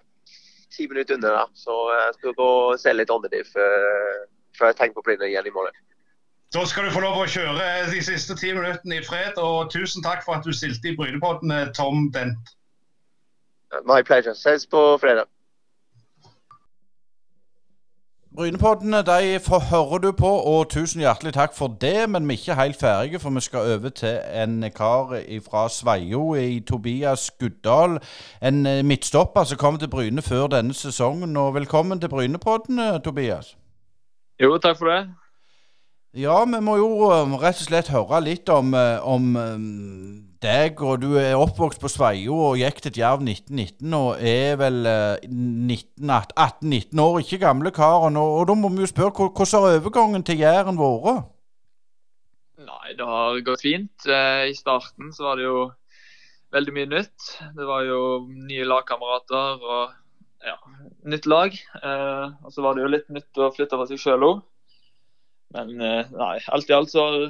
ti 0.73 0.87
minutter 0.89 1.15
under, 1.19 1.39
da. 1.39 1.45
Så 1.55 1.75
jeg 1.93 2.15
skal 2.19 2.37
gå 2.39 2.51
og 2.69 2.79
se 2.81 2.95
litt 2.95 3.13
andrediv 3.13 3.51
før 3.53 4.71
jeg 4.71 4.79
tenker 4.79 4.97
på 4.97 5.05
å 5.05 5.09
Blinne 5.09 5.29
igjen 5.29 5.51
i 5.51 5.53
morgen. 5.55 5.77
Da 6.55 6.63
skal 6.71 6.87
du 6.87 6.95
få 6.95 7.03
lov 7.03 7.19
å 7.19 7.27
kjøre 7.27 7.69
de 7.91 8.01
siste 8.07 8.37
ti 8.39 8.53
minuttene 8.55 9.01
i 9.01 9.05
fred, 9.05 9.39
og 9.43 9.73
tusen 9.75 10.05
takk 10.05 10.23
for 10.23 10.39
at 10.39 10.47
du 10.47 10.55
stilte 10.55 10.93
i 10.93 10.97
Brynepodden, 10.97 11.51
Tom 11.75 12.09
Dent. 12.15 12.55
My 13.83 14.03
pleasure. 14.07 14.37
Ses 14.39 14.67
på 14.71 14.83
fredag. 15.03 15.27
Brynepoddene 18.37 18.97
de 18.97 19.39
hører 19.71 19.99
du 19.99 20.13
på, 20.13 20.27
og 20.27 20.71
tusen 20.71 21.01
hjertelig 21.01 21.33
takk 21.37 21.53
for 21.55 21.77
det. 21.81 22.11
Men 22.11 22.29
vi 22.29 22.35
er 22.35 22.39
ikke 22.39 22.55
helt 22.55 22.81
ferdige, 22.81 23.19
for 23.19 23.31
vi 23.31 23.41
skal 23.41 23.59
over 23.75 23.89
til 23.89 24.19
en 24.43 24.65
kar 24.75 25.15
fra 25.51 25.69
Sveio 25.69 26.35
i 26.35 26.61
Tobias 26.61 27.31
Guddal. 27.41 28.01
En 28.43 28.67
eh, 28.67 28.85
midtstopper 28.85 29.45
som 29.45 29.59
kommer 29.59 29.79
til 29.79 29.91
Bryne 29.91 30.23
før 30.23 30.47
denne 30.47 30.75
sesongen. 30.75 31.37
Og 31.37 31.55
velkommen 31.55 32.01
til 32.01 32.09
Brynepoddene, 32.09 32.99
Tobias. 33.05 33.57
Jo, 34.43 34.59
takk 34.59 34.79
for 34.79 34.91
det. 34.91 35.24
Ja, 36.15 36.37
vi 36.47 36.61
må 36.63 36.77
jo 36.79 37.09
eh, 37.11 37.33
rett 37.43 37.59
og 37.59 37.67
slett 37.67 37.91
høre 37.91 38.21
litt 38.23 38.51
om, 38.55 38.71
eh, 38.79 39.03
om 39.03 39.33
deg, 40.45 40.79
og 40.85 41.01
du 41.03 41.17
er 41.19 41.35
oppvokst 41.35 41.81
på 41.83 41.91
Sveio 41.91 42.37
og 42.51 42.61
gikk 42.61 42.79
til 42.85 42.95
Djerv 43.01 43.25
1919 43.25 43.97
og 43.99 44.23
er 44.23 44.59
vel 44.61 44.79
18-19 45.27 47.03
år, 47.03 47.19
ikke 47.25 47.41
gamle 47.43 47.73
karen. 47.75 48.19
Og, 48.21 48.39
og, 48.39 48.47
da 48.51 48.57
må 48.59 48.71
vi 48.75 48.85
jo 48.85 48.91
spørre, 48.93 49.31
hvordan 49.31 49.67
har 49.67 49.81
overgangen 49.81 50.27
til 50.27 50.45
Jæren 50.45 50.79
vært? 50.79 51.27
Nei, 52.65 52.95
det 52.95 53.07
har 53.09 53.43
gått 53.45 53.65
fint. 53.65 54.07
Eh, 54.07 54.53
I 54.53 54.57
starten 54.57 55.11
så 55.13 55.29
var 55.29 55.41
det 55.41 55.49
jo 55.49 55.67
veldig 56.55 56.79
mye 56.79 56.91
nytt. 56.95 57.31
Det 57.59 57.67
var 57.67 57.85
jo 57.89 58.01
nye 58.31 58.71
lagkamerater 58.71 59.65
og 59.67 59.95
ja, 60.45 60.57
nytt 61.11 61.27
lag. 61.27 61.57
Eh, 61.83 62.27
og 62.45 62.55
så 62.55 62.65
var 62.65 62.77
det 62.77 62.85
jo 62.85 62.93
litt 62.95 63.11
nytt 63.13 63.43
å 63.43 63.51
flytte 63.57 63.81
for 63.81 63.91
seg 63.91 64.01
sjøl 64.01 64.29
òg. 64.31 64.45
Men 65.55 65.77
eh, 65.79 66.11
nei, 66.19 66.39
alt 66.55 66.71
i 66.71 66.75
alt 66.77 66.91
så 66.93 67.05
har 67.07 67.29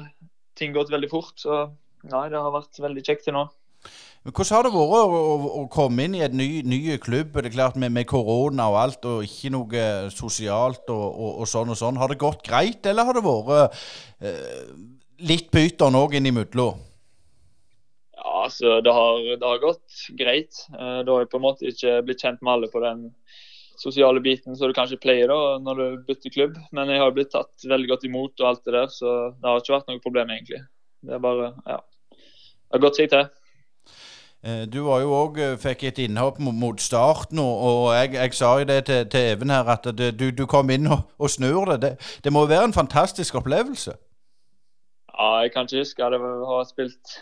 ting 0.57 0.73
gått 0.75 0.93
veldig 0.93 1.11
fort. 1.11 1.35
så 1.39 1.67
Nei, 2.05 2.27
det 2.29 2.41
har 2.41 2.53
vært 2.53 2.81
veldig 2.81 3.03
kjekt 3.05 3.25
til 3.25 3.33
nå. 3.37 3.45
Men 4.25 4.33
Hvordan 4.33 4.55
har 4.55 4.65
det 4.65 4.71
vært 4.73 4.93
å, 4.97 5.19
å, 5.21 5.49
å 5.61 5.63
komme 5.73 6.05
inn 6.05 6.17
i 6.17 6.23
et 6.25 6.33
ny, 6.33 6.47
ny, 6.65 6.79
klubb? 7.01 7.35
Det 7.37 7.51
er 7.51 7.55
klart 7.55 7.77
med, 7.81 7.93
med, 7.93 8.07
korona 8.09 8.67
og 8.73 8.79
alt, 8.81 9.05
og 9.09 9.25
ikke 9.25 9.51
noe 9.53 9.85
sosialt 10.13 10.89
og, 10.89 11.05
og, 11.05 11.31
og, 11.43 11.47
sånn 11.49 11.73
og 11.73 11.77
sånn. 11.77 12.01
Har 12.01 12.09
det 12.09 12.21
gått 12.21 12.41
greit, 12.45 12.85
eller 12.89 13.05
har 13.05 13.17
det 13.17 13.25
vært 13.25 13.77
eh, 14.25 14.73
litt 15.29 15.51
pyton 15.53 15.97
òg 15.97 16.17
innimellom? 16.17 16.81
Ja, 18.17 18.31
altså, 18.47 18.79
det 18.85 18.93
har, 18.97 19.21
det 19.37 19.45
har 19.45 19.61
gått 19.61 20.05
greit. 20.17 20.65
Eh, 20.73 21.01
da 21.05 21.05
har 21.05 21.25
jeg 21.25 21.33
på 21.33 21.41
en 21.41 21.45
måte 21.45 21.69
ikke 21.69 21.99
blitt 22.07 22.25
kjent 22.25 22.41
med 22.41 22.55
alle 22.55 22.71
på 22.73 22.81
den 22.81 23.11
sosiale 23.81 24.21
biten 24.23 24.55
som 24.55 24.69
du 24.69 24.75
kanskje 24.75 24.99
pleier 25.01 25.31
da, 25.31 25.57
når 25.63 25.79
du 25.81 26.03
bytter 26.09 26.33
klubb. 26.33 26.59
Men 26.75 26.91
jeg 26.91 27.01
har 27.01 27.15
blitt 27.15 27.33
tatt 27.33 27.67
veldig 27.67 27.91
godt 27.91 28.05
imot 28.07 28.43
og 28.43 28.51
alt 28.51 28.63
det 28.67 28.75
der, 28.77 28.91
så 28.91 29.15
det 29.35 29.49
har 29.49 29.63
ikke 29.63 29.75
vært 29.77 29.89
noe 29.91 30.03
problem, 30.03 30.33
egentlig. 30.35 30.61
Det 31.05 31.17
er 31.17 31.21
bare, 31.21 31.53
ja 31.69 31.81
Det 32.15 32.77
har 32.77 32.85
gått 32.87 33.01
seg 33.01 33.11
til. 33.13 33.27
Eh, 34.45 34.63
du 34.69 34.79
var 34.85 35.01
jo 35.01 35.13
òg 35.17 35.39
eh, 35.41 35.53
fikk 35.57 35.87
et 35.89 35.99
innhopp 36.03 36.37
mot 36.43 36.81
start 36.81 37.31
nå, 37.33 37.45
og 37.45 37.87
jeg, 37.95 38.13
jeg 38.13 38.33
sa 38.37 38.51
jo 38.61 38.67
det 38.69 38.79
til, 38.89 39.07
til, 39.09 39.29
Even 39.33 39.53
her 39.53 39.69
at 39.73 39.87
det, 39.97 40.11
du, 40.19 40.27
du, 40.29 40.45
kom 40.49 40.69
inn 40.69 40.85
og, 40.91 41.07
og 41.17 41.31
snur 41.33 41.71
det. 41.71 41.79
det. 41.81 41.93
det. 42.23 42.33
må 42.33 42.45
være 42.45 42.69
en 42.69 42.75
fantastisk 42.75 43.39
opplevelse? 43.41 43.95
Ja, 45.15 45.29
jeg 45.41 45.53
kan 45.53 45.65
ikke 45.65 45.81
huske 45.81 46.05
at 46.05 46.13
jeg 46.13 46.21
har 46.51 46.67
spilt 46.69 47.17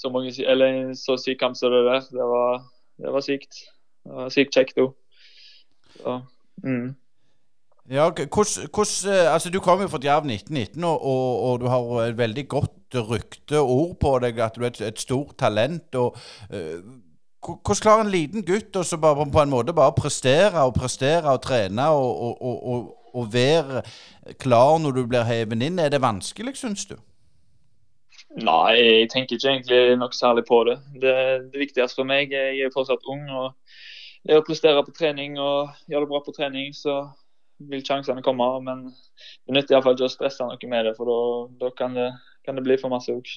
så 0.00 0.08
mange 0.08 0.32
eller 0.46 0.94
så 0.96 1.16
syk 1.20 1.38
kamp 1.40 1.56
som 1.56 1.72
det 1.72 1.84
der. 1.84 2.00
Det 2.00 2.28
var, 2.32 2.64
det 3.02 3.12
var 3.12 3.24
sykt. 3.24 3.60
Det 4.04 4.16
var 4.16 4.32
sykt 4.32 4.56
kjekt 4.56 4.80
òg. 4.80 4.94
Mm. 6.62 6.94
Ja, 7.90 8.08
hos, 8.32 8.58
hos, 8.74 9.04
altså 9.06 9.50
Du 9.50 9.60
kom 9.60 9.80
jo 9.80 9.90
fra 9.92 10.00
Djerv 10.00 10.24
1919, 10.24 10.84
og, 10.84 11.04
og, 11.04 11.40
og, 11.44 11.60
du 11.60 11.66
har 11.68 12.06
et 12.06 12.18
veldig 12.18 12.48
godt 12.48 12.96
rykte 13.10 13.60
og 13.60 13.70
ord 13.70 13.96
på 14.00 14.12
deg 14.24 14.38
at 14.40 14.56
du 14.56 14.64
er 14.64 14.70
et, 14.72 14.80
et 14.80 15.00
stort 15.00 15.36
talent. 15.38 15.94
og 15.94 16.16
uh, 16.52 16.80
Hvordan 17.44 17.82
klarer 17.82 18.06
en 18.06 18.12
liten 18.12 18.44
gutt 18.46 18.76
å 18.80 18.84
bare 18.96 19.26
på 19.28 19.42
en 19.42 19.52
måte 19.52 19.76
bare 19.76 19.92
prestere 19.92 20.64
og 20.64 20.76
prestere 20.78 21.28
og 21.28 21.42
trene 21.44 21.90
og, 21.92 22.38
og, 22.40 22.86
og 23.14 23.32
være 23.32 23.82
klar 24.40 24.78
når 24.80 24.96
du 24.96 25.02
blir 25.10 25.28
hevet 25.28 25.60
inn? 25.66 25.78
Er 25.78 25.92
det 25.92 26.00
vanskelig, 26.00 26.56
syns 26.56 26.86
du? 26.88 26.96
Nei, 28.34 28.78
jeg 28.80 29.10
tenker 29.12 29.36
ikke 29.36 29.50
egentlig 29.52 29.98
nok 30.00 30.14
særlig 30.16 30.42
på 30.48 30.64
det. 30.66 30.78
Det, 31.02 31.14
det 31.52 31.60
viktigste 31.60 32.00
for 32.00 32.08
meg 32.08 32.32
er 32.32 32.54
jeg 32.56 32.70
er 32.70 32.74
fortsatt 32.74 33.04
ung. 33.12 33.28
og 33.28 33.52
det 34.24 34.40
å 34.40 34.44
prestere 34.44 34.84
på 34.84 34.94
trening 34.96 35.38
og 35.40 35.72
gjøre 35.90 36.06
det 36.06 36.12
bra 36.12 36.20
på 36.24 36.34
trening, 36.36 36.72
så 36.76 37.02
vil 37.70 37.84
sjansene 37.86 38.24
komme. 38.24 38.46
Men 38.64 38.86
det 38.90 39.56
nytter 39.56 39.76
iallfall 39.76 39.98
ikke 39.98 40.08
å 40.08 40.14
stresse 40.16 40.46
noe 40.48 40.70
med 40.70 40.88
det, 40.88 40.94
for 40.98 41.48
da 41.60 41.72
kan, 41.78 41.98
kan, 42.46 42.56
det 42.56 42.66
bli 42.66 42.78
for 42.80 42.92
masse 42.92 43.12
òg. 43.12 43.34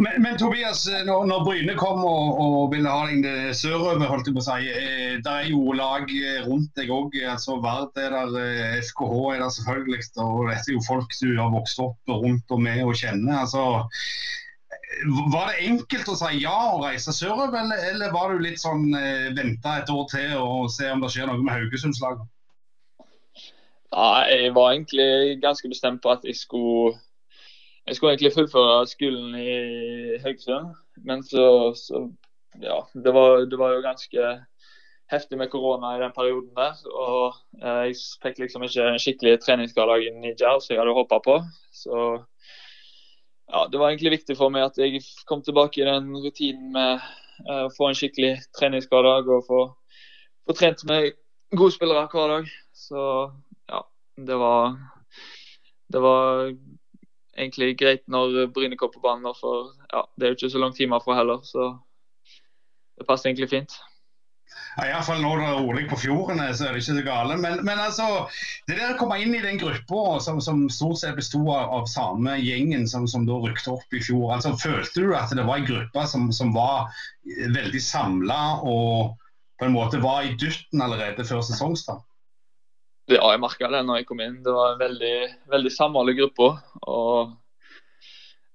Men, 0.00 0.14
men, 0.24 0.36
Tobias, 0.40 0.86
når, 1.04 1.26
når 1.28 1.42
Bryne 1.44 1.74
kom 1.76 1.98
og, 2.08 2.38
og, 2.40 2.60
ville 2.72 2.88
ha 2.88 3.02
deg 3.10 3.50
sørover, 3.58 4.06
holdt 4.08 4.30
jeg 4.30 4.36
på 4.38 4.40
å 4.40 4.46
si. 4.46 4.70
Eh, 4.72 5.18
det 5.20 5.34
er 5.34 5.50
jo 5.50 5.74
lag 5.76 6.08
rundt 6.46 6.70
deg 6.78 6.92
òg. 6.94 7.18
Altså, 7.20 7.58
Vard 7.60 8.00
er 8.00 8.14
der, 8.14 8.32
eh, 8.40 8.78
FKH 8.80 9.18
er 9.34 9.42
der 9.42 9.52
selvfølgelig. 9.58 10.06
Og 10.24 10.48
dette 10.48 10.72
er 10.72 10.78
jo 10.78 10.86
folk 10.86 11.12
du 11.20 11.34
har 11.36 11.52
vokst 11.52 11.82
opp 11.84 12.14
rundt 12.14 12.56
og 12.56 12.62
med 12.64 12.80
og 12.86 12.96
kjenner. 12.96 13.42
altså 13.42 13.66
var 15.32 15.50
det 15.50 15.66
enkelt 15.68 16.08
å 16.10 16.16
si 16.18 16.42
ja 16.42 16.56
og 16.74 16.84
reise 16.84 17.14
sørover, 17.14 17.54
eller, 17.62 17.84
eller, 17.92 18.12
var 18.14 18.32
du 18.32 18.42
litt 18.44 18.60
sånn 18.62 18.90
eh, 18.96 19.30
venta 19.36 19.78
et 19.80 19.92
år 19.92 20.06
til 20.12 20.34
og 20.40 20.70
se 20.72 20.90
om 20.90 21.02
det 21.04 21.12
skjer 21.14 21.30
noe 21.30 21.42
med 21.42 21.56
Haugesundslaget? 21.56 22.26
Ja, 23.90 24.10
jeg 24.30 24.52
var 24.54 24.72
egentlig 24.72 25.40
ganske 25.42 25.70
bestemt 25.70 26.02
på 26.04 26.12
at 26.12 26.26
jeg 26.26 26.38
skulle 26.38 26.98
jeg 27.86 27.96
skulle 27.96 28.12
egentlig 28.12 28.34
fullføre 28.34 28.86
skolen 28.86 29.34
i 29.34 29.54
Haugesund. 30.22 30.76
Men 31.06 31.24
så, 31.26 31.72
så 31.74 32.04
ja, 32.62 32.84
det 32.94 33.14
var, 33.14 33.46
det 33.50 33.58
var, 33.58 33.72
jo 33.74 33.82
ganske 33.82 34.26
heftig 35.10 35.38
med 35.38 35.50
korona 35.50 35.96
i 35.96 36.02
den 36.02 36.14
perioden 36.14 36.52
der. 36.56 36.76
Og 36.92 37.34
eh, 37.62 37.88
jeg 37.88 37.96
fikk 38.22 38.38
liksom 38.44 38.62
ikke 38.66 38.86
en 38.92 39.00
skikkelig 39.02 39.40
treningshverdag 39.42 40.06
i 40.06 40.12
Niger 40.20 40.60
som 40.60 40.74
jeg 40.74 40.82
hadde 40.82 40.94
håpa 40.94 41.18
på. 41.24 41.40
Så 41.74 41.96
ja, 43.52 43.66
det 43.72 43.80
var 43.80 43.90
egentlig 43.90 44.14
viktig 44.18 44.36
for 44.38 44.52
meg 44.54 44.68
at 44.68 44.78
jeg 44.80 45.02
kom 45.28 45.42
tilbake 45.42 45.82
i 45.82 45.88
den 45.88 46.10
rutinen 46.14 46.70
med 46.74 47.02
uh, 47.48 47.66
å 47.66 47.72
få 47.74 47.90
en 47.90 47.98
skikkelig 47.98 48.36
treningshverdag 48.58 49.30
og 49.30 49.44
få, 49.48 49.60
få 50.46 50.56
trent 50.56 50.84
med 50.88 51.12
gode 51.56 51.74
spillere 51.74 52.06
hver 52.12 52.34
dag. 52.36 52.50
Så 52.76 53.02
ja, 53.70 53.82
det 54.30 54.38
var 54.40 54.76
det 55.90 56.02
var 56.02 56.50
egentlig 57.34 57.74
greit 57.78 58.02
når 58.06 58.46
Bryne 58.54 58.78
kom 58.78 58.92
på 58.94 59.02
banen. 59.02 59.34
For 59.40 59.72
ja, 59.92 60.04
det 60.16 60.26
er 60.26 60.32
jo 60.32 60.38
ikke 60.38 60.52
så 60.54 60.62
lang 60.62 60.74
tid 60.76 60.92
fra 61.04 61.18
heller, 61.18 61.42
så 61.42 61.72
det 62.98 63.06
passer 63.08 63.30
egentlig 63.30 63.50
fint. 63.50 63.74
Ja, 64.76 64.86
Iallfall 64.86 65.22
når 65.22 65.40
det 65.40 65.46
er 65.48 65.60
rolig 65.60 65.84
på 65.90 65.98
fjordene, 66.00 66.46
så 66.54 66.66
er 66.66 66.74
det 66.74 66.82
ikke 66.82 66.96
så 67.00 67.06
gale. 67.06 67.36
Men, 67.42 67.62
men 67.66 67.80
altså, 67.82 68.06
det 68.70 68.78
der 68.78 68.94
å 68.94 68.98
komme 69.00 69.18
inn 69.22 69.34
i 69.36 69.42
den 69.44 69.58
gruppa 69.60 70.18
som, 70.24 70.38
som 70.44 70.66
stort 70.72 71.02
sett 71.02 71.18
besto 71.18 71.42
av, 71.48 71.72
av, 71.80 71.88
samme 71.90 72.36
gjengen 72.38 72.86
som, 72.90 73.08
som 73.10 73.26
da 73.28 73.38
rykte 73.42 73.74
opp 73.74 73.96
i 73.96 74.02
fjor, 74.04 74.30
altså, 74.36 74.54
følte 74.60 75.06
du 75.06 75.16
at 75.18 75.34
det 75.36 75.46
var 75.48 75.60
en 75.60 75.68
gruppe 75.68 76.06
som, 76.10 76.30
som 76.34 76.54
var 76.56 76.92
veldig 77.26 77.82
samla 77.82 78.40
og 78.62 79.18
på 79.60 79.66
en 79.68 79.74
måte 79.74 80.00
var 80.00 80.24
i 80.24 80.36
dytten 80.40 80.80
allerede 80.80 81.26
før 81.28 81.42
sesongstart? 81.44 82.06
Ja, 83.10 83.26
jeg 83.32 83.42
merka 83.42 83.68
det 83.72 83.82
når 83.84 84.00
jeg 84.00 84.06
kom 84.08 84.20
inn. 84.22 84.38
Det 84.44 84.52
var 84.54 84.72
en 84.72 84.80
veldig, 84.80 85.14
veldig 85.50 85.72
samholdet 85.74 86.16
gruppe. 86.20 86.50
Og 86.86 87.32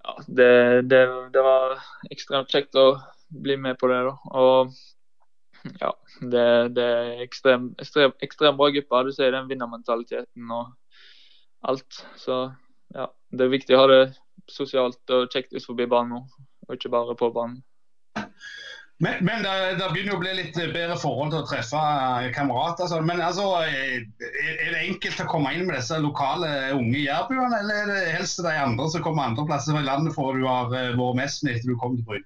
ja, 0.05 0.15
det, 0.27 0.51
det, 0.87 1.01
det, 1.33 1.43
var 1.43 1.75
ekstremt 2.13 2.53
kjekt 2.53 2.77
å 2.79 2.87
bli 3.27 3.57
med 3.59 3.77
på 3.81 3.89
det. 3.91 3.99
da. 4.07 4.15
Og 4.39 4.71
ja, 5.83 5.91
det, 6.21 6.47
det 6.77 6.85
er 6.85 7.23
ekstrem, 7.25 7.71
ekstrem, 7.81 8.15
ekstrem 8.25 8.57
bra 8.59 8.71
gruppe. 8.75 9.03
Du 9.07 9.13
ser 9.15 9.33
den 9.35 9.49
vinnermentaliteten 9.49 10.51
og 10.53 10.73
alt. 11.65 12.03
Så 12.21 12.41
ja, 12.95 13.09
det 13.33 13.47
er 13.47 13.55
viktig 13.55 13.77
å 13.77 13.85
ha 13.85 13.87
det 13.91 14.03
sosialt 14.51 15.15
og 15.15 15.31
kjekt 15.33 15.55
utenfor 15.55 15.87
banen 15.89 16.17
nå, 16.17 16.21
og 16.67 16.77
ikke 16.77 16.93
bare 16.93 17.17
på 17.17 17.31
banen. 17.33 17.63
Men, 19.03 19.17
men 19.27 19.41
det, 19.43 19.53
det, 19.75 19.87
begynner 19.91 20.15
å 20.15 20.21
bli 20.21 20.33
litt 20.37 20.55
bedre 20.55 20.95
forhold 20.95 21.33
til 21.33 21.41
å 21.41 21.47
treffe 21.49 21.79
kamerater. 22.35 22.85
Altså. 22.85 23.01
Men 23.03 23.19
altså, 23.19 23.49
er 23.59 24.05
det 24.71 24.83
enkelt 24.85 25.19
å 25.19 25.27
komme 25.27 25.51
inn 25.51 25.65
med 25.67 25.75
disse 25.75 25.97
lokale 25.99 26.51
unge 26.77 27.01
jærbuene, 27.01 27.59
eller 27.59 27.81
er 27.81 27.91
det 27.91 28.13
helst 28.15 28.39
de 28.45 28.53
andre 28.55 28.87
som 28.93 29.03
kommer 29.03 29.27
andre 29.27 29.43
plasser 29.49 29.75
i 29.75 29.83
landet 29.83 30.15
for 30.15 30.37
du 30.39 30.47
har 30.47 30.71
eh, 30.71 30.93
vært 30.95 31.19
mest 31.19 31.43
med 31.43 31.57
etter 31.57 31.73
du 31.73 31.75
kom 31.81 31.97
til 31.97 32.07
Bryn? 32.07 32.23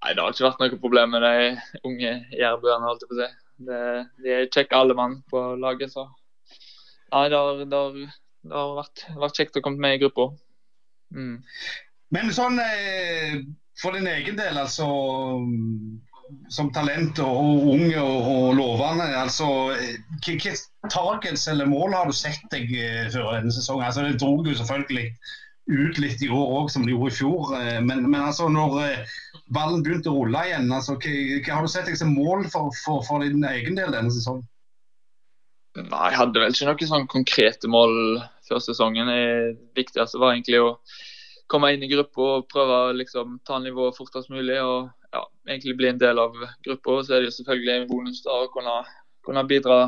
Nei, 0.00 0.14
Det 0.14 0.22
har 0.22 0.32
ikke 0.32 0.46
vært 0.46 0.62
noe 0.62 0.80
problem 0.80 1.14
med 1.14 1.24
de 1.26 1.80
unge 1.84 2.12
jærbuene. 2.32 2.86
holdt 2.88 3.04
jeg 3.04 3.10
på 3.10 3.16
å 3.16 3.20
si. 3.20 3.30
De 4.24 4.34
er 4.34 4.48
kjekke 4.48 4.76
alle 4.78 4.96
mann 4.96 5.18
på 5.28 5.42
laget, 5.60 5.92
så 5.92 6.06
nei, 7.12 7.26
det 7.28 7.36
har, 7.36 7.64
det 7.68 7.76
har, 7.76 7.96
det 8.48 8.56
har 8.56 8.76
vært, 8.78 9.02
vært, 9.24 9.36
kjekt 9.36 9.58
å 9.60 9.64
komme 9.66 9.82
med 9.82 9.98
i 9.98 10.00
gruppa. 10.04 10.30
Mm. 11.12 11.34
Men 12.16 12.32
sånn 12.32 12.56
eh, 12.62 13.42
for 13.82 13.96
din 13.96 14.08
egen 14.08 14.38
del, 14.38 14.56
altså 14.56 14.86
som 16.48 16.70
talent 16.74 17.18
og, 17.24 17.66
ung 17.74 17.86
og, 17.98 18.28
og 18.30 18.48
lovende, 18.58 19.08
altså 19.18 19.48
hvilke 20.24 20.54
targets 20.90 21.46
eller 21.50 21.68
mål 21.70 21.96
har 21.96 22.10
du 22.10 22.16
sett 22.16 22.44
deg 22.52 22.70
eh, 22.70 23.06
før 23.12 23.34
denne 23.36 23.54
sesongen? 23.54 23.86
Altså 23.86 24.06
Det 24.06 24.20
dro 24.22 24.36
jo 24.46 24.56
selvfølgelig 24.56 25.08
ut 25.70 25.98
litt 26.02 26.22
i 26.22 26.28
år 26.28 26.54
òg, 26.58 26.70
som 26.72 26.84
de 26.86 26.94
gjorde 26.94 27.12
i 27.12 27.16
fjor. 27.16 27.52
Eh, 27.58 27.78
men, 27.84 28.04
men 28.10 28.20
altså, 28.22 28.48
når 28.52 28.78
eh, 28.84 29.12
ballen 29.54 29.84
begynte 29.86 30.10
å 30.10 30.18
rulle 30.18 30.42
igjen, 30.48 30.70
altså, 30.74 30.96
hva, 30.98 31.14
hva 31.46 31.58
har 31.58 31.66
du 31.66 31.72
sett 31.72 31.90
deg 31.90 31.98
som 32.00 32.14
mål 32.16 32.46
for, 32.52 32.74
for, 32.84 33.04
for, 33.06 33.24
din 33.24 33.46
egen 33.52 33.78
del 33.78 33.94
denne 33.94 34.12
sesongen? 34.14 34.46
Nei, 35.78 36.06
Jeg 36.10 36.18
hadde 36.18 36.42
vel 36.42 36.56
ikke 36.56 36.66
noen 36.66 36.90
sånn 36.90 37.10
konkrete 37.10 37.70
mål 37.70 37.94
før 38.48 38.62
sesongen. 38.64 39.10
Det 39.10 39.78
viktigste 39.78 40.18
var 40.18 40.34
egentlig 40.34 40.62
å 40.64 40.72
komme 41.50 41.70
inn 41.74 41.84
i 41.86 41.90
gruppa 41.90 42.26
og 42.40 42.48
prøve 42.50 42.80
å 42.88 42.96
liksom, 42.98 43.38
ta 43.46 43.60
nivået 43.62 43.98
fortest 43.98 44.32
mulig. 44.34 44.58
og 44.62 44.90
ja, 45.14 45.24
egentlig 45.48 45.76
bli 45.78 45.88
en 45.90 46.02
del 46.02 46.18
av 46.22 46.34
gruppa. 46.66 47.00
Så 47.04 47.14
er 47.14 47.22
det 47.22 47.30
jo 47.30 47.38
selvfølgelig 47.38 47.76
en 47.76 47.88
bonus 47.90 48.22
da, 48.26 48.42
å 48.42 48.50
kunne, 48.54 48.76
kunne 49.26 49.46
bidra 49.46 49.80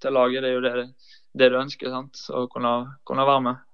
til 0.00 0.16
laget. 0.16 0.44
Det 0.44 0.50
er 0.50 0.56
jo 0.56 0.64
det, 0.64 0.88
det 1.36 1.52
du 1.52 1.60
ønsker. 1.60 1.92
sant? 1.92 2.24
Å 2.32 2.46
kunne, 2.52 2.74
kunne 3.08 3.28
være 3.28 3.46
med 3.50 3.64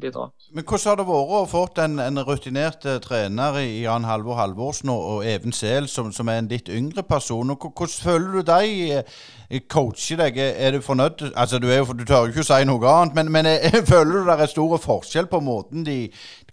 bidra. 0.00 0.28
Men 0.52 0.64
Hvordan 0.64 0.90
har 0.90 0.98
det 1.00 1.06
vært 1.08 1.32
å 1.36 1.40
få 1.50 1.62
en, 1.82 1.98
en 2.02 2.22
rutinert 2.26 2.86
eh, 2.88 2.98
trener 3.02 3.58
i 3.62 3.82
Jan 3.82 4.06
Halvor 4.08 4.38
Halvorsen 4.40 4.92
og, 4.92 5.24
Even 5.26 5.54
Sehl, 5.56 5.88
som, 5.88 6.12
som, 6.12 6.28
er 6.28 6.42
en 6.42 6.50
litt 6.50 6.68
yngre 6.68 7.02
person? 7.06 7.50
Og 7.54 7.68
Hvordan 7.70 8.02
føler 8.04 8.36
du 8.36 8.42
de 8.50 8.98
eh, 8.98 9.62
coacher 9.72 10.20
deg? 10.20 10.38
Er 10.38 10.76
du 10.76 10.82
fornøyd? 10.84 11.30
Altså, 11.34 11.58
Du, 11.58 11.68
er 11.70 11.80
jo, 11.80 11.96
du 11.96 12.04
tør 12.04 12.26
jo 12.26 12.34
ikke 12.34 12.46
si 12.46 12.60
noe 12.68 12.92
annet, 12.92 13.16
men, 13.16 13.32
men 13.32 13.50
er, 13.54 13.80
føler 13.92 14.20
du 14.20 14.30
det 14.30 14.38
er 14.38 14.52
stor 14.52 14.76
forskjell 14.84 15.30
på 15.32 15.40
måten 15.40 15.86
de 15.86 15.98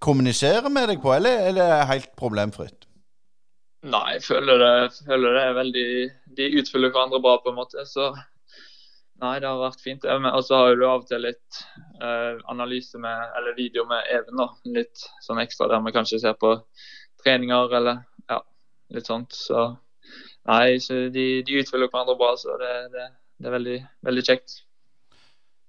kommuniserer 0.03 0.69
med 0.71 0.89
deg 0.91 1.03
på, 1.03 1.13
eller, 1.15 1.47
eller 1.49 1.63
er 1.67 1.83
det 1.83 1.91
helt 1.91 2.11
problemfritt? 2.19 2.87
Nei, 3.83 4.13
jeg 4.15 4.23
føler 4.23 4.61
det, 4.61 4.75
føler 5.03 5.33
det 5.35 5.41
er 5.43 5.55
veldig 5.57 5.87
De 6.37 6.45
utfyller 6.61 6.91
hverandre 6.93 7.19
bra, 7.19 7.35
på 7.43 7.51
en 7.51 7.57
måte. 7.59 7.83
så 7.83 8.13
Nei, 9.21 9.37
det 9.39 9.47
har 9.47 9.61
vært 9.61 9.83
fint. 9.83 10.05
Og 10.07 10.41
så 10.43 10.57
har 10.57 10.75
du 10.75 10.83
av 10.87 11.03
og 11.03 11.07
til 11.07 11.23
litt 11.23 11.61
uh, 12.01 12.41
analyse 12.51 12.99
med, 12.99 13.29
eller 13.37 13.55
video 13.57 13.85
med 13.89 14.09
Even. 14.11 14.39
da, 14.41 14.49
Litt 14.79 15.05
sånn 15.23 15.41
ekstra 15.43 15.69
der 15.71 15.83
vi 15.85 15.93
kanskje 15.95 16.21
ser 16.23 16.35
på 16.39 16.55
treninger 17.23 17.77
eller 17.77 18.01
ja, 18.31 18.41
litt 18.95 19.07
sånt. 19.07 19.35
Så 19.37 19.69
nei, 20.49 20.79
så 20.83 21.05
de, 21.13 21.27
de 21.45 21.61
utfyller 21.61 21.91
hverandre 21.91 22.17
bra. 22.19 22.33
Så 22.39 22.57
det, 22.59 22.75
det, 22.95 23.09
det 23.39 23.49
er 23.49 23.57
veldig, 23.59 23.79
veldig 24.09 24.23
kjekt. 24.27 24.61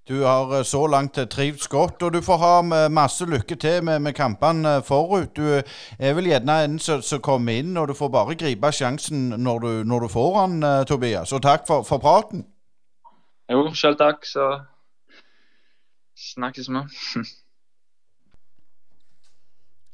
Du 0.04 0.18
har 0.26 0.50
eh, 0.58 0.64
så 0.68 0.82
langt 0.90 1.16
trivts 1.32 1.68
godt, 1.72 2.02
og 2.04 2.10
du 2.12 2.18
får 2.24 2.40
ha 2.42 2.88
masse 2.92 3.24
lykke 3.24 3.56
til 3.60 3.84
med, 3.86 4.02
med 4.04 4.16
kampene 4.18 4.80
forut. 4.84 5.30
Du 5.36 5.60
er 5.60 6.16
vel 6.18 6.28
gjerne 6.28 6.58
en 6.64 6.74
som 6.82 7.22
kommer 7.24 7.60
inn, 7.60 7.76
og 7.80 7.88
du 7.88 7.94
får 7.96 8.10
bare 8.12 8.36
gripe 8.40 8.72
sjansen 8.74 9.30
når 9.46 9.62
du, 9.62 9.70
når 9.88 10.04
du 10.04 10.12
får 10.12 10.40
den, 10.40 10.66
Tobias. 10.90 11.32
Og 11.32 11.44
takk 11.46 11.64
for, 11.70 11.86
for 11.86 12.02
praten. 12.02 12.44
Jo, 13.52 13.66
sjøl 13.76 13.96
takk. 14.00 14.24
Så 14.24 14.44
snakkes 16.32 16.70
vi. 16.72 16.84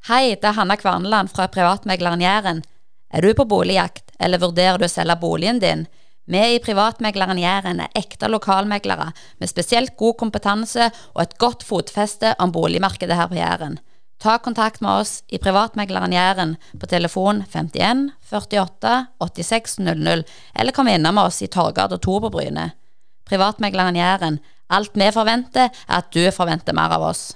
Hei, 0.09 0.35
det 0.39 0.47
er 0.47 0.57
Hanna 0.57 0.77
Kvarneland 0.79 1.31
fra 1.33 1.49
privatmegleren 1.51 2.23
Jæren. 2.23 2.63
Er 3.11 3.21
du 3.21 3.33
på 3.35 3.45
boligjakt, 3.45 4.13
eller 4.19 4.39
vurderer 4.41 4.79
du 4.79 4.87
å 4.87 4.91
selge 4.91 5.17
boligen 5.19 5.59
din? 5.59 5.85
Vi 6.31 6.39
i 6.55 6.59
Privatmegleren 6.63 7.39
Jæren 7.41 7.81
er 7.83 7.95
ekte 7.97 8.29
lokalmeglere 8.29 9.09
med 9.41 9.49
spesielt 9.49 9.97
god 9.99 10.15
kompetanse 10.21 10.87
og 11.11 11.23
et 11.25 11.33
godt 11.41 11.65
fotfeste 11.67 12.35
om 12.39 12.53
boligmarkedet 12.55 13.17
her 13.17 13.27
på 13.27 13.35
Jæren. 13.35 13.79
Ta 14.21 14.37
kontakt 14.37 14.83
med 14.85 15.01
oss 15.01 15.23
i 15.27 15.41
Privatmegleren 15.41 16.13
Jæren 16.15 16.55
på 16.79 16.87
telefon 16.87 17.43
51 17.51 18.11
48 18.31 18.93
86 19.19 19.79
00, 19.81 20.23
eller 20.55 20.77
kom 20.77 20.87
innom 20.87 21.19
oss 21.25 21.41
i 21.41 21.49
Torgata 21.51 21.97
2 21.97 22.19
på 22.21 22.31
Bryne 22.31 22.69
privatmegleren 23.25 23.95
Jæren. 23.95 24.39
Alt 24.69 24.95
vi 24.95 25.11
forventer, 25.13 25.69
er 25.87 25.97
at 25.97 26.13
du 26.13 26.23
forventer 26.31 26.73
mer 26.73 26.95
av 26.95 27.03
oss. 27.11 27.31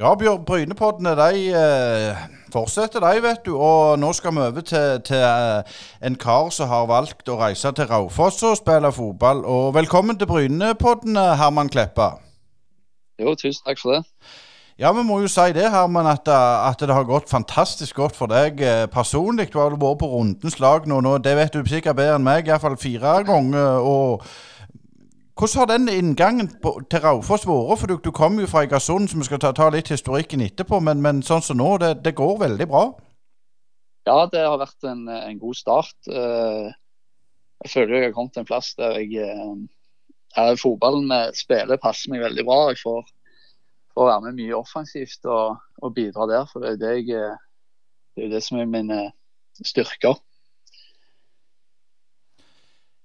Ja, 0.00 0.14
Bjørn 0.16 0.44
Brynepoddene 0.48 1.10
de 1.18 1.50
eh, 1.52 2.20
fortsetter, 2.52 3.02
de, 3.04 3.20
vet 3.22 3.42
du. 3.44 3.52
Og 3.60 3.98
nå 4.00 4.12
skal 4.16 4.32
vi 4.32 4.40
over 4.46 4.64
til, 4.64 5.02
til 5.04 5.20
eh, 5.20 5.74
en 6.06 6.16
kar 6.16 6.48
som 6.56 6.70
har 6.70 6.86
valgt 6.88 7.28
å 7.28 7.36
reise 7.36 7.72
til 7.76 7.90
Raufoss 7.90 8.40
og 8.48 8.56
spille 8.62 8.92
fotball. 8.96 9.44
Og 9.44 9.74
velkommen 9.76 10.16
til 10.16 10.30
Brynepoddene, 10.30 11.26
Herman 11.36 11.68
Kleppa. 11.68 12.14
Jo, 13.20 13.34
tusen 13.34 13.60
takk 13.66 13.82
for 13.82 13.98
det. 13.98 14.02
Ja, 14.80 14.94
vi 14.96 15.02
må 15.04 15.18
jo 15.20 15.28
si 15.28 15.50
det, 15.52 15.66
Herman, 15.68 16.06
at, 16.08 16.28
eh, 16.30 16.68
at, 16.70 16.80
det 16.80 16.94
har 16.96 17.04
gått 17.04 17.28
fantastisk 17.28 17.98
godt 18.00 18.14
for 18.16 18.32
deg 18.32 18.62
eh, 18.64 18.86
personlig. 18.88 19.50
Du 19.52 19.58
har 19.60 19.74
vært 19.74 19.98
på 20.00 20.08
rundens 20.08 20.56
lag 20.56 20.86
nå, 20.88 21.02
nå, 21.04 21.18
det 21.20 21.34
vet 21.36 21.52
du 21.52 21.68
sikkert 21.68 21.98
bedre 21.98 22.14
enn 22.16 22.24
meg, 22.24 22.48
iallfall 22.48 22.78
fire 22.80 23.18
ganger. 23.28 23.84
og 23.84 24.24
hvordan 25.36 25.58
har 25.60 25.68
den 25.68 25.88
inngangen 25.92 26.48
til 26.88 27.04
Raufoss 27.04 27.44
vært? 27.48 27.76
For 27.82 27.92
du, 27.92 27.98
du 28.00 28.10
kom 28.10 28.40
jo 28.40 28.48
fra 28.48 28.64
Egersund, 28.64 29.08
så 29.12 29.20
vi 29.20 29.28
skal 29.28 29.42
ta, 29.44 29.52
ta 29.52 29.68
litt 29.68 29.92
historikken 29.92 30.40
etterpå. 30.48 30.80
Men, 30.80 31.04
men 31.04 31.20
sånn 31.28 31.44
som 31.44 31.60
nå, 31.60 31.76
det, 31.84 31.94
det, 32.04 32.16
går 32.16 32.40
veldig 32.46 32.70
bra? 32.72 32.86
Ja, 34.08 34.18
det 34.32 34.48
har 34.48 34.58
vært 34.64 34.88
en, 34.88 35.06
en 35.12 35.38
god 35.44 35.60
start. 35.60 35.96
Eh, 36.08 36.72
jeg 37.66 37.76
føler 37.76 37.98
jeg 37.98 38.08
har 38.08 38.16
kommet 38.16 38.32
til 38.32 38.46
en 38.46 38.48
plass 38.48 38.72
der 38.80 38.96
jeg 38.96 39.28
er 40.40 40.56
Fotballen 40.56 41.12
spiller 41.36 41.76
passer 41.76 42.12
meg 42.16 42.24
veldig 42.24 42.48
bra. 42.48 42.62
Jeg 42.72 42.80
får 42.80 43.08
å 43.96 44.06
være 44.06 44.26
med 44.28 44.38
mye 44.40 44.58
offensivt 44.58 45.26
og, 45.28 45.60
og 45.82 45.94
bidra 45.96 46.28
der. 46.30 46.48
For 46.50 46.62
det 46.62 46.74
er, 46.74 46.80
det, 46.82 46.96
jeg, 47.08 47.38
det 48.16 48.26
er 48.26 48.34
det 48.34 48.42
som 48.46 48.60
er 48.60 48.70
mine 48.70 49.04
styrker. 49.66 50.18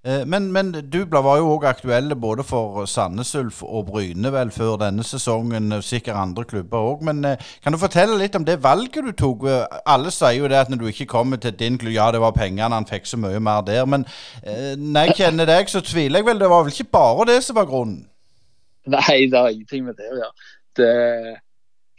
Eh, 0.05 0.25
men, 0.25 0.51
men, 0.51 0.71
du 0.93 0.99
var 1.09 1.39
jo 1.39 1.47
òg 1.55 1.63
aktuelle 1.65 2.15
både 2.15 2.43
for 2.45 2.85
Sandnes 2.85 3.31
Ulf 3.35 3.63
og 3.65 3.87
Bryne 3.87 4.29
vel 4.31 4.51
før 4.53 4.77
denne 4.77 5.03
sesongen. 5.03 5.73
Sikkert 5.81 6.19
andre 6.21 6.45
klubber 6.45 6.91
òg. 6.91 7.01
Men 7.07 7.25
eh, 7.25 7.41
kan 7.63 7.73
du 7.73 7.81
fortelle 7.81 8.17
litt 8.19 8.37
om 8.37 8.45
det 8.45 8.61
valget 8.63 9.01
du 9.07 9.11
tok? 9.17 9.47
Alle 9.81 10.13
sier 10.13 10.37
jo 10.37 10.51
det 10.51 10.59
at 10.61 10.69
når 10.69 10.83
du 10.83 10.89
ikke 10.91 11.09
kommer 11.09 11.41
til 11.41 11.57
din 11.57 11.79
klubb 11.81 11.95
Ja, 11.95 12.11
det 12.11 12.21
var 12.21 12.35
pengene, 12.37 12.75
han 12.75 12.85
fikk 12.85 13.09
så 13.09 13.17
mye 13.17 13.39
mer 13.41 13.65
der. 13.65 13.85
Men 13.89 14.05
eh, 14.43 14.75
når 14.77 15.09
jeg 15.09 15.17
kjenner 15.23 15.49
deg, 15.49 15.71
så 15.73 15.81
tviler 15.81 16.21
jeg 16.21 16.29
vel. 16.29 16.43
Det 16.43 16.51
var 16.53 16.67
vel 16.67 16.75
ikke 16.75 16.93
bare 16.93 17.31
det 17.31 17.39
som 17.43 17.57
var 17.57 17.65
grunnen? 17.71 18.03
Nei, 18.93 19.25
det 19.31 19.39
har 19.39 19.49
ingenting 19.49 19.87
med 19.87 19.97
det 19.97 20.11
å 20.11 20.19
gjøre 20.21 20.53
det, 20.79 21.39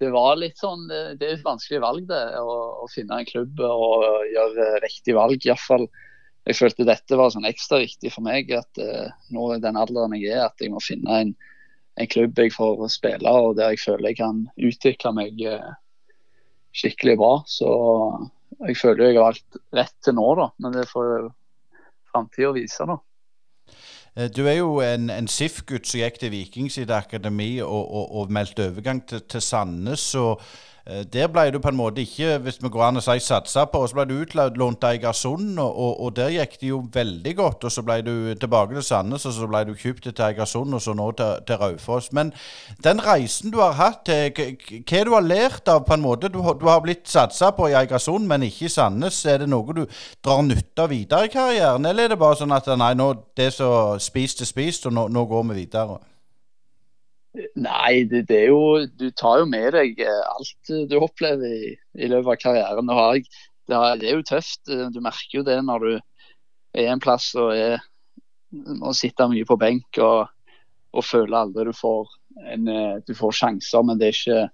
det 0.00 0.10
var 0.14 0.36
litt 0.40 0.58
sånn 0.60 0.86
Det 0.88 1.20
er 1.20 1.36
et 1.36 1.44
vanskelig 1.46 1.80
valg, 1.84 2.08
det. 2.10 2.24
Å, 2.40 2.56
å 2.84 2.88
finne 2.92 3.20
en 3.20 3.28
klubb 3.28 3.62
og 3.64 4.04
gjøre 4.32 4.68
riktig 4.84 5.16
valg. 5.16 5.46
Iallfall 5.46 5.88
jeg 6.46 6.60
følte 6.60 6.86
dette 6.86 7.18
var 7.18 7.32
sånn 7.34 7.48
ekstra 7.48 7.80
viktig 7.82 8.12
for 8.14 8.26
meg. 8.26 8.52
At 8.54 8.78
uh, 8.78 9.10
nå 9.34 9.48
i 9.56 9.62
den 9.62 9.78
alderen 9.80 10.14
jeg 10.18 10.30
er, 10.30 10.46
at 10.46 10.62
jeg 10.62 10.70
må 10.74 10.82
finne 10.84 11.22
en, 11.24 11.32
en 11.98 12.10
klubb 12.12 12.38
jeg 12.38 12.54
får 12.54 12.84
spille 12.92 13.32
og 13.32 13.56
der 13.58 13.74
jeg 13.74 13.82
føler 13.82 14.12
jeg 14.12 14.20
kan 14.20 14.44
utvikle 14.54 15.12
meg 15.16 15.42
uh, 15.42 15.74
skikkelig 16.76 17.16
bra. 17.18 17.32
Så 17.50 17.70
jeg 18.62 18.78
føler 18.78 19.08
jeg 19.08 19.18
har 19.18 19.26
valgt 19.32 19.60
rett 19.74 19.96
til 20.04 20.16
nå, 20.18 20.28
da. 20.38 20.48
Men 20.62 20.78
det 20.78 20.86
får 20.92 21.28
framtida 22.12 22.54
vise, 22.56 22.86
da. 22.86 23.00
Eh, 24.16 24.30
du 24.32 24.46
er 24.46 24.58
jo 24.58 24.80
en, 24.80 25.10
en 25.12 25.28
SIF-gutt 25.28 25.88
som 25.88 26.00
gikk 26.00 26.20
til 26.22 26.32
Viking 26.32 26.70
sitt 26.72 26.90
akademi 26.94 27.58
og, 27.60 27.82
og, 27.84 28.14
og 28.20 28.32
meldte 28.32 28.70
overgang 28.70 29.02
til, 29.08 29.20
til 29.28 29.44
Sandnes. 29.44 30.14
og 30.14 30.40
der 30.86 31.26
ble 31.26 31.50
du 31.50 31.58
på 31.58 31.72
en 31.72 31.78
måte 31.78 32.04
ikke, 32.04 32.36
hvis 32.38 32.60
vi 32.62 32.70
går 32.70 32.82
an 32.86 33.00
å 33.00 33.02
si, 33.02 33.16
satsa 33.18 33.64
på. 33.66 33.80
og 33.82 33.88
Så 33.90 33.96
ble 33.98 34.04
du 34.06 34.14
utlånt 34.22 34.78
til 34.78 34.92
Eigersund, 34.92 35.58
og, 35.58 36.00
og, 36.00 36.12
der 36.14 36.30
gikk 36.30 36.54
det 36.60 36.70
jo 36.70 36.78
veldig 36.94 37.32
godt. 37.36 37.66
og 37.66 37.74
Så 37.74 37.82
ble 37.82 37.96
du 38.06 38.12
tilbake 38.38 38.76
til 38.76 38.86
Sandnes, 38.86 39.26
og 39.26 39.34
så 39.34 39.48
ble 39.50 39.64
du 39.66 39.74
kjøpt 39.74 40.06
til 40.06 40.24
Eigersund, 40.28 40.74
og 40.78 40.82
så 40.82 40.94
nå 40.94 41.10
til, 41.18 41.42
til 41.48 41.60
Raufoss. 41.62 42.12
Men 42.14 42.32
den 42.86 43.02
reisen 43.02 43.50
du 43.50 43.58
har 43.64 43.74
hatt, 43.80 44.06
hva 44.06 45.04
du 45.04 45.14
har 45.16 45.26
lært 45.26 45.68
av 45.72 45.82
på 45.88 45.98
en 45.98 46.06
måte? 46.06 46.30
Du, 46.30 46.38
du 46.38 46.66
har 46.70 46.82
blitt 46.86 47.10
satsa 47.10 47.50
på 47.56 47.66
i 47.72 47.78
Eigersund, 47.82 48.30
men 48.30 48.46
ikke 48.46 48.70
i 48.70 48.74
Sandnes. 48.78 49.24
Er 49.26 49.42
det 49.42 49.50
noe 49.50 49.74
du 49.74 49.86
drar 50.22 50.46
nytte 50.46 50.86
av 50.86 50.94
videre 50.94 51.26
i 51.26 51.34
karrieren, 51.34 51.86
eller 51.86 52.06
er 52.06 52.14
det 52.14 52.22
bare 52.22 52.38
sånn 52.38 52.54
at 52.54 52.70
nei, 52.78 52.94
nå 52.94 53.10
det 53.36 53.50
er 53.50 53.56
så 53.58 53.70
spist 54.02 54.46
er 54.46 54.54
spist, 54.54 54.86
og 54.86 54.94
nå, 54.94 55.08
nå 55.10 55.26
går 55.26 55.50
vi 55.50 55.64
videre? 55.64 55.98
Nei, 57.36 58.04
det, 58.08 58.22
det, 58.30 58.36
er 58.46 58.52
jo 58.52 58.86
Du 58.98 59.10
tar 59.16 59.42
jo 59.42 59.48
med 59.50 59.74
deg 59.76 60.00
eh, 60.00 60.22
alt 60.30 60.72
du 60.88 60.96
opplever 61.00 61.44
i, 61.46 61.74
i 61.98 62.08
løpet 62.08 62.32
av 62.32 62.40
karrieren. 62.40 62.92
Jeg, 62.96 63.26
det, 63.68 63.76
er, 63.76 64.14
jo 64.14 64.26
tøft. 64.26 64.62
Eh, 64.72 64.86
du 64.92 65.02
merker 65.04 65.40
jo 65.40 65.44
det 65.46 65.58
når 65.64 65.84
du 65.84 65.92
er 66.76 66.92
en 66.92 67.02
plass 67.02 67.32
og 67.38 67.52
er, 67.56 67.82
må 68.52 68.94
sitte 68.96 69.28
mye 69.28 69.46
på 69.48 69.58
benk 69.60 70.00
og, 70.04 70.28
og 70.96 71.04
føler 71.04 71.38
aldri 71.42 71.66
du 71.68 71.74
får 71.76 72.14
en, 72.52 72.68
eh, 72.72 72.94
du 73.04 73.12
får 73.16 73.36
sjanser, 73.40 73.84
men 73.84 74.00
det 74.00 74.10
er 74.10 74.16
ikke, 74.16 74.46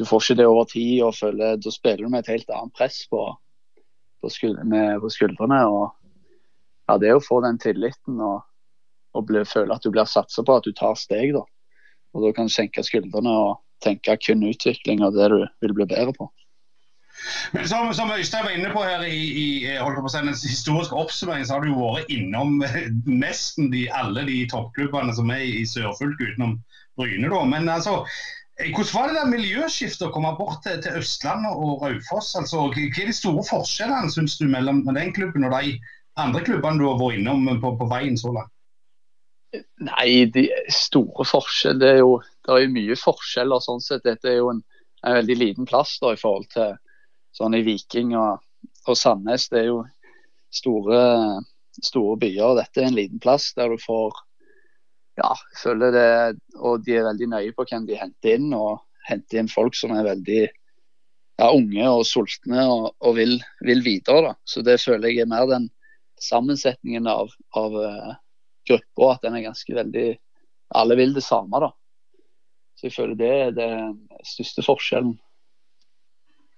du 0.00 0.04
får 0.08 0.24
ikke 0.24 0.38
det 0.40 0.48
over 0.48 0.70
tid. 0.72 0.94
og 1.04 1.18
føler, 1.18 1.60
Da 1.60 1.74
spiller 1.74 2.06
du 2.06 2.12
med 2.12 2.24
et 2.24 2.32
helt 2.36 2.52
annet 2.54 2.76
press 2.76 3.02
på, 3.10 3.26
på 4.22 4.32
skuldrene. 4.32 5.60
og 5.68 5.90
ja, 6.88 6.98
Det 7.02 7.12
å 7.12 7.24
få 7.24 7.42
den 7.44 7.60
tilliten 7.60 8.20
og, 8.20 8.40
og 9.16 9.28
bli, 9.28 9.44
føle 9.44 9.74
at 9.74 9.84
du 9.84 9.92
blir 9.92 10.08
satsa 10.08 10.44
på, 10.44 10.56
at 10.56 10.64
du 10.64 10.72
tar 10.72 10.96
steg. 10.96 11.34
da 11.36 11.44
og 12.16 12.24
Da 12.24 12.32
kan 12.32 12.48
du 12.48 12.54
senke 12.54 12.84
skuldrene 12.86 13.30
og 13.30 13.60
tenke 13.84 14.16
kun 14.24 14.46
utvikling 14.48 15.04
av 15.04 15.14
det 15.16 15.28
du 15.32 15.40
vil 15.62 15.76
bli 15.76 15.88
bedre 15.92 16.14
på. 16.16 16.30
Men 17.52 17.68
som, 17.68 17.88
som 17.96 18.10
Øystein 18.12 18.44
var 18.44 18.54
inne 18.54 18.70
på 18.72 18.82
her 18.84 19.02
i, 19.08 19.20
i 19.40 19.78
på 19.80 20.10
en 20.18 20.28
historisk 20.28 20.92
oppsummering, 20.92 21.46
så 21.46 21.56
har 21.56 21.64
du 21.64 21.70
jo 21.72 21.92
vært 21.94 22.10
innom 22.12 22.58
nesten 23.06 23.70
de, 23.72 23.86
alle 23.88 24.26
de 24.28 24.42
toppklubbene 24.52 25.14
som 25.16 25.30
er 25.32 25.44
i 25.44 25.64
sørfylket, 25.68 26.34
utenom 26.34 26.58
Bryne. 26.96 27.28
da. 27.32 27.44
Men 27.44 27.68
altså, 27.68 28.02
hvordan 28.60 28.94
var 28.94 29.08
det 29.08 29.18
der 29.18 29.32
miljøskiftet 29.32 30.08
å 30.08 30.12
komme 30.14 30.34
bort 30.38 30.62
til, 30.64 30.80
til 30.84 31.00
Østlandet 31.00 31.52
og 31.52 31.84
Raufoss? 31.84 32.34
Altså, 32.40 32.66
hva 32.72 32.84
er 32.84 33.08
de 33.12 33.16
store 33.16 33.44
forskjellene 33.48 34.12
synes 34.12 34.36
du, 34.40 34.46
mellom 34.52 34.84
den 34.88 35.14
klubben 35.16 35.48
og 35.48 35.56
de 35.56 35.78
andre 36.20 36.44
klubbene 36.44 36.80
du 36.80 36.86
har 36.88 37.00
vært 37.00 37.20
innom 37.20 37.48
på, 37.64 37.74
på 37.80 37.90
veien 37.92 38.16
så 38.20 38.32
langt? 38.36 38.52
Nei, 39.86 40.26
de 40.32 40.46
store 40.72 41.26
forskjell, 41.28 41.78
det 41.80 41.92
er 41.94 42.00
jo 42.00 42.16
det 42.46 42.54
er 42.54 42.64
jo 42.64 42.72
mye 42.76 42.96
forskjeller. 43.00 43.62
sånn 43.62 43.82
sett. 43.82 44.04
Dette 44.06 44.30
er 44.30 44.38
jo 44.40 44.50
en, 44.52 44.62
en 45.02 45.18
veldig 45.18 45.36
liten 45.40 45.68
plass 45.68 45.96
da, 46.02 46.14
i 46.14 46.20
forhold 46.20 46.48
til 46.54 46.76
sånn 47.36 47.56
i 47.58 47.64
Viking 47.66 48.14
og, 48.16 48.42
og 48.86 48.98
Sandnes. 48.98 49.48
Det 49.52 49.64
er 49.64 49.68
jo 49.72 49.80
store, 50.54 51.00
store 51.82 52.16
byer. 52.22 52.54
Dette 52.60 52.82
er 52.82 52.90
en 52.90 52.98
liten 52.98 53.22
plass 53.22 53.50
der 53.58 53.74
du 53.74 53.82
får 53.82 54.22
ja, 55.16 55.32
føler 55.56 55.94
det, 55.94 56.08
og 56.60 56.84
de 56.84 56.98
er 56.98 57.06
veldig 57.06 57.30
nøye 57.32 57.54
på 57.56 57.64
hvem 57.68 57.86
de 57.88 57.96
henter 57.98 58.36
inn. 58.36 58.52
Og 58.54 58.82
henter 59.08 59.40
inn 59.40 59.50
folk 59.50 59.76
som 59.78 59.94
er 59.96 60.06
veldig 60.06 60.42
ja, 60.44 61.48
unge 61.48 61.88
og 61.88 62.04
sultne 62.08 62.66
og, 62.70 62.92
og 63.00 63.16
vil, 63.18 63.38
vil, 63.64 63.82
videre. 63.84 64.30
da. 64.30 64.36
Så 64.44 64.62
det 64.66 64.80
føler 64.82 65.12
jeg 65.12 65.24
er 65.24 65.32
mer 65.32 65.48
den 65.50 65.70
sammensetningen 66.22 67.08
av, 67.10 67.32
av 67.58 67.74
uh, 67.76 68.14
gruppa 68.68 69.12
at 69.14 69.26
den 69.26 69.38
er 69.38 69.46
ganske 69.48 69.74
veldig 69.76 70.08
Alle 70.74 70.96
vil 70.98 71.12
det 71.14 71.22
samme, 71.22 71.60
da. 71.62 71.70
Så 72.76 72.88
jeg 72.88 72.96
føler 72.96 73.14
det 73.16 73.28
er 73.30 73.52
den 73.54 74.00
største 74.26 74.64
forskjellen. 74.66 75.14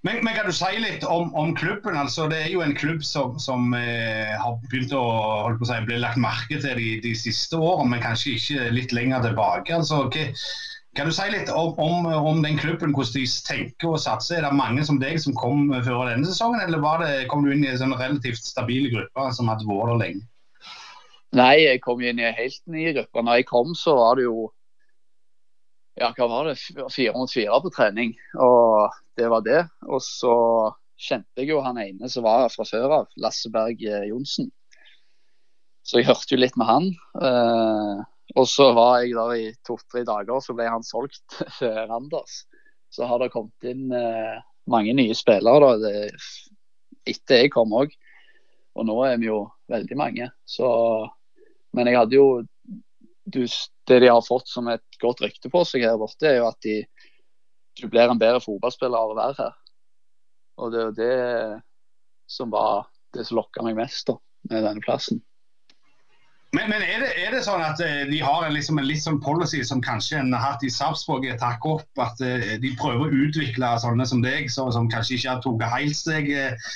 Men, 0.06 0.20
men, 0.22 0.34
kan 0.34 0.46
du 0.46 0.54
si 0.54 0.78
litt 0.78 1.02
om, 1.04 1.32
om, 1.34 1.54
klubben? 1.59 1.96
Altså, 1.98 2.28
det 2.30 2.38
er 2.44 2.52
jo 2.52 2.62
en 2.62 2.74
klubb 2.78 3.02
som, 3.04 3.34
som 3.42 3.72
eh, 3.74 4.30
har 4.38 4.59
begynt 4.70 4.94
å, 4.94 5.02
å 5.50 5.66
si, 5.66 5.78
bli 5.88 5.98
lagt 5.98 6.20
merke 6.22 6.61
til 6.62 6.78
de, 6.78 6.88
de 7.02 7.14
siste 7.18 7.59
årene, 7.59 7.90
men 7.92 8.04
kanskje 8.04 8.36
ikke 8.36 8.68
litt 8.76 8.94
lenger 8.94 9.26
tilbake. 9.26 9.74
Altså, 9.74 10.04
okay. 10.06 10.30
kan 10.94 11.11
du 11.11 11.14
si 11.14 11.26
litt 11.34 11.50
om, 11.50 11.74
om, 11.82 12.06
om, 12.14 12.42
den 12.46 12.61
klubben, 12.62 12.94
hvordan 12.94 13.18
de 13.18 13.26
tenker 13.50 13.90
og 13.90 14.02
satser? 14.04 14.38
Er 14.38 14.46
det 14.46 14.61
mange 14.61 14.86
som 14.86 15.02
deg 15.02 15.18
som 15.22 15.34
kom 15.38 15.66
før 15.74 16.06
denne 16.12 16.30
sesongen, 16.30 16.62
eller 16.62 17.02
det, 17.02 17.12
kom 17.32 17.42
du 17.42 17.52
inn 17.52 17.66
i 17.66 17.72
en 17.74 17.82
sånn 17.82 17.98
relativt 17.98 18.46
stabil 18.46 18.92
gruppe 18.94 19.30
som 19.34 19.50
hadde 19.50 19.66
vært 19.66 19.92
der 19.92 20.02
lenge? 20.06 20.26
Nei, 21.36 21.56
jeg 21.66 21.82
kom 21.84 22.00
inn 22.00 22.20
i 22.22 22.30
helt 22.32 22.62
ny 22.72 22.86
gruppe. 22.96 23.22
Når 23.24 23.40
jeg 23.40 23.48
kom, 23.50 23.74
så 23.76 23.98
var 23.98 24.16
det 24.16 24.24
jo 24.24 24.48
ja, 25.98 26.12
hva 26.14 26.28
var 26.30 26.46
det, 26.48 26.54
fire 26.94 27.12
mot 27.16 27.30
fire 27.32 27.58
på 27.62 27.72
trening. 27.74 28.14
Og 28.40 28.94
det 29.18 29.28
var 29.32 29.42
det. 29.44 29.64
Og 29.90 30.00
så 30.04 30.34
kjente 30.98 31.42
jeg 31.42 31.50
jo 31.52 31.62
han 31.64 31.80
ene 31.82 32.10
som 32.10 32.26
var 32.26 32.48
fra 32.52 32.66
før 32.66 32.94
av, 33.00 33.10
Lasse 33.20 33.50
Berg 33.54 33.82
eh, 33.86 34.08
Johnsen. 34.10 34.48
Så 35.86 36.00
jeg 36.00 36.08
hørte 36.08 36.34
jo 36.34 36.40
litt 36.40 36.56
med 36.60 36.68
han. 36.68 36.88
Eh, 37.22 38.00
og 38.36 38.48
så 38.50 38.70
var 38.76 39.02
jeg 39.02 39.16
der 39.16 39.34
i 39.36 39.46
to-tre 39.66 40.04
dager, 40.06 40.40
så 40.44 40.54
ble 40.56 40.68
han 40.68 40.86
solgt 40.86 41.38
til 41.58 41.74
Randers. 41.90 42.44
Så 42.94 43.08
har 43.08 43.20
det 43.20 43.32
kommet 43.34 43.68
inn 43.68 43.92
eh, 43.92 44.38
mange 44.70 44.94
nye 44.96 45.16
spillere 45.16 45.74
da, 45.82 45.92
etter 47.08 47.42
jeg 47.42 47.52
kom 47.52 47.74
òg. 47.76 47.92
Og 48.78 48.86
nå 48.86 48.98
er 49.06 49.18
vi 49.18 49.30
jo 49.30 49.42
veldig 49.72 49.96
mange. 49.98 50.28
Så 50.46 50.68
men 51.76 51.90
jeg 51.90 51.98
hadde 51.98 52.16
jo 52.16 52.28
du, 53.28 53.42
Det 53.88 53.98
de 54.00 54.08
har 54.08 54.24
fått 54.24 54.48
som 54.48 54.68
et 54.72 55.00
godt 55.02 55.20
rykte 55.20 55.50
på 55.52 55.60
seg 55.68 55.84
her 55.84 55.98
borte, 56.00 56.24
er 56.28 56.38
jo 56.40 56.48
at 56.48 56.60
de, 56.64 56.80
du 57.76 57.86
blir 57.92 58.08
en 58.08 58.20
bedre 58.20 58.40
fotballspiller 58.40 58.96
av 58.96 59.12
å 59.12 59.18
være 59.18 59.36
her. 59.42 59.56
Og 60.58 60.72
det 60.72 60.80
er 60.80 60.86
jo 60.86 60.96
det 60.96 61.18
som 62.28 62.52
var 62.52 62.88
det 63.16 63.24
som 63.28 63.38
lokka 63.38 63.64
meg 63.64 63.76
mest 63.78 64.08
da, 64.08 64.16
med 64.50 64.64
denne 64.64 64.84
plassen. 64.84 65.20
Men, 66.56 66.70
men 66.72 66.80
er, 66.80 67.02
det, 67.04 67.10
er, 67.20 67.34
det, 67.36 67.42
sånn 67.44 67.60
at 67.60 67.80
uh, 67.84 68.04
de 68.08 68.20
har 68.24 68.46
en, 68.46 68.54
liksom, 68.56 68.78
en 68.80 68.88
litt 68.88 69.02
sånn 69.04 69.20
policy 69.20 69.60
som 69.68 69.82
kanskje 69.84 70.22
en 70.22 70.32
har 70.32 70.54
hatt 70.54 70.64
i 70.64 70.72
Sarpsborg 70.72 71.28
takk 71.40 71.66
opp, 71.68 71.88
at 72.00 72.20
uh, 72.24 72.54
de 72.62 72.70
prøver 72.80 73.04
å 73.04 73.24
utvikle 73.26 73.74
sånne 73.82 74.06
som 74.08 74.22
deg, 74.24 74.48
så, 74.52 74.70
som 74.72 74.88
kanskje 74.88 75.18
ikke 75.18 75.34
har 75.34 75.42
tatt 75.44 75.66
helt 75.74 75.98
steg 75.98 76.30
uh, 76.32 76.72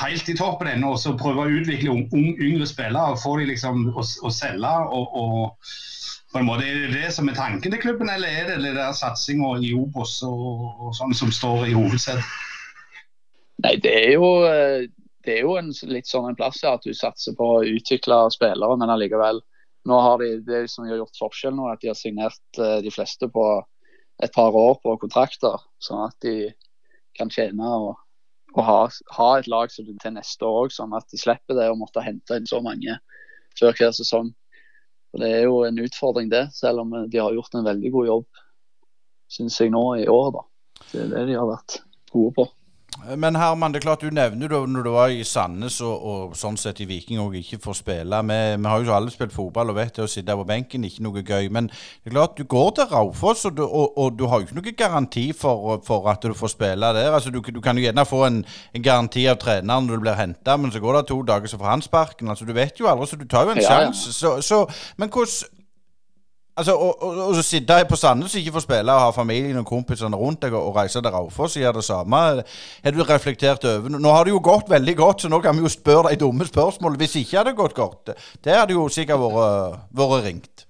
helt 0.00 0.28
i 0.28 0.36
toppen 0.36 0.70
ennå, 0.70 0.94
og 0.96 1.18
prøve 1.20 1.44
å 1.44 1.56
utvikle 1.60 1.92
un, 1.92 2.06
yngre 2.40 2.66
spillere 2.68 3.14
og 3.14 3.20
få 3.22 3.36
de 3.40 3.50
liksom 3.52 3.90
å, 3.92 4.04
å 4.04 4.32
selge. 4.32 4.72
og, 4.98 5.18
og 5.20 5.74
på 6.32 6.40
en 6.40 6.48
måte, 6.48 6.66
Er 6.66 6.88
det 6.88 6.96
det 6.98 7.12
som 7.14 7.28
er 7.30 7.36
tanken 7.38 7.70
til 7.70 7.80
klubben, 7.80 8.10
eller 8.10 8.28
er 8.28 8.48
det 8.48 8.62
det 8.64 8.74
der 8.74 8.92
satsinga 8.92 9.52
i 9.62 9.70
Obos 9.78 10.16
og, 10.26 10.64
og 10.82 10.96
sånn 10.98 11.14
som 11.14 11.30
står 11.30 11.68
i 11.68 11.76
hovedsetet? 11.76 12.26
Nei, 13.62 13.76
det 13.78 13.92
er 13.94 14.12
jo 14.16 14.30
det 15.24 15.38
er 15.38 15.46
jo 15.46 15.54
en 15.56 15.70
litt 15.88 16.08
sånn 16.08 16.28
en 16.28 16.36
plass 16.36 16.60
ja, 16.62 16.74
at 16.76 16.84
du 16.84 16.92
satser 16.96 17.36
på 17.38 17.46
å 17.56 17.64
utvikle 17.64 18.18
spillere, 18.34 18.76
men 18.80 18.92
allikevel. 18.92 19.40
Nå 19.88 20.00
har 20.00 20.18
de, 20.20 20.40
Det 20.44 20.64
som 20.72 20.88
har 20.88 20.98
gjort 20.98 21.20
forskjell 21.20 21.54
nå, 21.56 21.68
er 21.68 21.78
at 21.78 21.84
de 21.84 21.92
har 21.92 21.98
signert 21.98 22.60
uh, 22.60 22.80
de 22.84 22.92
fleste 22.92 23.28
på 23.32 23.46
et 24.22 24.32
par 24.32 24.54
år 24.56 24.76
på 24.82 24.96
kontrakter, 25.02 25.58
sånn 25.82 26.04
at 26.06 26.16
de 26.24 26.52
kan 27.18 27.30
tjene 27.30 27.66
og 27.66 27.94
å 28.54 28.62
ha, 28.62 28.78
ha, 29.16 29.28
et 29.38 29.48
lag 29.50 29.70
til 29.72 29.90
neste 30.14 30.46
år 30.46 30.68
òg, 30.68 30.72
sånn 30.74 30.94
at 30.94 31.08
de 31.10 31.18
slipper 31.18 31.58
det 31.58 31.68
å 31.70 31.78
måtte 31.78 32.04
hente 32.04 32.38
inn 32.38 32.46
så 32.46 32.60
mange 32.62 32.98
før 33.58 33.74
hver 33.74 33.94
sesong. 33.96 34.30
Og 35.14 35.22
Det 35.22 35.30
er 35.30 35.44
jo 35.46 35.62
en 35.66 35.78
utfordring, 35.82 36.30
det, 36.30 36.48
selv 36.54 36.82
om 36.82 36.94
de 37.10 37.20
har 37.22 37.34
gjort 37.34 37.54
en 37.54 37.66
veldig 37.66 37.90
god 37.94 38.10
jobb, 38.10 38.42
syns 39.30 39.58
jeg 39.60 39.74
nå 39.74 39.84
i 40.02 40.08
år. 40.10 40.30
da. 40.34 40.44
Det 40.90 41.02
er 41.02 41.10
det 41.12 41.26
de 41.30 41.38
har 41.38 41.50
vært 41.50 41.80
gode 42.12 42.34
på. 42.38 42.48
Men 43.16 43.36
Herman, 43.36 43.72
det 43.72 43.80
er 43.80 43.84
klart 43.88 44.02
du 44.04 44.14
nevner 44.14 44.48
da 44.48 44.60
når 44.70 44.84
du 44.86 44.90
var 44.94 45.12
i 45.12 45.24
Sandnes 45.26 45.80
og, 45.84 46.04
og 46.08 46.36
sånn 46.38 46.56
sett 46.60 46.78
i 46.80 46.86
Viking 46.88 47.18
og 47.20 47.34
ikke 47.36 47.58
får 47.60 47.78
spille. 47.80 48.20
Vi, 48.30 48.36
vi 48.54 48.70
har 48.70 48.84
jo 48.86 48.94
alle 48.94 49.12
spilt 49.12 49.34
fotball 49.34 49.72
og 49.72 49.78
vet 49.80 49.96
det 49.96 50.04
å 50.06 50.10
sitte 50.10 50.36
på 50.38 50.46
benken 50.48 50.86
ikke 50.86 51.02
noe 51.04 51.24
gøy. 51.26 51.50
Men 51.52 51.68
det 51.68 52.12
er 52.12 52.14
klart 52.14 52.38
du 52.38 52.46
går 52.48 52.70
til 52.78 52.88
Raufoss, 52.92 53.44
og, 53.50 53.58
og, 53.66 53.98
og, 53.98 54.14
du 54.18 54.24
har 54.30 54.40
jo 54.40 54.48
ikke 54.48 54.58
noe 54.60 54.76
garanti 54.78 55.26
for, 55.36 55.82
for 55.84 56.06
at 56.12 56.22
du 56.22 56.36
får 56.38 56.54
spille 56.54 56.92
der. 56.96 57.10
Altså, 57.10 57.34
du, 57.34 57.42
du 57.42 57.60
kan 57.64 57.76
jo 57.76 57.84
gjerne 57.84 58.06
få 58.08 58.22
en, 58.28 58.40
en, 58.72 58.84
garanti 58.84 59.26
av 59.30 59.40
treneren 59.42 59.90
når 59.90 59.98
du 59.98 60.06
blir 60.06 60.20
henta, 60.20 60.56
men 60.56 60.72
så 60.72 60.80
går 60.84 61.00
det 61.00 61.04
to 61.10 61.18
dager, 61.26 61.50
så 61.50 61.60
får 61.60 61.72
han 61.72 61.84
sparken. 61.84 62.30
Altså, 62.30 62.46
du 62.46 62.54
vet 62.56 62.80
jo 62.80 62.88
aldri, 62.88 63.10
så 63.10 63.20
du 63.20 63.26
tar 63.28 63.48
jo 63.48 63.56
en 63.56 63.62
ja, 63.64 63.68
sjanse. 63.68 64.14
Ja. 64.54 64.64
Men 65.02 65.10
hvordan 65.12 65.50
Altså, 66.54 66.74
og, 66.78 67.02
og, 67.02 67.16
og 67.34 67.38
sitte 67.42 67.76
på 67.90 67.96
Sandnes 67.98 68.34
og 68.36 68.38
ikke 68.38 68.52
få 68.54 68.60
spille 68.62 68.94
og 68.94 69.00
ha 69.02 69.14
familien 69.14 69.56
og 69.58 69.66
kompisene 69.66 70.18
rundt 70.18 70.44
deg 70.44 70.54
og, 70.54 70.68
reise 70.76 71.00
til 71.02 71.10
Raufoss 71.10 71.56
og 71.56 71.64
gjøre 71.64 71.80
det 71.80 71.86
samme, 71.88 72.20
har 72.84 72.94
du 72.94 73.00
reflektert 73.08 73.66
over? 73.66 73.90
Nå 73.90 74.12
har 74.14 74.28
det 74.28 74.30
jo 74.36 74.42
gått 74.44 74.70
veldig 74.70 74.94
godt, 75.00 75.24
så 75.24 75.32
nå 75.32 75.40
kan 75.42 75.58
vi 75.58 75.66
jo 75.66 75.72
spørre 75.72 76.12
de 76.12 76.20
dumme 76.22 76.46
spørsmålene. 76.46 77.00
Hvis 77.02 77.16
ikke 77.18 77.40
hadde 77.40 77.50
det 77.50 77.58
gått 77.58 77.74
godt, 77.74 78.14
det 78.46 78.54
hadde 78.54 78.76
jo 78.76 78.86
sikkert 78.86 79.24
vært, 79.24 79.82
vært 79.98 80.24
ringt. 80.28 80.66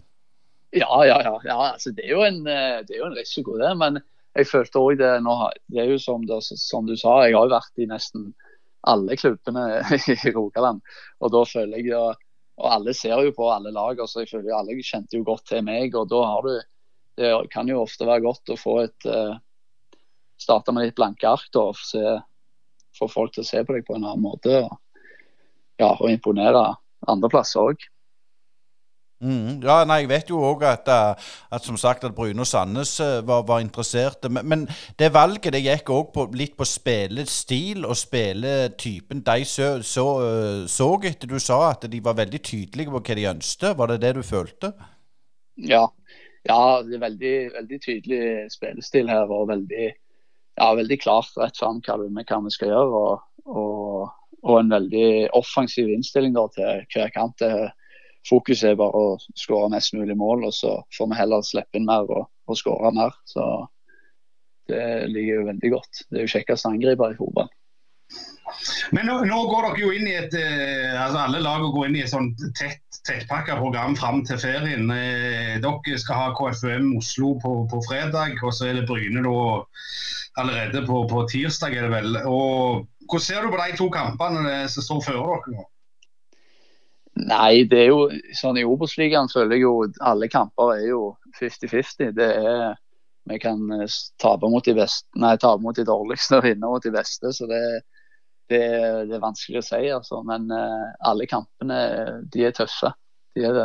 Ja, 0.74 0.88
ja, 1.04 1.20
ja. 1.20 1.36
ja 1.44 1.58
altså, 1.74 1.92
det, 1.92 2.08
er 2.08 2.24
en, 2.30 2.40
det, 2.48 2.96
er 2.96 3.02
jo 3.02 3.10
en, 3.10 3.18
risiko, 3.20 3.58
det. 3.60 3.76
Men 3.78 4.00
jeg 4.34 4.48
følte 4.50 4.80
òg 4.80 4.96
det 4.98 5.12
nå 5.22 5.36
Det 5.70 5.84
er 5.84 5.92
jo 5.92 6.00
som, 6.00 6.24
det, 6.26 6.40
som, 6.48 6.88
du 6.88 6.96
sa, 6.96 7.20
jeg 7.28 7.36
har 7.36 7.44
jo 7.44 7.54
vært 7.54 7.84
i 7.84 7.90
nesten 7.92 8.32
alle 8.88 9.16
klubbene 9.20 9.68
i 10.00 10.32
Rogaland. 10.32 10.80
Og 11.20 11.32
da 11.36 11.44
føler 11.48 11.84
jeg 11.84 11.92
og, 12.00 12.23
og 12.60 12.68
alle 12.70 12.94
ser 12.94 13.18
jo 13.26 13.32
på 13.34 13.48
alle 13.50 13.72
lag, 13.74 13.98
altså 13.98 14.22
jeg 14.22 14.30
føler 14.30 14.54
alle 14.54 14.76
kjente 14.78 15.18
jo 15.18 15.26
godt 15.26 15.48
til 15.50 15.64
meg. 15.66 15.94
og 15.94 16.08
da 16.10 16.22
har 16.22 16.46
du 16.46 16.54
Det 17.16 17.30
kan 17.50 17.68
jo 17.68 17.82
ofte 17.82 18.06
være 18.06 18.24
godt 18.24 18.50
å 18.50 18.58
få 18.58 18.78
et 18.82 19.06
uh, 19.06 19.38
Starte 20.34 20.72
med 20.74 20.88
litt 20.88 20.96
blanke 20.98 21.28
ark 21.30 21.46
da, 21.54 21.68
og 21.70 21.76
se, 21.78 22.02
få 22.98 23.06
folk 23.08 23.32
til 23.32 23.44
å 23.44 23.46
se 23.46 23.62
på 23.62 23.72
deg 23.76 23.84
på 23.86 23.94
en 23.94 24.02
annen 24.02 24.24
måte. 24.24 24.50
Og, 24.66 25.04
ja, 25.78 25.92
og 25.94 26.10
imponere 26.10 26.74
andreplasser 27.06 27.62
òg. 27.62 27.84
Mm, 29.22 29.62
ja, 29.62 29.84
nei, 29.86 30.00
Jeg 30.02 30.08
vet 30.10 30.30
jo 30.30 30.40
òg 30.42 30.64
at, 30.68 30.88
eh, 30.90 31.28
at, 31.54 31.62
som 31.64 31.76
sagt 31.80 32.04
at 32.04 32.14
Bryne 32.16 32.42
og 32.42 32.48
Sandnes 32.48 32.98
eh, 33.00 33.20
var, 33.24 33.44
var 33.46 33.62
interesserte. 33.62 34.28
Men, 34.28 34.46
men, 34.48 34.64
det 34.98 35.12
valget 35.14 35.54
det 35.54 35.62
gikk 35.64 35.92
òg 35.94 36.34
litt 36.36 36.56
på 36.58 36.66
spillestil 36.68 37.86
og 37.86 37.96
spilletypen 37.96 39.22
de 39.24 39.46
så, 39.48 39.70
så, 39.82 40.06
eh, 40.24 40.64
så, 40.68 40.88
etter. 41.06 41.30
Du 41.30 41.38
sa 41.40 41.70
at 41.70 41.86
de 41.90 42.00
var 42.04 42.18
veldig 42.18 42.40
tydelige 42.42 42.90
på 42.90 43.00
hva 43.00 43.18
de 43.20 43.28
ønsket. 43.30 43.76
Var 43.78 43.92
det 43.92 44.00
det 44.02 44.14
du 44.18 44.22
følte? 44.26 44.72
Ja, 45.62 45.86
ja 46.48 46.60
det 46.82 46.98
er 46.98 47.06
veldig, 47.06 47.36
veldig 47.54 47.78
tydelig 47.86 48.24
spillestil 48.52 49.08
her. 49.08 49.30
Og 49.30 49.46
veldig, 49.48 49.86
ja, 50.58 50.68
veldig 50.74 50.98
klart 51.00 51.32
rett 51.38 51.62
fram 51.62 51.80
hva, 51.86 51.96
vi 52.02 52.52
skal 52.58 52.74
gjøre. 52.74 53.06
Og, 53.06 53.24
og, 53.46 54.12
og, 54.42 54.58
en 54.58 54.74
veldig 54.74 55.30
offensiv 55.38 55.88
innstilling 55.94 56.36
da, 56.36 56.44
til 56.52 56.84
hver 56.92 57.14
kant. 57.14 57.40
Det 57.40 57.70
fokuset 58.28 58.70
er 58.72 58.80
bare 58.80 59.00
å 59.00 59.16
skåre 59.38 59.70
mest 59.72 59.94
mulig 59.96 60.16
mål, 60.16 60.46
og 60.48 60.54
så 60.56 60.76
får 60.96 61.10
vi 61.10 61.20
heller 61.20 61.44
slippe 61.44 61.80
inn 61.80 61.88
mer 61.88 62.08
og, 62.08 62.28
og 62.48 62.60
skåre 62.60 62.92
mer. 62.96 63.16
Så 63.28 63.44
det 64.70 65.10
ligger 65.12 65.40
jo 65.40 65.50
veldig 65.50 65.74
godt. 65.74 66.06
Det 66.08 66.20
er 66.20 66.26
jo 66.26 66.34
kjekkest 66.36 66.68
angriper 66.70 67.12
i 67.12 67.18
fotball. 67.18 67.50
Men 68.94 69.08
nå, 69.08 69.16
nå, 69.28 69.38
går 69.50 69.66
dere 69.66 69.82
jo 69.82 69.92
inn 69.96 70.06
i 70.08 70.16
et 70.18 70.34
eh, 70.38 70.92
altså 71.00 71.22
Alle 71.24 71.40
lag 71.42 71.64
går 71.74 71.88
inn 71.88 71.96
i 71.98 72.02
et 72.04 72.12
sånn 72.12 72.30
tett, 72.56 72.82
tettpakka 73.08 73.56
program 73.58 73.96
fram 73.98 74.22
til 74.28 74.40
ferien. 74.40 74.88
Eh, 74.92 75.56
dere 75.64 76.00
skal 76.00 76.20
ha 76.20 76.32
KFUM 76.36 76.92
Oslo 77.00 77.34
på, 77.42 77.54
på, 77.70 77.82
fredag, 77.88 78.38
og 78.42 78.54
så 78.54 78.70
er 78.70 78.78
det 78.78 78.88
Bryne 78.90 79.24
da 79.24 79.36
allerede 80.40 80.84
på, 80.86 81.04
på 81.10 81.26
tirsdag. 81.32 81.76
er 81.76 81.88
det 81.88 81.94
vel. 81.96 82.18
Og 82.28 82.84
Hvordan 83.04 83.26
ser 83.26 83.44
du 83.44 83.52
på 83.52 83.60
de 83.60 83.78
to 83.78 83.90
kampene 83.92 84.58
som 84.72 84.86
står 84.86 85.06
før 85.10 85.22
dere? 85.24 85.56
nå? 85.58 85.68
Nei, 87.14 87.62
det 87.70 87.78
er 87.78 87.92
jo 87.92 88.08
sånn 88.34 88.58
i 88.58 88.64
Obos-ligaen 88.66 89.30
føler 89.30 89.54
jeg 89.54 89.62
jo 89.62 89.74
alle 90.02 90.26
kamper 90.30 90.72
er 90.74 90.88
jo 90.88 91.02
50-50. 91.38 92.10
Det 92.16 92.30
er 92.40 92.80
Vi 93.24 93.38
kan 93.40 93.60
eh, 93.72 93.92
tape 94.20 94.50
mot 94.52 94.64
de 94.66 94.74
beste, 94.76 95.06
nei, 95.16 95.36
tape 95.40 95.62
mot 95.64 95.76
de 95.76 95.84
dårligste 95.88 96.36
og 96.36 96.44
vinne 96.44 96.68
mot 96.68 96.82
de 96.84 96.90
beste. 96.92 97.30
Så 97.32 97.46
det, 97.48 97.60
det, 98.52 98.60
det 99.08 99.14
er 99.16 99.22
vanskelig 99.22 99.62
å 99.62 99.64
si, 99.64 99.80
altså. 99.94 100.20
Men 100.28 100.50
uh, 100.52 100.90
alle 101.08 101.24
kampene 101.30 101.78
de 102.28 102.44
er 102.44 102.52
tøffe. 102.52 102.90
De 103.32 103.46
er 103.48 103.56
det. 103.56 103.64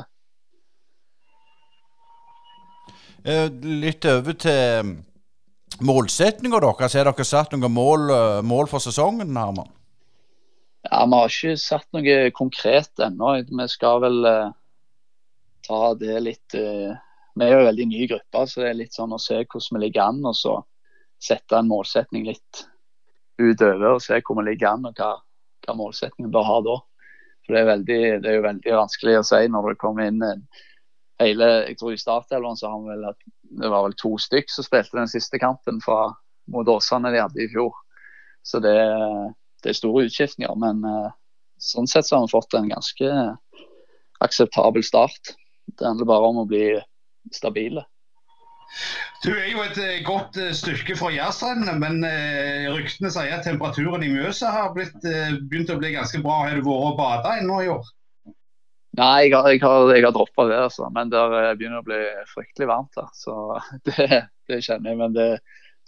Uh, 3.26 3.50
litt 3.84 4.08
over 4.08 4.40
til 4.40 4.94
mm, 4.94 4.96
målsettinga 5.84 6.64
deres. 6.64 6.96
Har 6.96 7.12
dere 7.12 7.28
satt 7.28 7.58
noen 7.58 7.76
mål, 7.76 8.08
mål 8.48 8.72
for 8.72 8.86
sesongen, 8.86 9.36
Herman? 9.36 9.74
Ja, 10.88 11.06
Vi 11.06 11.20
har 11.20 11.30
ikke 11.30 11.60
satt 11.60 11.88
noe 11.96 12.32
konkret 12.36 13.04
ennå. 13.04 13.36
Vi 13.50 13.68
skal 13.72 14.02
vel 14.06 14.20
uh, 14.26 14.52
ta 15.68 15.94
det 16.00 16.20
litt 16.24 16.56
uh, 16.56 16.96
Vi 17.36 17.46
er 17.46 17.54
jo 17.54 17.62
en 17.62 17.70
veldig 17.70 17.88
ny 17.92 18.08
gruppe, 18.12 18.46
så 18.48 18.64
det 18.64 18.70
er 18.70 18.80
litt 18.80 18.96
sånn 18.96 19.16
å 19.16 19.22
se 19.22 19.42
hvordan 19.42 19.78
vi 19.78 19.86
ligger 19.86 20.06
an. 20.08 20.22
Og 20.26 20.38
så 20.40 20.60
sette 21.20 21.58
en 21.58 21.68
målsetning 21.68 22.28
litt 22.30 22.64
utover 23.40 23.96
og 23.96 24.04
se 24.04 24.20
hvor 24.24 24.40
vi 24.40 24.50
ligger 24.52 24.74
an, 24.74 24.88
og 24.88 24.96
hva, 25.00 25.18
hva 25.66 25.76
målsettingen 25.80 26.32
bør 26.32 26.48
ha 26.48 26.62
da. 26.68 26.78
For 27.44 27.56
det 27.56 27.62
er, 27.62 27.70
veldig, 27.74 28.00
det 28.24 28.30
er, 28.30 28.38
jo 28.38 28.48
veldig 28.48 28.74
vanskelig 28.78 29.20
å 29.20 29.28
si 29.28 29.44
når 29.52 29.72
det 29.72 29.82
kommer 29.82 30.10
inn 30.10 30.24
en 30.26 30.44
hele 31.20 31.48
Jeg 31.66 31.80
tror 31.80 31.92
i 31.92 32.00
startelveren 32.00 32.56
så 32.56 32.70
har 32.72 32.80
vi 32.80 32.94
vel 32.94 33.08
at 33.10 33.24
det 33.60 33.72
var 33.74 33.84
vel 33.84 33.96
to 34.00 34.14
stykk 34.22 34.52
som 34.54 34.64
spilte 34.64 34.96
den 34.96 35.10
siste 35.12 35.40
kampen 35.42 35.82
fra 35.84 36.14
mot 36.50 36.70
Åsane 36.72 37.12
de 37.12 37.20
hadde 37.20 37.42
i 37.44 37.50
fjor. 37.52 37.74
Så 38.46 38.62
det, 38.64 38.76
det 39.64 39.74
er 39.74 39.80
store 39.80 40.08
utskiftninger. 40.08 40.56
Men 40.60 40.82
uh, 40.86 41.12
sånn 41.62 41.90
sett 41.90 42.08
så 42.08 42.18
har 42.18 42.28
vi 42.28 42.36
fått 42.36 42.58
en 42.58 42.72
ganske 42.72 43.14
akseptabel 44.26 44.86
start. 44.86 45.36
Det 45.70 45.86
handler 45.86 46.10
bare 46.10 46.34
om 46.34 46.44
å 46.44 46.50
bli 46.50 46.74
stabile. 47.36 47.86
Du 49.24 49.32
er 49.34 49.50
jo 49.50 49.64
et 49.66 49.78
uh, 49.82 49.94
godt 50.08 50.40
uh, 50.40 50.52
stykke 50.56 50.98
fra 51.00 51.12
Jærstrendene, 51.14 51.78
men 51.82 52.04
ryktene 52.76 53.12
sier 53.14 53.38
at 53.38 53.48
temperaturen 53.48 54.06
i 54.06 54.12
Mjøsa 54.14 54.52
har 54.54 54.76
blitt, 54.76 54.98
begynt 55.02 55.72
å 55.74 55.80
bli 55.80 55.96
ganske 55.96 56.22
bra. 56.26 56.44
Har 56.46 56.60
du 56.60 56.66
vært 56.66 56.92
og 56.92 57.00
bada 57.00 57.40
ennå 57.42 57.64
i 57.66 57.72
år? 57.74 57.88
Nei, 58.98 59.28
jeg 59.28 59.36
har, 59.36 59.46
jeg 59.54 59.62
har, 59.62 59.92
jeg 59.94 60.04
har 60.04 60.14
droppa 60.16 60.48
det, 60.50 60.58
altså. 60.66 60.88
Men 60.92 61.12
det 61.14 61.22
begynner 61.60 61.84
å 61.84 61.86
bli 61.86 62.00
fryktelig 62.32 62.68
varmt 62.72 62.98
her. 62.98 63.10
Så 63.16 63.36
det, 63.88 64.24
det 64.50 64.64
kjenner 64.66 64.92
jeg. 64.92 65.00
Men 65.00 65.16
det, 65.16 65.28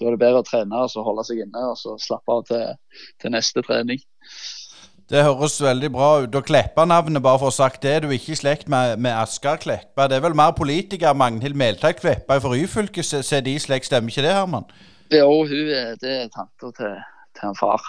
da 0.02 0.10
er 0.10 0.18
det 0.18 0.24
bedre 0.24 0.42
å 0.42 0.48
trene 0.48 0.82
og 0.82 0.90
så 0.90 1.04
holde 1.06 1.26
seg 1.28 1.44
inne 1.44 1.68
og 1.70 1.78
så 1.78 1.94
slappe 2.02 2.34
av 2.34 2.44
til, 2.50 2.74
til 3.22 3.34
neste 3.36 3.64
trening. 3.66 4.02
Det 5.12 5.26
høres 5.26 5.58
veldig 5.60 5.90
bra 5.92 6.10
ut. 6.24 6.36
Og 6.40 6.46
Kleppa-navnet, 6.48 7.20
bare 7.24 7.40
for 7.42 7.50
å 7.50 7.52
ha 7.52 7.56
sagt 7.56 7.84
det, 7.84 7.98
du 8.02 8.08
er 8.08 8.16
ikke 8.16 8.32
i 8.32 8.40
slekt 8.40 8.70
med, 8.72 8.96
med 9.04 9.12
Asker 9.12 9.60
Kleppa. 9.60 10.08
Det 10.08 10.18
er 10.18 10.24
vel 10.24 10.38
mer 10.40 10.54
politiker 10.56 11.18
Magnhild 11.20 11.58
Meltveit 11.60 12.00
Kleppa 12.00 12.38
fra 12.40 12.54
Ryfylke, 12.54 13.04
så 13.04 13.42
de 13.44 13.58
i 13.58 13.60
slekt, 13.60 13.90
stemmer 13.90 14.14
ikke 14.14 14.24
det, 14.24 14.32
Herman? 14.38 14.70
Jo, 15.12 15.28
hun 15.44 15.74
er, 15.76 15.98
det 16.00 16.14
er 16.16 16.32
tanta 16.32 16.72
til, 16.78 16.96
til 17.36 17.50
en 17.50 17.60
far. 17.60 17.84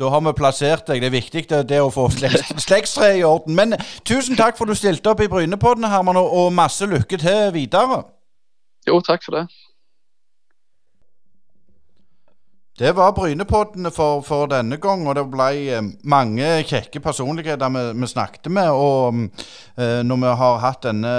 Da 0.00 0.08
har 0.08 0.22
vi 0.24 0.32
plassert 0.32 0.88
deg. 0.88 1.02
Det 1.02 1.10
er 1.10 1.14
viktig 1.14 1.42
det, 1.50 1.60
det 1.68 1.82
å 1.84 1.92
få 1.92 2.08
slektstre 2.66 3.12
i 3.18 3.26
orden. 3.28 3.52
Men 3.58 3.76
tusen 4.08 4.38
takk 4.38 4.56
for 4.56 4.64
at 4.64 4.72
du 4.72 4.80
stilte 4.80 5.12
opp 5.12 5.20
i 5.20 5.28
Brynepodden, 5.30 5.84
Herman, 5.92 6.16
og, 6.16 6.32
og 6.32 6.48
masse 6.56 6.88
lykke 6.88 7.20
til 7.20 7.52
videre. 7.54 8.00
Jo, 8.88 9.02
takk 9.04 9.28
for 9.28 9.36
det. 9.36 9.44
Det 12.82 12.96
var 12.96 13.12
Brynepoddene 13.14 13.92
for, 13.94 14.24
for, 14.26 14.48
denne 14.50 14.74
gang, 14.82 15.04
og 15.06 15.14
det 15.14 15.22
ble 15.30 15.50
eh, 15.70 15.84
mange 16.02 16.46
kjekke 16.66 16.98
personligheter 17.04 17.70
vi, 17.70 17.82
vi 17.94 18.08
snakket 18.10 18.48
med. 18.50 18.70
Og 18.74 19.20
eh, 19.78 20.00
når 20.02 20.18
vi 20.24 20.32
har 20.40 20.58
hatt 20.64 20.88
denne 20.88 21.12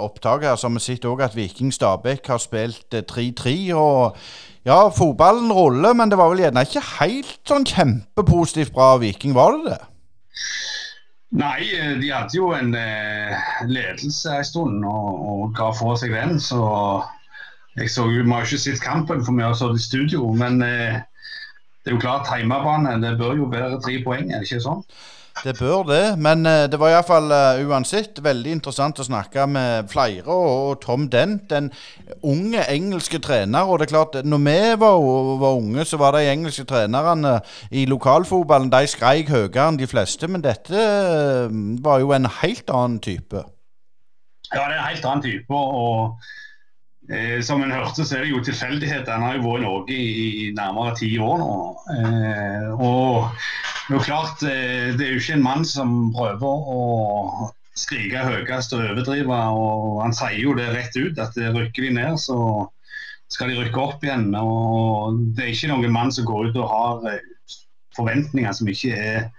opptaket 0.00 0.48
her, 0.48 0.56
så 0.56 0.70
har 0.70 0.78
vi 0.78 0.82
sett 0.86 1.04
òg 1.04 1.20
at 1.26 1.36
Viking 1.36 1.74
Stabæk 1.76 2.30
har 2.32 2.40
spilt 2.40 2.96
3-3. 3.12 3.52
Eh, 3.52 3.76
og 3.76 4.16
ja, 4.64 4.78
fotballen 4.96 5.52
ruller, 5.52 5.92
men 5.92 6.08
det 6.08 6.16
var 6.16 6.32
vel 6.32 6.40
gjerne 6.46 6.64
ikke 6.64 6.86
helt 7.02 7.36
sånn 7.52 7.68
kjempepositivt 7.68 8.72
bra 8.72 8.94
Viking, 9.04 9.36
var 9.36 9.58
det 9.58 9.74
det? 9.74 9.78
Nei, 11.36 11.68
eh, 11.68 11.94
de 12.00 12.14
hadde 12.16 12.40
jo 12.40 12.54
en 12.56 12.72
eh, 12.72 13.52
ledelse 13.68 14.40
en 14.40 14.48
stund 14.54 14.88
og, 14.88 15.20
og 15.20 15.46
ga 15.60 15.68
for 15.76 16.00
seg 16.00 16.16
den, 16.16 16.40
så 16.40 16.64
jeg 17.76 17.90
så, 17.90 18.08
Vi 18.08 18.24
har 18.24 18.48
ikke 18.48 18.58
sett 18.58 18.80
kampen, 18.80 19.20
for 19.24 19.36
vi 19.36 19.44
har 19.44 19.54
sittet 19.54 19.84
i 19.84 19.84
studio. 19.84 20.32
Men 20.32 20.62
eh, 20.62 21.00
det 21.80 21.92
er 21.92 21.96
jo 21.96 22.02
klart, 22.02 22.28
hjemmebane 22.36 22.98
det 23.00 23.16
bør 23.18 23.38
jo 23.38 23.48
være 23.48 23.80
tre 23.80 23.96
poeng, 24.04 24.28
er 24.28 24.42
det 24.42 24.50
ikke 24.50 24.62
sånn? 24.66 24.84
Det 25.40 25.54
bør 25.56 25.86
det, 25.88 26.18
men 26.20 26.44
uh, 26.44 26.66
det 26.68 26.76
var 26.80 26.92
iallfall 26.92 27.30
uh, 27.32 27.60
uansett 27.64 28.18
veldig 28.20 28.50
interessant 28.58 28.98
å 29.00 29.06
snakke 29.06 29.46
med 29.48 29.88
flere. 29.88 30.26
Og, 30.28 30.74
Tom 30.82 31.06
Dent, 31.08 31.52
en 31.56 31.70
unge 32.26 32.64
engelske 32.68 33.22
trener. 33.24 33.64
Og 33.64 33.80
det 33.80 33.86
er 33.86 33.92
klart, 33.94 34.18
når 34.26 34.42
vi 34.44 34.58
var, 34.82 34.98
var 35.40 35.62
unge, 35.62 35.86
så 35.88 36.00
var 36.02 36.18
de 36.18 36.26
engelske 36.28 36.66
trenerne 36.68 37.38
i 37.70 37.86
lokalfotballen 37.88 38.72
de 38.74 38.82
skreik 38.90 39.32
høyere 39.32 39.70
enn 39.70 39.80
de 39.80 39.88
fleste. 39.88 40.28
Men 40.28 40.44
dette 40.44 40.76
uh, 40.76 41.48
var 41.80 42.04
jo 42.04 42.12
en 42.16 42.28
helt 42.42 42.68
annen 42.74 43.00
type. 43.00 43.46
Ja, 44.50 44.66
det 44.66 44.74
er 44.74 44.78
en 44.82 44.88
helt 44.90 45.08
annen 45.08 45.24
type. 45.24 45.56
og 45.56 46.20
Eh, 47.10 47.40
som 47.42 47.62
en 47.62 47.72
hørte, 47.74 48.04
så 48.06 48.16
er 48.16 48.24
det 48.24 48.30
jo 48.30 48.42
tilfeldigheter. 48.46 49.12
Han 49.12 49.26
har 49.26 49.38
jo 49.38 49.46
vært 49.48 49.60
i 49.60 49.66
Norge 49.66 49.94
i, 49.98 50.50
nærmere 50.54 50.96
ti 51.00 51.10
år 51.18 51.40
nå. 51.42 51.54
Eh, 51.96 52.68
og 52.76 53.30
det 53.88 53.94
er 53.94 53.96
jo 53.96 54.04
klart, 54.06 54.44
eh, 54.46 54.90
det 54.94 55.06
er 55.06 55.16
jo 55.16 55.22
ikke 55.22 55.38
en 55.38 55.46
mann 55.46 55.64
som 55.66 56.12
prøver 56.14 56.68
å 56.74 57.50
skrike 57.74 58.22
høyest 58.26 58.76
og 58.76 58.84
overdrive. 58.84 59.40
og 59.56 60.02
Han 60.04 60.14
sier 60.14 60.38
jo 60.38 60.54
det 60.54 60.70
rett 60.74 60.94
ut, 60.94 61.18
at 61.18 61.34
rykker 61.34 61.88
de 61.88 61.96
ned, 61.98 62.20
så 62.22 62.68
skal 63.30 63.50
de 63.50 63.58
rykke 63.58 63.82
opp 63.82 64.04
igjen. 64.04 64.30
og 64.34 65.18
Det 65.34 65.44
er 65.44 65.54
ikke 65.54 65.72
noen 65.72 65.94
mann 65.94 66.12
som 66.14 66.28
går 66.28 66.50
ut 66.50 66.60
og 66.62 66.70
har 66.70 67.10
eh, 67.14 67.56
forventninger 67.96 68.54
som 68.54 68.70
ikke 68.70 68.94
er 68.94 69.30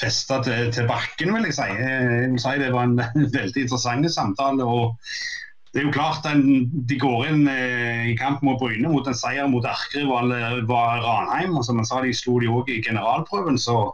festa 0.00 0.40
til, 0.44 0.70
til, 0.72 0.88
bakken, 0.88 1.34
vil 1.36 1.50
jeg 1.50 1.58
si. 1.58 1.68
Jeg 1.68 2.30
vil 2.32 2.40
si 2.40 2.56
Det 2.62 2.72
var 2.72 2.88
en 2.88 2.96
veldig 3.38 3.66
interessant 3.66 4.08
samtale. 4.12 4.64
og 4.64 4.96
det 5.70 5.80
er 5.80 5.86
jo 5.86 5.94
klart 5.94 6.24
en, 6.26 6.66
De 6.88 6.96
går 6.98 7.28
inn 7.28 7.44
eh, 7.50 8.08
i 8.10 8.16
kamp 8.18 8.42
mot 8.42 8.58
Bryne 8.58 8.90
mot 8.90 9.06
en 9.06 9.14
seier 9.14 9.46
mot 9.46 9.66
erkerival 9.66 10.34
var 10.66 11.04
Ranheim. 11.04 11.54
og 11.56 11.64
Som 11.66 11.78
jeg 11.78 11.90
sa, 11.90 12.00
de 12.02 12.16
slo 12.16 12.40
de 12.42 12.50
òg 12.50 12.72
i 12.74 12.82
generalprøven. 12.82 13.58
så 13.58 13.92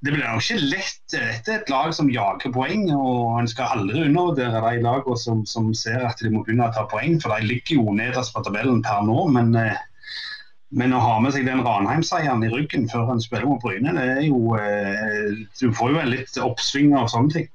det 0.00 0.14
blir 0.14 0.24
jo 0.24 0.40
ikke 0.40 0.68
lett. 0.70 1.00
Dette 1.12 1.52
er 1.52 1.58
et 1.60 1.70
lag 1.72 1.92
som 1.92 2.08
jager 2.08 2.52
poeng. 2.54 2.86
og 2.94 3.40
En 3.40 3.50
skal 3.50 3.74
aldri 3.76 4.06
undervurdere 4.06 4.62
de 4.64 4.84
lagene 4.86 5.18
som, 5.20 5.44
som, 5.46 5.74
ser 5.76 6.06
at 6.08 6.22
de 6.22 6.32
må 6.32 6.44
begynne 6.46 6.70
å 6.70 6.74
ta 6.76 6.86
poeng. 6.88 7.18
For 7.20 7.34
de 7.34 7.50
ligger 7.50 7.82
jo 7.82 7.96
nederst 7.98 8.32
på 8.32 8.44
tabellen 8.46 8.80
per 8.86 9.04
nå. 9.04 9.26
Men, 9.34 9.52
eh, 9.60 9.76
men 10.72 10.96
å 10.96 11.02
ha 11.04 11.18
med 11.20 11.34
seg 11.36 11.44
den 11.50 11.60
Ranheim-seieren 11.66 12.46
i 12.46 12.52
ryggen 12.52 12.88
før 12.88 13.12
en 13.12 13.20
spiller 13.20 13.50
mot 13.50 13.60
Bryne, 13.60 13.92
det 13.98 14.06
er 14.16 14.24
jo 14.30 14.56
eh, 14.56 15.44
Du 15.60 15.68
får 15.76 15.92
jo 15.92 16.00
en 16.00 16.12
litt 16.14 16.40
oppsving 16.40 16.94
av 16.96 17.10
sånne 17.12 17.36
ting. 17.36 17.50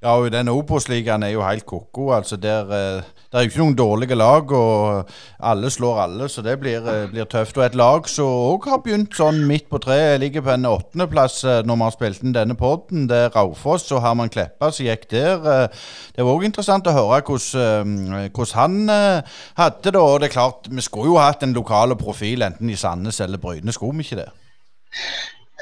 Ja, 0.00 0.14
og 0.16 0.30
den 0.32 0.48
Obos-ligaen 0.48 1.26
er 1.26 1.34
jo 1.34 1.42
helt 1.44 1.66
ko-ko. 1.68 2.06
Altså 2.16 2.38
der, 2.40 2.70
eh, 2.72 3.02
det 3.28 3.36
er 3.36 3.42
jo 3.42 3.48
ikke 3.50 3.60
noen 3.60 3.74
dårlige 3.76 4.16
lag, 4.16 4.52
og 4.52 5.10
alle 5.38 5.70
slår 5.70 5.98
alle, 6.02 6.28
så 6.28 6.40
det 6.42 6.54
blir, 6.60 6.78
eh, 6.88 7.06
blir 7.10 7.24
tøft. 7.24 7.58
Og 7.58 7.64
et 7.64 7.74
lag 7.74 8.08
som 8.08 8.24
òg 8.24 8.64
har 8.64 8.78
begynt 8.78 9.12
sånn 9.12 9.46
midt 9.46 9.68
på 9.68 9.78
treet, 9.78 10.20
ligger 10.20 10.40
på 10.40 10.54
en 10.54 10.64
åttendeplass 10.64 11.44
eh, 11.44 11.62
når 11.62 11.76
vi 11.76 11.82
har 11.82 11.90
spilt 11.90 12.22
inn 12.24 12.32
denne 12.32 12.56
poden. 12.56 13.08
Det 13.08 13.18
er 13.26 13.28
Raufoss 13.28 13.92
og 13.92 14.00
Herman 14.00 14.30
Kleppa 14.30 14.72
som 14.72 14.86
gikk 14.86 15.04
der. 15.10 15.68
Det 16.16 16.24
var 16.24 16.32
òg 16.32 16.44
interessant 16.44 16.86
å 16.86 16.96
høre 16.96 17.20
hvordan, 17.20 18.54
han 18.54 18.88
hadde 18.88 19.92
det. 19.92 20.00
Og 20.00 20.20
det 20.20 20.30
er 20.30 20.32
klart, 20.32 20.70
vi 20.70 20.80
skulle 20.80 21.12
jo 21.12 21.18
hatt 21.18 21.42
en 21.42 21.52
lokal 21.52 21.94
profil, 21.96 22.40
enten 22.40 22.70
i 22.70 22.74
Sandnes 22.74 23.20
eller 23.20 23.36
Bryne, 23.36 23.70
skulle 23.70 23.98
vi 23.98 24.08
ikke 24.08 24.24
det? 24.24 24.30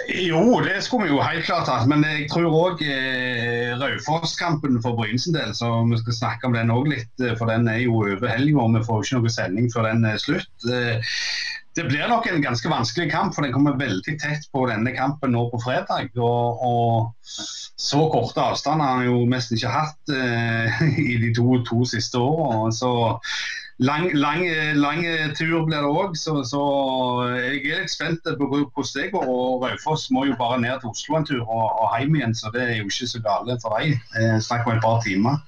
Jo, 0.07 0.61
det 0.65 0.79
skulle 0.85 1.09
vi 1.09 1.13
jo 1.13 1.21
helt 1.23 1.45
klart 1.45 1.69
hatt. 1.69 1.89
Men 1.91 2.05
jeg 2.07 2.29
tror 2.31 2.55
òg 2.55 2.83
eh, 2.87 3.75
Raufoss-kampen 3.81 4.79
for 4.85 4.97
Bryne 4.99 5.21
sin 5.21 5.37
del, 5.37 5.53
så 5.57 5.73
vi 5.91 5.99
skal 6.01 6.17
snakke 6.17 6.49
om 6.49 6.57
den 6.57 6.73
òg 6.73 6.89
litt. 6.93 7.11
Eh, 7.23 7.35
for 7.39 7.51
den 7.51 7.69
er 7.71 7.83
jo 7.83 7.99
over 8.05 8.31
helga, 8.31 8.63
og 8.63 8.77
vi 8.77 8.85
får 8.87 9.01
jo 9.01 9.07
ikke 9.07 9.19
noe 9.19 9.35
sending 9.35 9.71
før 9.75 9.89
den 9.91 10.07
er 10.09 10.21
slutt. 10.23 10.69
Eh, 10.71 11.15
det 11.79 11.87
blir 11.87 12.09
nok 12.11 12.27
en 12.27 12.43
ganske 12.43 12.71
vanskelig 12.71 13.11
kamp, 13.13 13.35
for 13.35 13.47
den 13.47 13.55
kommer 13.55 13.79
veldig 13.79 14.17
tett 14.19 14.49
på 14.55 14.65
denne 14.71 14.95
kampen 14.97 15.35
nå 15.35 15.45
på 15.53 15.61
fredag. 15.63 16.11
Og, 16.17 16.63
og 16.65 17.35
så 17.79 18.01
korte 18.11 18.43
avstander 18.43 18.87
har 18.87 19.01
han 19.03 19.11
jo 19.11 19.23
mest 19.31 19.55
ikke 19.55 19.75
hatt 19.75 20.15
eh, 20.15 20.83
i 21.13 21.19
de 21.23 21.35
to, 21.37 21.61
to 21.69 21.85
siste 21.87 22.19
årene. 22.19 22.73
Så 22.75 22.93
lang, 23.79 24.11
lang, 24.75 25.05
tur 25.39 25.65
blir 25.67 25.83
det 25.85 25.91
òg, 25.91 26.17
så, 26.19 26.41
så, 26.47 26.63
jeg 27.39 27.61
er 27.63 27.85
litt 27.85 27.93
spent 27.93 28.27
på 28.27 28.49
hvordan 28.51 28.89
det 28.95 29.11
går. 29.13 29.29
Og 29.29 29.63
Raufoss 29.65 30.09
må 30.15 30.25
jo 30.29 30.39
bare 30.39 30.61
ned 30.63 30.81
til 30.83 30.91
Oslo 30.91 31.19
en 31.19 31.29
tur 31.29 31.45
og, 31.45 31.69
og 31.85 31.95
hjem 31.99 32.19
igjen, 32.19 32.35
så 32.35 32.51
det 32.55 32.65
er 32.65 32.75
jo 32.81 32.91
ikke 32.91 33.11
så 33.13 33.23
gale 33.25 33.59
for 33.63 33.79
dem. 33.79 33.95
Eh, 34.19 34.37
Snakk 34.43 34.67
om 34.67 34.77
et 34.77 34.85
par 34.85 35.01
timer. 35.07 35.39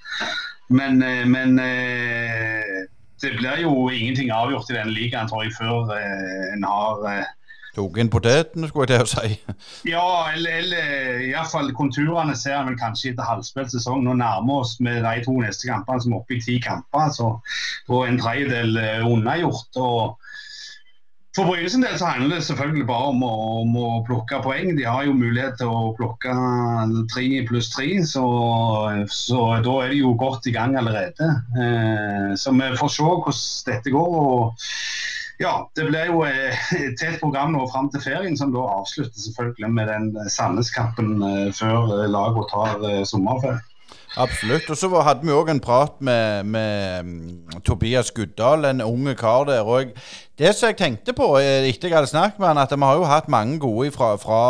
Men, 0.70 1.02
eh, 1.02 1.26
men 1.26 1.58
eh, 1.58 2.86
det 3.20 3.34
blir 3.40 3.64
jo 3.64 3.74
ingenting 3.90 4.30
avgjort 4.32 4.70
i 4.70 4.78
denne 4.78 4.94
ligaen, 4.94 5.28
tror 5.28 5.44
jeg, 5.44 5.56
før 5.58 5.90
en 6.54 6.64
har 6.64 7.26
Tok 7.74 8.00
inn 8.02 8.10
potetene, 8.10 8.68
skulle 8.70 8.88
jeg 8.88 8.90
til 8.90 9.04
å 9.04 9.10
si. 9.10 9.58
ja, 9.92 10.06
eller, 10.34 10.56
eller 10.62 11.20
iallfall 11.28 11.70
konturene 11.78 12.34
ser 12.38 12.58
en 12.58 12.72
vel 12.72 12.78
kanskje 12.80 13.12
etter 13.12 13.28
halvspilt 13.28 13.74
sesong. 13.74 14.02
Nå 14.06 14.16
nærmer 14.18 14.64
oss 14.64 14.78
med 14.82 15.04
de 15.06 15.26
to 15.26 15.36
neste 15.38 15.70
kampene 15.70 16.02
som 16.02 16.16
er 16.16 16.22
oppe 16.22 16.38
i 16.38 16.42
ti 16.42 16.58
kamper. 16.64 17.12
Så 17.14 17.36
på 17.86 18.02
en 18.08 18.18
tredjedel 18.20 18.74
eh, 18.80 19.06
unnagjort. 19.06 19.70
og 19.78 20.18
for 21.36 21.46
Bryne 21.46 21.86
del 21.86 21.98
så 21.98 22.08
handler 22.10 22.40
det 22.40 22.44
selvfølgelig 22.44 22.86
bare 22.88 23.10
om 23.12 23.20
å, 23.22 23.34
om 23.60 23.76
å, 23.78 23.88
plukke 24.06 24.40
poeng. 24.42 24.72
De 24.74 24.82
har 24.82 25.04
jo 25.06 25.14
mulighet 25.14 25.60
til 25.60 25.70
å 25.70 25.92
plukke 25.94 26.32
tre 27.12 27.26
pluss 27.46 27.70
tre, 27.70 27.86
så, 28.02 28.24
så, 29.14 29.38
da 29.62 29.76
er 29.84 29.94
de 29.94 30.00
jo 30.00 30.16
godt 30.18 30.48
i 30.50 30.54
gang 30.56 30.74
allerede. 30.80 31.30
Eh, 31.54 32.32
så 32.34 32.50
vi 32.56 32.72
får 32.80 32.92
se 32.96 33.06
hvordan 33.06 33.38
dette 33.70 33.94
går. 33.94 34.18
og 34.18 34.66
ja, 35.40 35.70
det 35.76 35.86
blir 35.88 36.10
jo 36.10 36.20
eh, 36.28 36.60
et 36.76 36.98
tett 37.00 37.20
program 37.20 37.54
nå 37.54 37.64
fram 37.72 37.88
til 37.92 38.02
ferien, 38.04 38.36
som 38.36 38.52
da 38.52 38.66
avslutter 38.76 39.24
selvfølgelig 39.24 39.72
med 39.72 39.88
den 39.88 40.12
Sandnes-kampen 40.28 41.16
eh, 41.24 41.48
før 41.56 41.94
eh, 41.96 42.08
lagene 42.12 42.46
tar 42.52 43.04
sommerferie. 43.08 43.60
Absolutt. 44.18 44.66
Og 44.70 44.76
så 44.76 44.88
hadde 45.06 45.22
vi 45.22 45.32
òg 45.32 45.52
en 45.52 45.62
prat 45.62 45.94
med, 46.02 46.48
med 46.50 47.06
um, 47.06 47.60
Tobias 47.62 48.10
Guddal, 48.10 48.66
en 48.66 48.82
unge 48.82 49.14
kar 49.14 49.44
der. 49.46 49.62
Og 49.62 49.94
det 50.38 50.50
som 50.54 50.66
jeg 50.66 50.80
tenkte 50.80 51.14
på 51.14 51.28
etter 51.38 51.88
jeg 51.88 51.94
hadde 51.94 52.10
snakket 52.10 52.42
med 52.42 52.50
han, 52.50 52.58
at 52.58 52.74
vi 52.74 52.82
har 52.82 52.98
jo 52.98 53.06
hatt 53.06 53.30
mange 53.30 53.60
gode 53.62 53.92
fra, 53.94 54.16
fra, 54.18 54.42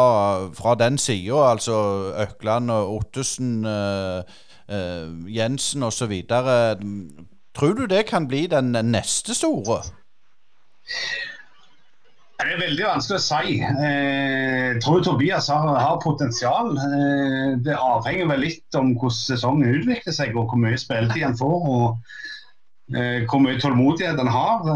fra 0.57 0.75
den 0.81 0.97
sida. 0.99 1.45
Altså 1.53 1.77
Økland 2.25 2.73
og 2.73 2.95
Ottesen, 2.97 3.61
uh, 3.69 4.25
uh, 4.73 5.29
Jensen 5.29 5.85
osv. 5.85 6.17
Tror 7.55 7.77
du 7.77 7.85
det 7.87 8.07
kan 8.09 8.29
bli 8.29 8.47
den 8.49 8.73
neste 8.73 9.37
store? 9.37 9.83
Det 12.41 12.55
er 12.55 12.61
veldig 12.63 12.87
vanskelig 12.87 13.19
å 13.19 13.23
si. 13.23 13.57
Eh, 13.61 14.69
jeg 14.71 14.79
tror 14.81 15.03
Tobias 15.05 15.51
har, 15.53 15.67
har 15.77 15.99
potensial. 16.01 16.73
Eh, 16.73 17.51
det 17.67 17.77
avhenger 17.77 18.31
vel 18.31 18.47
litt 18.47 18.79
om 18.81 18.95
hvordan 18.95 19.19
sesongen 19.19 19.77
utvikler 19.77 20.17
seg 20.17 20.33
og 20.39 20.49
hvor 20.49 20.63
mye 20.63 20.81
spilletid 20.81 21.27
han 21.27 21.37
får. 21.37 21.69
og 21.75 22.97
eh, 22.97 23.27
Hvor 23.29 23.45
mye 23.45 23.61
tålmodighet 23.61 24.23
han 24.23 24.33
har. 24.33 24.73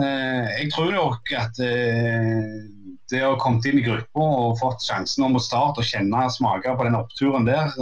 Jeg 0.59 0.71
tror 0.75 0.93
nok 0.93 1.35
at 1.41 1.57
det 1.59 3.23
å 3.25 3.33
ha 3.33 3.41
kommet 3.41 3.65
inn 3.71 3.81
i 3.81 3.87
gruppa 3.87 4.29
og 4.45 4.61
fått 4.61 4.85
sjansen 4.85 5.25
om 5.25 5.39
å 5.39 5.43
starte 5.43 5.81
og 5.81 5.89
kjenne 5.89 6.29
smaker 6.37 6.77
på 6.77 6.89
den 6.89 6.99
oppturen 7.01 7.49
der, 7.49 7.73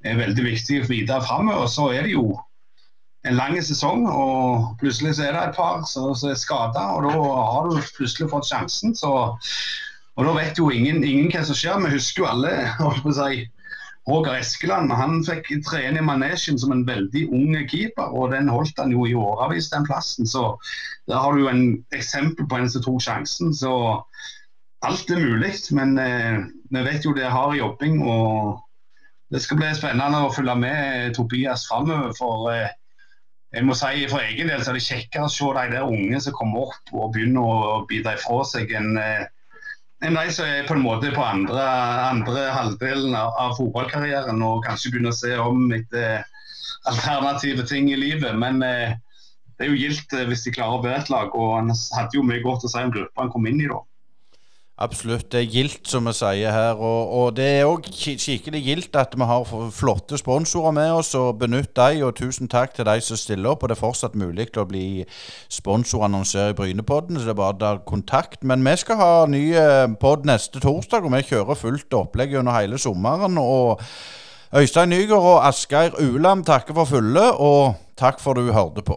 er 0.00 0.16
veldig 0.24 0.46
viktig 0.46 0.86
videre 0.88 1.20
framover. 1.28 1.68
Så 1.68 1.90
er 1.92 2.08
det 2.08 2.16
jo 2.16 2.30
en 3.28 3.36
lang 3.36 3.56
sesong, 3.62 4.06
og 4.08 4.76
plutselig 4.80 5.14
så 5.18 5.26
er 5.28 5.36
det 5.36 5.44
et 5.44 5.56
par 5.56 5.84
som 5.88 6.12
er 6.14 6.38
skada. 6.40 6.86
Og 6.96 7.04
da 7.04 7.14
har 7.20 7.68
du 7.68 7.80
plutselig 7.96 8.30
fått 8.32 8.48
sjansen. 8.48 8.94
Så, 8.96 9.12
og 10.16 10.26
da 10.26 10.36
vet 10.36 10.58
jo 10.58 10.70
ingen, 10.72 11.02
ingen, 11.04 11.30
hva 11.32 11.44
som 11.44 11.58
skjer. 11.58 11.80
Vi 11.84 11.96
husker 11.96 12.24
jo 12.24 12.30
alle 12.30 12.54
på 13.02 13.12
å 13.12 13.16
si, 13.16 13.44
Roger 14.08 14.38
Eskeland. 14.40 14.92
Han 14.96 15.20
fikk 15.26 15.52
trene 15.66 16.00
i 16.00 16.06
manesjen 16.06 16.58
som 16.58 16.72
en 16.72 16.86
veldig 16.88 17.26
ung 17.36 17.58
keeper, 17.68 18.08
og 18.08 18.32
den 18.32 18.48
holdt 18.48 18.80
han 18.80 18.94
jo 18.94 19.04
i 19.06 19.14
årevis, 19.16 19.68
den 19.74 19.84
plassen. 19.88 20.26
Så 20.26 20.54
der 21.10 21.20
har 21.20 21.36
du 21.36 21.44
jo 21.44 21.52
en 21.52 21.64
eksempel 21.96 22.48
på 22.48 22.60
en 22.60 22.72
som 22.72 22.86
tok 22.86 23.04
sjansen. 23.04 23.52
Så 23.54 23.74
alt 24.86 25.12
er 25.12 25.20
mulig. 25.20 25.52
Men 25.76 25.96
eh, 26.00 26.40
vi 26.72 26.88
vet 26.88 27.04
jo 27.04 27.14
det 27.16 27.28
er 27.28 27.36
hard 27.36 27.58
jobbing. 27.60 28.00
og 28.00 28.58
det 29.30 29.44
skal 29.44 29.60
bli 29.60 29.68
spennende 29.78 30.24
å 30.24 30.32
følge 30.34 30.56
med 30.58 31.12
Tobias 31.14 31.68
framover. 31.68 32.16
For 32.18 32.48
eh, 32.50 32.72
jeg 33.50 33.66
må 33.66 33.74
si 33.74 34.06
For 34.10 34.22
egen 34.22 34.50
del 34.50 34.62
så 34.62 34.70
er 34.72 34.78
det 34.78 34.86
kjekkere 34.86 35.26
å 35.26 35.32
se 35.32 35.50
de 35.56 35.66
der 35.74 35.86
unge 35.86 36.20
som 36.22 36.36
kommer 36.36 36.70
opp 36.70 36.92
og 36.94 37.12
begynner 37.16 37.42
å 37.42 37.84
bite 37.90 38.14
ifra 38.14 38.44
seg, 38.46 38.70
enn 38.78 38.98
eh, 39.00 39.26
en 40.06 40.16
de 40.16 40.32
som 40.32 40.48
er 40.48 40.64
på 40.64 40.76
en 40.76 40.84
måte 40.84 41.10
på 41.12 41.20
andre, 41.20 41.64
andre 42.08 42.46
halvdelen 42.54 43.12
av, 43.12 43.34
av, 43.36 43.56
fotballkarrieren 43.58 44.40
og 44.46 44.62
kanskje 44.64 44.94
begynner 44.94 45.12
å 45.12 45.18
se 45.18 45.34
om 45.36 45.66
etter 45.76 46.22
alternative 46.88 47.66
ting 47.68 47.90
i 47.92 47.98
livet. 48.00 48.32
Men 48.40 48.62
eh, 48.64 48.94
det 49.58 49.66
er 49.66 49.74
jo 49.74 49.80
gildt 49.82 50.14
eh, 50.16 50.24
hvis 50.30 50.46
de 50.46 50.54
klarer 50.56 50.78
å 50.78 50.84
være 50.86 51.02
et 51.02 51.12
lag. 51.12 51.34
Og 51.36 51.52
han 51.58 51.74
hadde 51.98 52.16
jo 52.16 52.24
mye 52.24 52.40
godt 52.46 52.64
å 52.64 52.72
si 52.72 52.80
om 52.80 52.94
gruppa 52.94 53.26
han 53.26 53.34
kom 53.34 53.50
inn 53.50 53.60
i 53.60 53.68
da. 53.68 53.82
Absolutt. 54.80 55.32
Det 55.32 55.40
er 55.42 55.50
gildt, 55.52 55.88
som 55.88 56.06
vi 56.08 56.12
sier 56.16 56.54
her. 56.54 56.78
Og, 56.80 57.10
og 57.12 57.34
det 57.36 57.44
er 57.58 57.68
òg 57.68 57.84
skikkelig 57.92 58.62
gildt 58.64 58.96
at 58.96 59.12
vi 59.12 59.26
har 59.28 59.50
flotte 59.76 60.16
sponsorer 60.16 60.72
med 60.72 60.92
oss. 60.96 61.12
og 61.14 61.36
Benytt 61.42 61.74
dem, 61.76 62.00
og 62.06 62.14
tusen 62.16 62.48
takk 62.48 62.72
til 62.74 62.88
de 62.88 62.94
som 63.04 63.20
stiller 63.20 63.52
opp. 63.52 63.62
og 63.62 63.68
Det 63.68 63.76
er 63.76 63.80
fortsatt 63.82 64.16
mulig 64.16 64.48
å 64.56 64.64
bli 64.64 65.04
sponsorannonsør 65.52 66.54
i 66.54 66.56
Brynepodden, 66.56 67.20
så 67.20 67.28
det 67.28 67.34
er 67.34 67.40
bare 67.42 67.58
å 67.58 67.60
ta 67.60 67.74
kontakt. 67.84 68.40
Men 68.40 68.64
vi 68.64 68.74
skal 68.80 69.00
ha 69.02 69.10
ny 69.28 69.42
eh, 69.52 69.84
pod 70.00 70.24
neste 70.24 70.64
torsdag, 70.64 71.04
og 71.04 71.12
vi 71.12 71.22
kjører 71.28 71.60
fullt 71.60 72.00
opplegg 72.00 72.38
under 72.40 72.56
hele 72.56 72.80
sommeren. 72.80 73.36
og 73.36 73.84
Øystein 74.56 74.88
Nygaard 74.90 75.28
og 75.28 75.46
Asgeir 75.46 75.92
Ulam 76.00 76.40
takker 76.42 76.74
for 76.74 76.88
fulle, 76.88 77.28
og 77.36 77.76
takk 78.00 78.16
for 78.24 78.32
du 78.32 78.48
hørte 78.48 78.82
på. 78.82 78.96